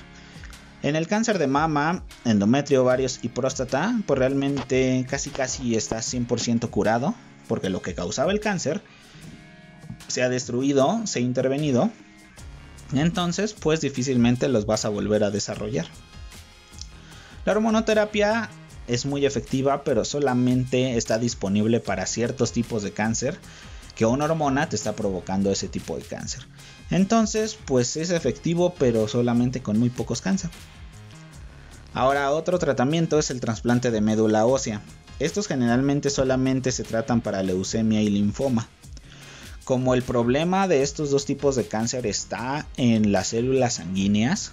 En 0.84 0.96
el 0.96 1.08
cáncer 1.08 1.40
de 1.40 1.48
mama, 1.48 2.04
endometrio, 2.24 2.84
ovarios 2.84 3.20
y 3.24 3.30
próstata, 3.30 4.00
pues 4.06 4.20
realmente 4.20 5.06
casi 5.10 5.32
casi 5.32 5.76
estás 5.76 6.14
100% 6.14 6.70
curado, 6.70 7.16
porque 7.48 7.70
lo 7.70 7.82
que 7.82 7.96
causaba 7.96 8.32
el 8.32 8.40
cáncer 8.40 8.82
se 10.08 10.22
ha 10.22 10.30
destruido, 10.30 11.02
se 11.06 11.20
ha 11.20 11.22
intervenido, 11.22 11.90
entonces 12.94 13.54
pues 13.54 13.82
difícilmente 13.82 14.48
los 14.48 14.66
vas 14.66 14.86
a 14.86 14.90
volver 14.90 15.24
a 15.24 15.32
desarrollar. 15.32 15.88
La 17.46 17.54
hormonoterapia 17.54 18.50
es 18.88 19.06
muy 19.06 19.26
efectiva, 19.26 19.84
pero 19.84 20.06
solamente 20.06 20.96
está 20.96 21.18
disponible 21.18 21.80
para 21.80 22.06
ciertos 22.06 22.52
tipos 22.52 22.84
de 22.84 22.92
cáncer 22.92 23.38
que 23.96 24.06
una 24.06 24.26
hormona 24.26 24.70
te 24.70 24.76
está 24.76 24.94
provocando 24.94 25.52
ese 25.52 25.68
tipo 25.68 25.98
de 25.98 26.04
cáncer. 26.04 26.44
Entonces, 26.90 27.58
pues 27.66 27.98
es 27.98 28.12
efectivo, 28.12 28.74
pero 28.78 29.08
solamente 29.08 29.62
con 29.62 29.78
muy 29.78 29.90
pocos 29.90 30.22
cáncer. 30.22 30.50
Ahora, 31.94 32.32
otro 32.32 32.60
tratamiento 32.60 33.20
es 33.20 33.32
el 33.32 33.42
trasplante 33.42 33.92
de 33.92 34.02
médula 34.02 34.46
ósea. 34.46 34.82
Estos 35.20 35.48
generalmente 35.48 36.10
solamente 36.10 36.72
se 36.72 36.84
tratan 36.84 37.22
para 37.22 37.44
leucemia 37.44 38.02
y 38.02 38.10
linfoma. 38.10 38.68
Como 39.64 39.94
el 39.94 40.04
problema 40.04 40.68
de 40.68 40.84
estos 40.84 41.10
dos 41.10 41.26
tipos 41.26 41.56
de 41.56 41.68
cáncer 41.68 42.06
está 42.06 42.68
en 42.78 43.12
las 43.12 43.28
células 43.28 43.74
sanguíneas, 43.76 44.52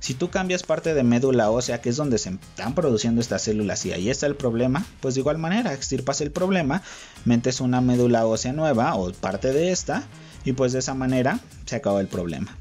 si 0.00 0.14
tú 0.14 0.30
cambias 0.30 0.62
parte 0.62 0.94
de 0.94 1.04
médula 1.04 1.50
ósea, 1.50 1.82
que 1.82 1.90
es 1.90 1.96
donde 1.96 2.16
se 2.16 2.30
están 2.30 2.74
produciendo 2.74 3.20
estas 3.20 3.42
células, 3.42 3.84
y 3.84 3.92
ahí 3.92 4.08
está 4.08 4.26
el 4.26 4.34
problema, 4.34 4.84
pues 5.00 5.14
de 5.14 5.20
igual 5.20 5.36
manera, 5.36 5.74
extirpas 5.74 6.22
el 6.22 6.32
problema, 6.32 6.82
metes 7.26 7.60
una 7.60 7.82
médula 7.82 8.26
ósea 8.26 8.54
nueva 8.54 8.94
o 8.94 9.12
parte 9.12 9.52
de 9.52 9.70
esta, 9.70 10.04
y 10.44 10.52
pues 10.52 10.72
de 10.72 10.78
esa 10.80 10.94
manera 10.94 11.40
se 11.66 11.76
acaba 11.76 12.00
el 12.00 12.06
problema. 12.06 12.56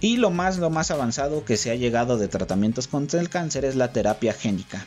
Y 0.00 0.16
lo 0.16 0.30
más, 0.30 0.58
lo 0.58 0.70
más 0.70 0.90
avanzado 0.90 1.44
que 1.44 1.56
se 1.56 1.70
ha 1.70 1.74
llegado 1.74 2.16
de 2.16 2.28
tratamientos 2.28 2.88
contra 2.88 3.20
el 3.20 3.28
cáncer 3.28 3.64
es 3.64 3.76
la 3.76 3.92
terapia 3.92 4.32
génica. 4.32 4.86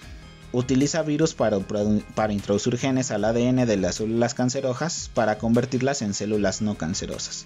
Utiliza 0.51 1.01
virus 1.03 1.33
para, 1.33 1.59
para 1.59 2.33
introducir 2.33 2.77
genes 2.77 3.11
al 3.11 3.25
ADN 3.25 3.67
de 3.67 3.77
las 3.77 3.95
células 3.95 4.33
cancerosas 4.33 5.09
para 5.13 5.37
convertirlas 5.37 6.01
en 6.01 6.13
células 6.13 6.61
no 6.61 6.75
cancerosas. 6.75 7.45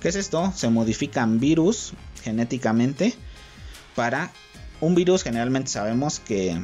¿Qué 0.00 0.08
es 0.08 0.16
esto? 0.16 0.52
Se 0.54 0.68
modifican 0.68 1.40
virus 1.40 1.92
genéticamente 2.22 3.14
para 3.94 4.30
un 4.80 4.94
virus 4.94 5.22
generalmente 5.22 5.70
sabemos 5.70 6.18
que 6.18 6.60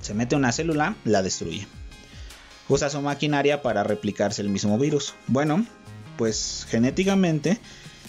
se 0.00 0.14
mete 0.14 0.34
una 0.34 0.52
célula, 0.52 0.96
la 1.04 1.22
destruye. 1.22 1.66
Usa 2.68 2.90
su 2.90 3.00
maquinaria 3.00 3.62
para 3.62 3.84
replicarse 3.84 4.42
el 4.42 4.48
mismo 4.48 4.78
virus. 4.78 5.14
Bueno, 5.28 5.64
pues 6.16 6.66
genéticamente 6.68 7.58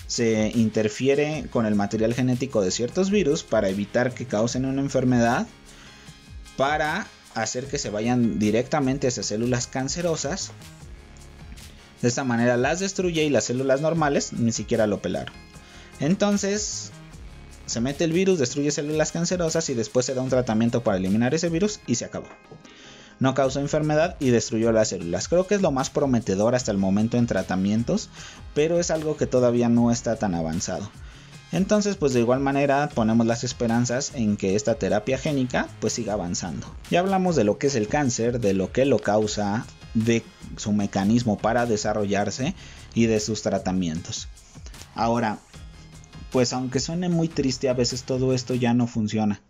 se 0.07 0.51
interfiere 0.55 1.45
con 1.51 1.65
el 1.65 1.75
material 1.75 2.13
genético 2.13 2.61
de 2.61 2.71
ciertos 2.71 3.11
virus 3.11 3.43
para 3.43 3.69
evitar 3.69 4.13
que 4.13 4.25
causen 4.25 4.65
una 4.65 4.81
enfermedad, 4.81 5.47
para 6.55 7.07
hacer 7.35 7.67
que 7.67 7.77
se 7.77 7.89
vayan 7.89 8.39
directamente 8.39 9.07
a 9.07 9.09
esas 9.09 9.27
células 9.27 9.67
cancerosas 9.67 10.51
de 12.01 12.07
esta 12.07 12.23
manera 12.23 12.57
las 12.57 12.79
destruye 12.79 13.23
y 13.23 13.29
las 13.29 13.45
células 13.45 13.81
normales 13.81 14.33
ni 14.33 14.51
siquiera 14.51 14.87
lo 14.87 15.01
pelaron. 15.01 15.33
Entonces 15.99 16.91
se 17.65 17.81
mete 17.81 18.03
el 18.03 18.13
virus, 18.13 18.39
destruye 18.39 18.71
células 18.71 19.11
cancerosas 19.11 19.69
y 19.69 19.73
después 19.73 20.05
se 20.05 20.13
da 20.13 20.21
un 20.21 20.29
tratamiento 20.29 20.83
para 20.83 20.97
eliminar 20.97 21.33
ese 21.33 21.49
virus 21.49 21.79
y 21.87 21.95
se 21.95 22.05
acabó. 22.05 22.27
No 23.19 23.33
causó 23.33 23.59
enfermedad 23.59 24.15
y 24.19 24.29
destruyó 24.29 24.71
las 24.71 24.89
células. 24.89 25.27
Creo 25.27 25.47
que 25.47 25.55
es 25.55 25.61
lo 25.61 25.71
más 25.71 25.89
prometedor 25.89 26.55
hasta 26.55 26.71
el 26.71 26.77
momento 26.77 27.17
en 27.17 27.27
tratamientos, 27.27 28.09
pero 28.53 28.79
es 28.79 28.91
algo 28.91 29.17
que 29.17 29.25
todavía 29.25 29.69
no 29.69 29.91
está 29.91 30.17
tan 30.17 30.35
avanzado. 30.35 30.89
Entonces, 31.51 31.95
pues 31.95 32.13
de 32.13 32.19
igual 32.19 32.41
manera 32.41 32.89
ponemos 32.93 33.25
las 33.25 33.43
esperanzas 33.43 34.11
en 34.15 34.35
que 34.35 34.55
esta 34.55 34.75
terapia 34.75 35.17
génica 35.17 35.67
pues 35.79 35.93
siga 35.93 36.13
avanzando. 36.13 36.67
Ya 36.91 36.99
hablamos 36.99 37.35
de 37.35 37.45
lo 37.45 37.57
que 37.57 37.67
es 37.67 37.75
el 37.75 37.87
cáncer, 37.87 38.39
de 38.39 38.53
lo 38.53 38.71
que 38.71 38.85
lo 38.85 38.99
causa, 38.99 39.65
de 39.93 40.23
su 40.57 40.73
mecanismo 40.73 41.37
para 41.37 41.65
desarrollarse 41.65 42.53
y 42.93 43.05
de 43.05 43.19
sus 43.19 43.41
tratamientos. 43.41 44.27
Ahora, 44.93 45.39
pues 46.31 46.51
aunque 46.51 46.79
suene 46.79 47.07
muy 47.07 47.29
triste, 47.29 47.69
a 47.69 47.73
veces 47.73 48.03
todo 48.03 48.33
esto 48.33 48.53
ya 48.53 48.73
no 48.73 48.85
funciona. 48.85 49.41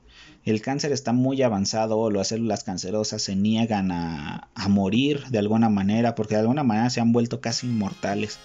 El 0.47 0.61
cáncer 0.61 0.93
está 0.93 1.11
muy 1.11 1.41
avanzado, 1.41 2.09
las 2.09 2.29
células 2.29 2.63
cancerosas 2.63 3.21
se 3.21 3.35
niegan 3.35 3.91
a, 3.91 4.47
morir 4.69 5.25
de 5.27 5.39
alguna 5.39 5.67
manera, 5.67 6.15
porque 6.15 6.35
de 6.35 6.41
alguna 6.41 6.63
manera 6.63 6.89
se 6.89 7.01
han 7.01 7.11
vuelto 7.11 7.41
casi 7.41 7.67
inmortales. 7.67 8.39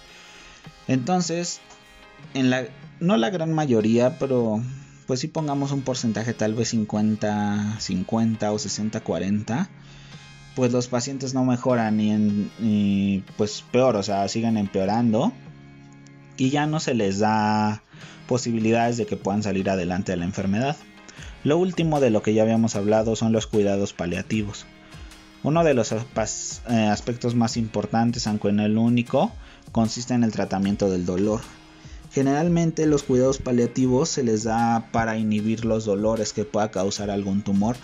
Entonces, 0.89 1.61
no 2.99 3.15
la 3.15 3.29
gran 3.29 3.53
mayoría, 3.53 4.19
pero 4.19 4.61
pues 5.07 5.21
si 5.21 5.29
pongamos 5.29 5.71
un 5.71 5.81
porcentaje 5.81 6.33
tal 6.33 6.55
vez 6.55 6.67
50, 6.69 7.79
50 7.79 8.51
o 8.51 8.59
60, 8.59 8.99
40, 8.99 9.69
pues 10.57 10.73
los 10.73 10.89
pacientes 10.89 11.33
no 11.33 11.45
mejoran 11.45 12.01
y, 12.01 13.23
pues 13.37 13.63
peor, 13.71 13.95
o 13.95 14.03
sea, 14.03 14.27
siguen 14.27 14.57
empeorando 14.57 15.31
y 16.35 16.49
ya 16.49 16.65
no 16.65 16.81
se 16.81 16.95
les 16.95 17.19
da 17.19 17.81
posibilidades 18.27 18.97
de 18.97 19.05
que 19.05 19.15
puedan 19.15 19.41
salir 19.41 19.69
adelante 19.69 20.11
de 20.11 20.17
la 20.17 20.25
enfermedad. 20.25 20.75
Lo 21.43 21.57
último 21.57 21.99
de 21.99 22.09
lo 22.09 22.21
que 22.21 22.33
ya 22.33 22.43
habíamos 22.43 22.75
hablado 22.75 23.15
son 23.15 23.31
los 23.31 23.47
cuidados 23.47 23.93
paliativos. 23.93 24.65
Uno 25.43 25.63
de 25.63 25.73
los 25.73 25.91
eh, 25.91 25.97
aspectos 26.89 27.35
más 27.35 27.57
importantes, 27.57 28.27
aunque 28.27 28.51
no 28.51 28.63
el 28.63 28.77
único, 28.77 29.31
consiste 29.71 30.13
en 30.13 30.23
el 30.23 30.31
tratamiento 30.31 30.89
del 30.89 31.05
dolor. 31.05 31.41
Generalmente 32.11 32.85
los 32.85 33.03
cuidados 33.03 33.39
paliativos 33.39 34.07
se 34.07 34.23
les 34.23 34.43
da 34.43 34.89
para 34.91 35.17
inhibir 35.17 35.65
los 35.65 35.83
dolores 35.85 36.31
que 36.31 36.45
pueda 36.45 36.71
causar 36.71 37.09
algún 37.09 37.41
tumor 37.41 37.75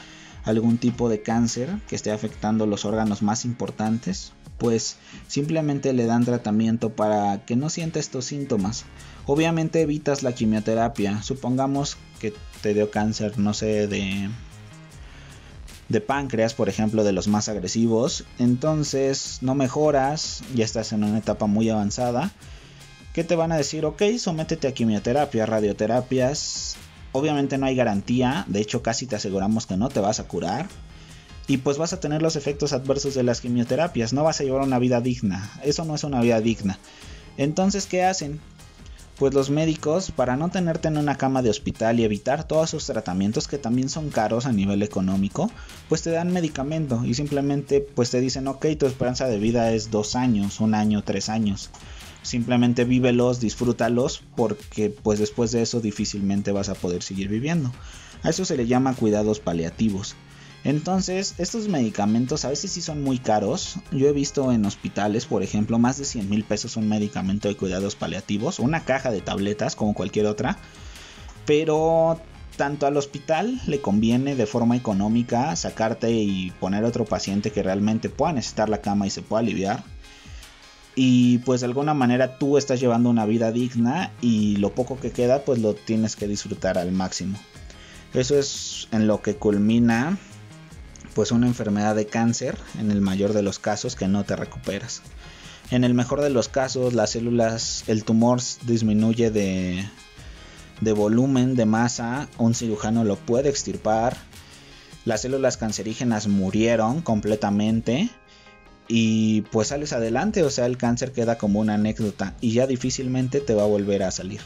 algún 0.46 0.78
tipo 0.78 1.10
de 1.10 1.22
cáncer 1.22 1.70
que 1.88 1.96
esté 1.96 2.12
afectando 2.12 2.66
los 2.66 2.86
órganos 2.86 3.22
más 3.22 3.46
importantes, 3.46 4.34
pues 4.58 4.98
simplemente 5.28 5.94
le 5.94 6.06
dan 6.06 6.26
tratamiento 6.26 6.90
para 6.90 7.46
que 7.46 7.56
no 7.56 7.70
sienta 7.70 8.00
estos 8.00 8.26
síntomas. 8.26 8.86
Obviamente 9.26 9.82
evitas 9.82 10.24
la 10.24 10.34
quimioterapia. 10.34 11.22
Supongamos 11.22 11.98
que 12.20 12.34
te 12.62 12.74
dio 12.74 12.92
cáncer, 12.92 13.40
no 13.40 13.54
sé, 13.54 13.88
de 13.88 14.30
de 15.88 16.02
páncreas, 16.02 16.54
por 16.54 16.70
ejemplo, 16.70 17.04
de 17.04 17.14
los 17.14 17.28
más 17.28 17.50
agresivos, 17.50 18.24
entonces 18.38 19.40
no 19.42 19.56
mejoras, 19.56 20.44
ya 20.54 20.64
estás 20.64 20.94
en 20.94 21.04
una 21.04 21.18
etapa 21.18 21.48
muy 21.48 21.68
avanzada, 21.68 22.32
¿qué 23.14 23.24
te 23.24 23.36
van 23.36 23.52
a 23.52 23.58
decir? 23.58 23.86
Ok, 23.86 24.04
sométete 24.20 24.68
a 24.68 24.74
quimioterapia, 24.76 25.48
radioterapias, 25.48 26.78
Obviamente 27.12 27.58
no 27.58 27.66
hay 27.66 27.76
garantía, 27.76 28.46
de 28.48 28.62
hecho 28.62 28.84
casi 28.84 29.08
te 29.08 29.16
aseguramos 29.16 29.66
que 29.66 29.78
no 29.78 29.90
te 29.90 30.00
vas 30.00 30.20
a 30.20 30.26
curar. 30.26 30.68
Y 31.48 31.58
pues 31.58 31.80
vas 31.80 31.94
a 31.94 32.00
tener 32.00 32.22
los 32.22 32.36
efectos 32.36 32.74
adversos 32.74 33.16
de 33.16 33.24
las 33.24 33.42
quimioterapias, 33.42 34.14
no 34.14 34.24
vas 34.24 34.40
a 34.40 34.44
llevar 34.44 34.62
una 34.62 34.78
vida 34.78 35.02
digna, 35.02 35.52
eso 35.64 35.84
no 35.84 35.96
es 35.96 36.04
una 36.04 36.22
vida 36.22 36.42
digna. 36.42 36.78
Entonces, 37.38 37.88
¿qué 37.88 38.04
hacen? 38.04 38.40
Pues 39.20 39.34
los 39.34 39.50
médicos, 39.50 40.12
para 40.12 40.38
no 40.38 40.50
tenerte 40.50 40.88
en 40.88 40.98
una 40.98 41.18
cama 41.18 41.42
de 41.42 41.50
hospital 41.50 42.00
y 42.00 42.06
evitar 42.06 42.48
todos 42.48 42.70
esos 42.70 42.86
tratamientos 42.86 43.50
que 43.50 43.58
también 43.58 43.90
son 43.90 44.10
caros 44.10 44.46
a 44.46 44.54
nivel 44.54 44.82
económico, 44.82 45.52
pues 45.90 46.02
te 46.02 46.12
dan 46.12 46.32
medicamento 46.32 47.04
y 47.04 47.14
simplemente 47.14 47.82
pues 47.82 48.10
te 48.12 48.22
dicen, 48.22 48.48
ok, 48.48 48.66
tu 48.80 48.86
esperanza 48.86 49.28
de 49.28 49.38
vida 49.38 49.74
es 49.74 49.92
dos 49.92 50.16
años, 50.16 50.62
un 50.62 50.74
año, 50.74 51.04
tres 51.04 51.28
años 51.28 51.70
simplemente 52.22 52.84
vívelos, 52.84 53.40
disfrútalos, 53.40 54.22
porque 54.36 54.90
pues 54.90 55.20
después 55.20 55.52
de 55.52 55.62
eso 55.62 55.82
difícilmente 55.82 56.52
vas 56.52 56.70
a 56.70 56.76
poder 56.76 57.02
seguir 57.02 57.28
viviendo. 57.28 57.72
A 58.24 58.30
eso 58.30 58.46
se 58.46 58.58
le 58.58 58.68
llama 58.68 58.94
cuidados 58.94 59.40
paliativos. 59.40 60.16
Entonces, 60.64 61.36
estos 61.38 61.68
medicamentos 61.68 62.44
a 62.44 62.50
veces 62.50 62.72
sí 62.72 62.82
son 62.82 63.02
muy 63.02 63.18
caros. 63.18 63.78
Yo 63.92 64.08
he 64.08 64.12
visto 64.12 64.52
en 64.52 64.66
hospitales, 64.66 65.26
por 65.26 65.42
ejemplo, 65.42 65.80
más 65.80 65.98
de 65.98 66.06
100 66.06 66.30
mil 66.30 66.44
pesos 66.44 66.76
un 66.76 66.90
medicamento 66.90 67.48
de 67.48 67.56
cuidados 67.56 67.96
paliativos, 67.96 68.60
una 68.60 68.82
caja 68.82 69.10
de 69.12 69.22
tabletas 69.22 69.76
como 69.76 69.94
cualquier 69.94 70.26
otra. 70.26 70.58
Pero 71.46 72.20
tanto 72.58 72.88
al 72.88 72.98
hospital 72.98 73.62
le 73.68 73.80
conviene 73.80 74.36
de 74.36 74.46
forma 74.46 74.76
económica 74.76 75.56
sacarte 75.56 76.12
y 76.12 76.52
poner 76.60 76.84
otro 76.84 77.06
paciente 77.06 77.52
que 77.52 77.64
realmente 77.64 78.10
pueda 78.10 78.34
necesitar 78.34 78.68
la 78.68 78.82
cama 78.82 79.08
y 79.08 79.10
se 79.10 79.22
pueda 79.22 79.40
aliviar 79.40 79.84
y 81.02 81.38
pues 81.40 81.62
de 81.62 81.68
alguna 81.68 81.94
manera 81.94 82.38
tú 82.38 82.58
estás 82.58 82.82
llevando 82.82 83.10
una 83.10 83.26
vida 83.26 83.54
digna 83.54 84.12
y 84.20 84.58
lo 84.58 84.76
poco 84.76 85.00
que 85.00 85.12
queda 85.12 85.46
pues 85.46 85.60
lo 85.60 85.74
tienes 85.74 86.18
que 86.18 86.28
disfrutar 86.28 86.78
al 86.78 86.92
máximo. 86.92 87.40
Eso 88.14 88.38
es 88.38 88.90
en 88.92 89.08
lo 89.08 89.22
que 89.22 89.36
culmina 89.36 90.18
pues 91.20 91.34
una 91.34 91.48
enfermedad 91.48 91.98
de 91.98 92.06
cáncer 92.06 92.58
en 92.80 92.92
el 92.92 93.02
mayor 93.02 93.34
de 93.34 93.42
los 93.42 93.60
casos 93.60 93.98
que 93.98 94.08
no 94.08 94.24
te 94.24 94.38
recuperas. 94.38 95.02
En 95.70 95.84
el 95.84 95.94
mejor 95.94 96.22
de 96.22 96.30
los 96.30 96.48
casos 96.48 96.94
las 96.94 97.10
células, 97.10 97.84
el 97.88 98.06
tumor 98.06 98.40
disminuye 98.66 99.30
de, 99.30 99.86
de 100.80 100.94
volumen, 100.94 101.58
de 101.58 101.66
masa, 101.66 102.30
un 102.38 102.56
cirujano 102.56 103.04
lo 103.04 103.18
puede 103.18 103.50
extirpar, 103.50 104.16
las 105.04 105.24
células 105.24 105.58
cancerígenas 105.58 106.30
murieron 106.30 107.02
completamente 107.02 108.10
y 108.88 109.42
pues 109.52 109.68
sales 109.68 109.92
adelante, 109.92 110.44
o 110.44 110.50
sea, 110.50 110.68
el 110.68 110.78
cáncer 110.78 111.12
queda 111.12 111.38
como 111.38 111.60
una 111.60 111.74
anécdota 111.74 112.34
y 112.40 112.54
ya 112.54 112.66
difícilmente 112.66 113.42
te 113.42 113.56
va 113.56 113.64
a 113.64 113.68
volver 113.68 114.04
a 114.04 114.12
salir. 114.12 114.40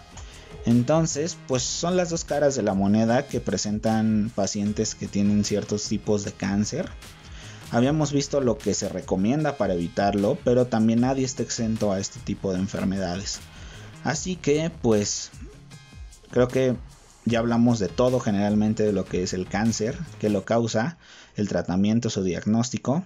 Entonces, 0.65 1.37
pues 1.47 1.63
son 1.63 1.97
las 1.97 2.09
dos 2.09 2.23
caras 2.23 2.55
de 2.55 2.63
la 2.63 2.73
moneda 2.73 3.27
que 3.27 3.39
presentan 3.39 4.31
pacientes 4.33 4.95
que 4.95 5.07
tienen 5.07 5.43
ciertos 5.43 5.87
tipos 5.87 6.23
de 6.23 6.31
cáncer. 6.31 6.89
Habíamos 7.71 8.11
visto 8.11 8.39
lo 8.39 8.57
que 8.57 8.73
se 8.73 8.87
recomienda 8.87 9.57
para 9.57 9.73
evitarlo, 9.73 10.37
pero 10.43 10.67
también 10.67 11.01
nadie 11.01 11.25
está 11.25 11.43
exento 11.43 11.91
a 11.91 11.99
este 11.99 12.19
tipo 12.19 12.53
de 12.53 12.59
enfermedades. 12.59 13.39
Así 14.03 14.35
que, 14.35 14.71
pues, 14.81 15.31
creo 16.29 16.47
que 16.47 16.75
ya 17.25 17.39
hablamos 17.39 17.79
de 17.79 17.87
todo 17.87 18.19
generalmente 18.19 18.83
de 18.83 18.93
lo 18.93 19.05
que 19.05 19.23
es 19.23 19.33
el 19.33 19.47
cáncer, 19.47 19.97
que 20.19 20.29
lo 20.29 20.45
causa, 20.45 20.97
el 21.35 21.47
tratamiento, 21.47 22.09
su 22.09 22.23
diagnóstico. 22.23 23.03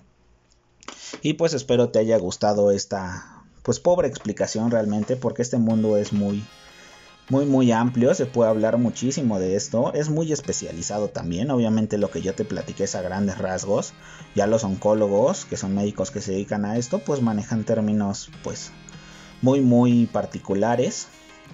Y 1.21 1.33
pues 1.33 1.53
espero 1.53 1.89
te 1.89 1.99
haya 1.99 2.17
gustado 2.17 2.71
esta 2.71 3.43
pues 3.63 3.79
pobre 3.79 4.07
explicación 4.07 4.71
realmente 4.71 5.15
porque 5.17 5.41
este 5.41 5.57
mundo 5.57 5.97
es 5.97 6.13
muy 6.13 6.43
muy 7.29 7.45
muy 7.45 7.71
amplio, 7.71 8.13
se 8.13 8.25
puede 8.25 8.49
hablar 8.49 8.77
muchísimo 8.77 9.39
de 9.39 9.55
esto, 9.55 9.93
es 9.93 10.09
muy 10.09 10.31
especializado 10.31 11.09
también, 11.09 11.51
obviamente 11.51 11.97
lo 11.97 12.09
que 12.09 12.21
yo 12.21 12.33
te 12.33 12.45
platiqué 12.45 12.85
es 12.85 12.95
a 12.95 13.01
grandes 13.01 13.37
rasgos, 13.37 13.93
ya 14.35 14.47
los 14.47 14.63
oncólogos, 14.63 15.45
que 15.45 15.57
son 15.57 15.75
médicos 15.75 16.11
que 16.11 16.21
se 16.21 16.31
dedican 16.31 16.65
a 16.65 16.77
esto, 16.77 16.99
pues 16.99 17.21
manejan 17.21 17.63
términos 17.63 18.29
pues 18.43 18.71
muy 19.41 19.61
muy 19.61 20.05
particulares 20.07 21.07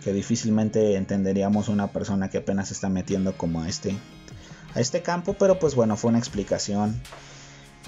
que 0.04 0.14
difícilmente 0.14 0.96
entenderíamos 0.96 1.70
una 1.70 1.92
persona 1.92 2.30
que 2.30 2.40
apenas 2.40 2.68
se 2.68 2.74
está 2.74 2.90
metiendo 2.90 3.38
como 3.38 3.62
a 3.62 3.70
este 3.70 3.98
a 4.76 4.80
este 4.80 5.02
campo, 5.02 5.34
pero 5.34 5.60
pues 5.60 5.76
bueno, 5.76 5.98
fue 5.98 6.10
una 6.10 6.20
explicación 6.20 7.02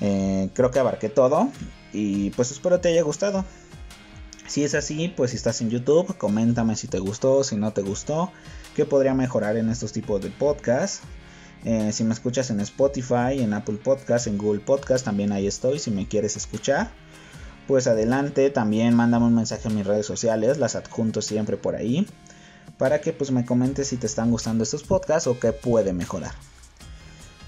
eh, 0.01 0.49
creo 0.53 0.71
que 0.71 0.79
abarqué 0.79 1.09
todo 1.09 1.49
y 1.93 2.31
pues 2.31 2.51
espero 2.51 2.79
te 2.79 2.89
haya 2.89 3.03
gustado. 3.03 3.45
Si 4.48 4.64
es 4.64 4.76
así, 4.76 5.08
pues 5.08 5.32
si 5.32 5.38
estás 5.38 5.62
en 5.62 5.70
YouTube, 5.70 6.16
coméntame 6.18 6.76
si 6.76 6.88
te 6.88 7.00
gustó, 7.00 7.43
si 7.43 7.56
no 7.56 7.74
te 7.74 7.82
gustó, 7.82 8.32
qué 8.76 8.86
podría 8.86 9.14
mejorar 9.14 9.58
en 9.58 9.70
estos 9.70 9.91
tipos 9.91 10.22
de 10.22 10.30
podcasts. 10.30 11.02
Eh, 11.64 11.91
si 11.91 12.04
me 12.04 12.14
escuchas 12.14 12.52
en 12.52 12.60
Spotify, 12.60 13.39
en 13.39 13.54
Apple 13.54 13.80
Podcast, 13.84 14.28
en 14.28 14.38
Google 14.38 14.60
Podcast, 14.60 15.04
también 15.04 15.32
ahí 15.32 15.48
estoy 15.48 15.80
si 15.80 15.89
me 15.89 16.08
quieres 16.08 16.38
escuchar. 16.38 16.91
Pues 17.68 17.88
adelante, 17.88 18.52
también 18.52 18.93
mándame 18.93 19.26
un 19.26 19.34
mensaje 19.34 19.68
en 19.68 19.76
mis 19.76 19.88
redes 19.88 20.06
sociales, 20.06 20.60
las 20.60 20.76
adjunto 20.76 21.24
siempre 21.24 21.58
por 21.58 21.76
ahí, 21.76 22.06
para 22.78 23.02
que 23.02 23.14
pues 23.14 23.32
me 23.32 23.46
comentes 23.46 23.88
si 23.88 23.98
te 23.98 24.06
están 24.06 24.30
gustando 24.30 24.64
estos 24.64 24.84
podcasts 24.84 25.26
o 25.26 25.39
qué 25.39 25.54
puede 25.54 25.91
mejorar. 25.91 26.34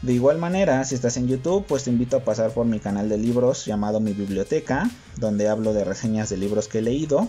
De 0.01 0.13
igual 0.13 0.37
manera, 0.37 0.83
si 0.83 0.95
estás 0.95 1.17
en 1.17 1.27
YouTube, 1.27 1.65
pues 1.65 1.83
te 1.83 1.89
invito 1.89 2.17
a 2.17 2.23
pasar 2.23 2.51
por 2.51 2.65
mi 2.65 2.79
canal 2.79 3.09
de 3.09 3.17
libros 3.17 3.65
llamado 3.65 3.99
Mi 3.99 4.13
Biblioteca, 4.13 4.89
donde 5.17 5.49
hablo 5.49 5.73
de 5.73 5.83
reseñas 5.83 6.29
de 6.29 6.37
libros 6.37 6.67
que 6.67 6.79
he 6.79 6.81
leído 6.81 7.27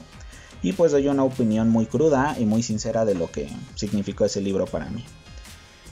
y 0.62 0.72
pues 0.72 0.92
doy 0.92 1.08
una 1.08 1.24
opinión 1.24 1.70
muy 1.70 1.86
cruda 1.86 2.36
y 2.38 2.44
muy 2.44 2.62
sincera 2.62 3.04
de 3.04 3.14
lo 3.14 3.30
que 3.30 3.48
significó 3.74 4.24
ese 4.24 4.40
libro 4.40 4.66
para 4.66 4.90
mí. 4.90 5.04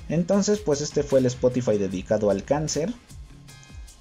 Entonces, 0.09 0.61
pues 0.61 0.81
este 0.81 1.03
fue 1.03 1.21
el 1.21 1.27
Spotify 1.27 1.79
dedicado 1.79 2.31
al 2.31 2.45
cáncer. 2.45 2.93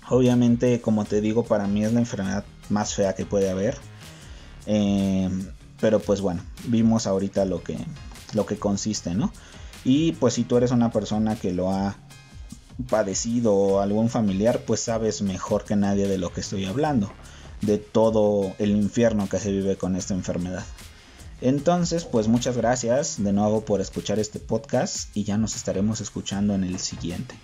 Obviamente, 0.10 0.82
como 0.82 1.06
te 1.06 1.22
digo, 1.22 1.46
para 1.46 1.68
mí 1.68 1.84
es 1.84 1.94
la 1.94 2.00
enfermedad 2.00 2.46
más 2.70 2.94
fea 2.94 3.16
que 3.16 3.26
puede 3.26 3.50
haber. 3.50 3.78
Eh, 4.66 5.30
pero 5.80 6.00
pues 6.00 6.22
bueno, 6.22 6.44
vimos 6.66 7.08
ahorita 7.08 7.46
lo 7.46 7.64
que, 7.64 7.78
lo 8.34 8.46
que 8.46 8.58
consiste, 8.58 9.14
¿no? 9.14 9.32
Y 9.84 10.14
pues 10.14 10.36
si 10.36 10.44
tú 10.44 10.58
eres 10.58 10.72
una 10.72 10.92
persona 10.92 11.36
que 11.36 11.54
lo 11.54 11.72
ha 11.72 11.96
padecido 12.90 13.54
o 13.54 13.80
algún 13.80 14.10
familiar, 14.10 14.62
pues 14.66 14.82
sabes 14.82 15.22
mejor 15.22 15.64
que 15.64 15.76
nadie 15.76 16.08
de 16.08 16.18
lo 16.18 16.32
que 16.32 16.42
estoy 16.42 16.66
hablando, 16.66 17.12
de 17.62 17.78
todo 17.78 18.54
el 18.60 18.72
infierno 18.72 19.30
que 19.30 19.40
se 19.40 19.52
vive 19.52 19.78
con 19.78 19.96
esta 19.96 20.14
enfermedad. 20.14 20.66
Entonces, 21.42 22.06
pues 22.06 22.28
muchas 22.28 22.58
gracias 22.58 23.22
de 23.22 23.34
nuevo 23.34 23.66
por 23.66 23.82
escuchar 23.82 24.20
este 24.20 24.40
podcast 24.40 25.16
y 25.16 25.24
ya 25.24 25.38
nos 25.38 25.56
estaremos 25.56 26.02
escuchando 26.02 26.56
en 26.56 26.64
el 26.64 26.80
siguiente. 26.80 27.36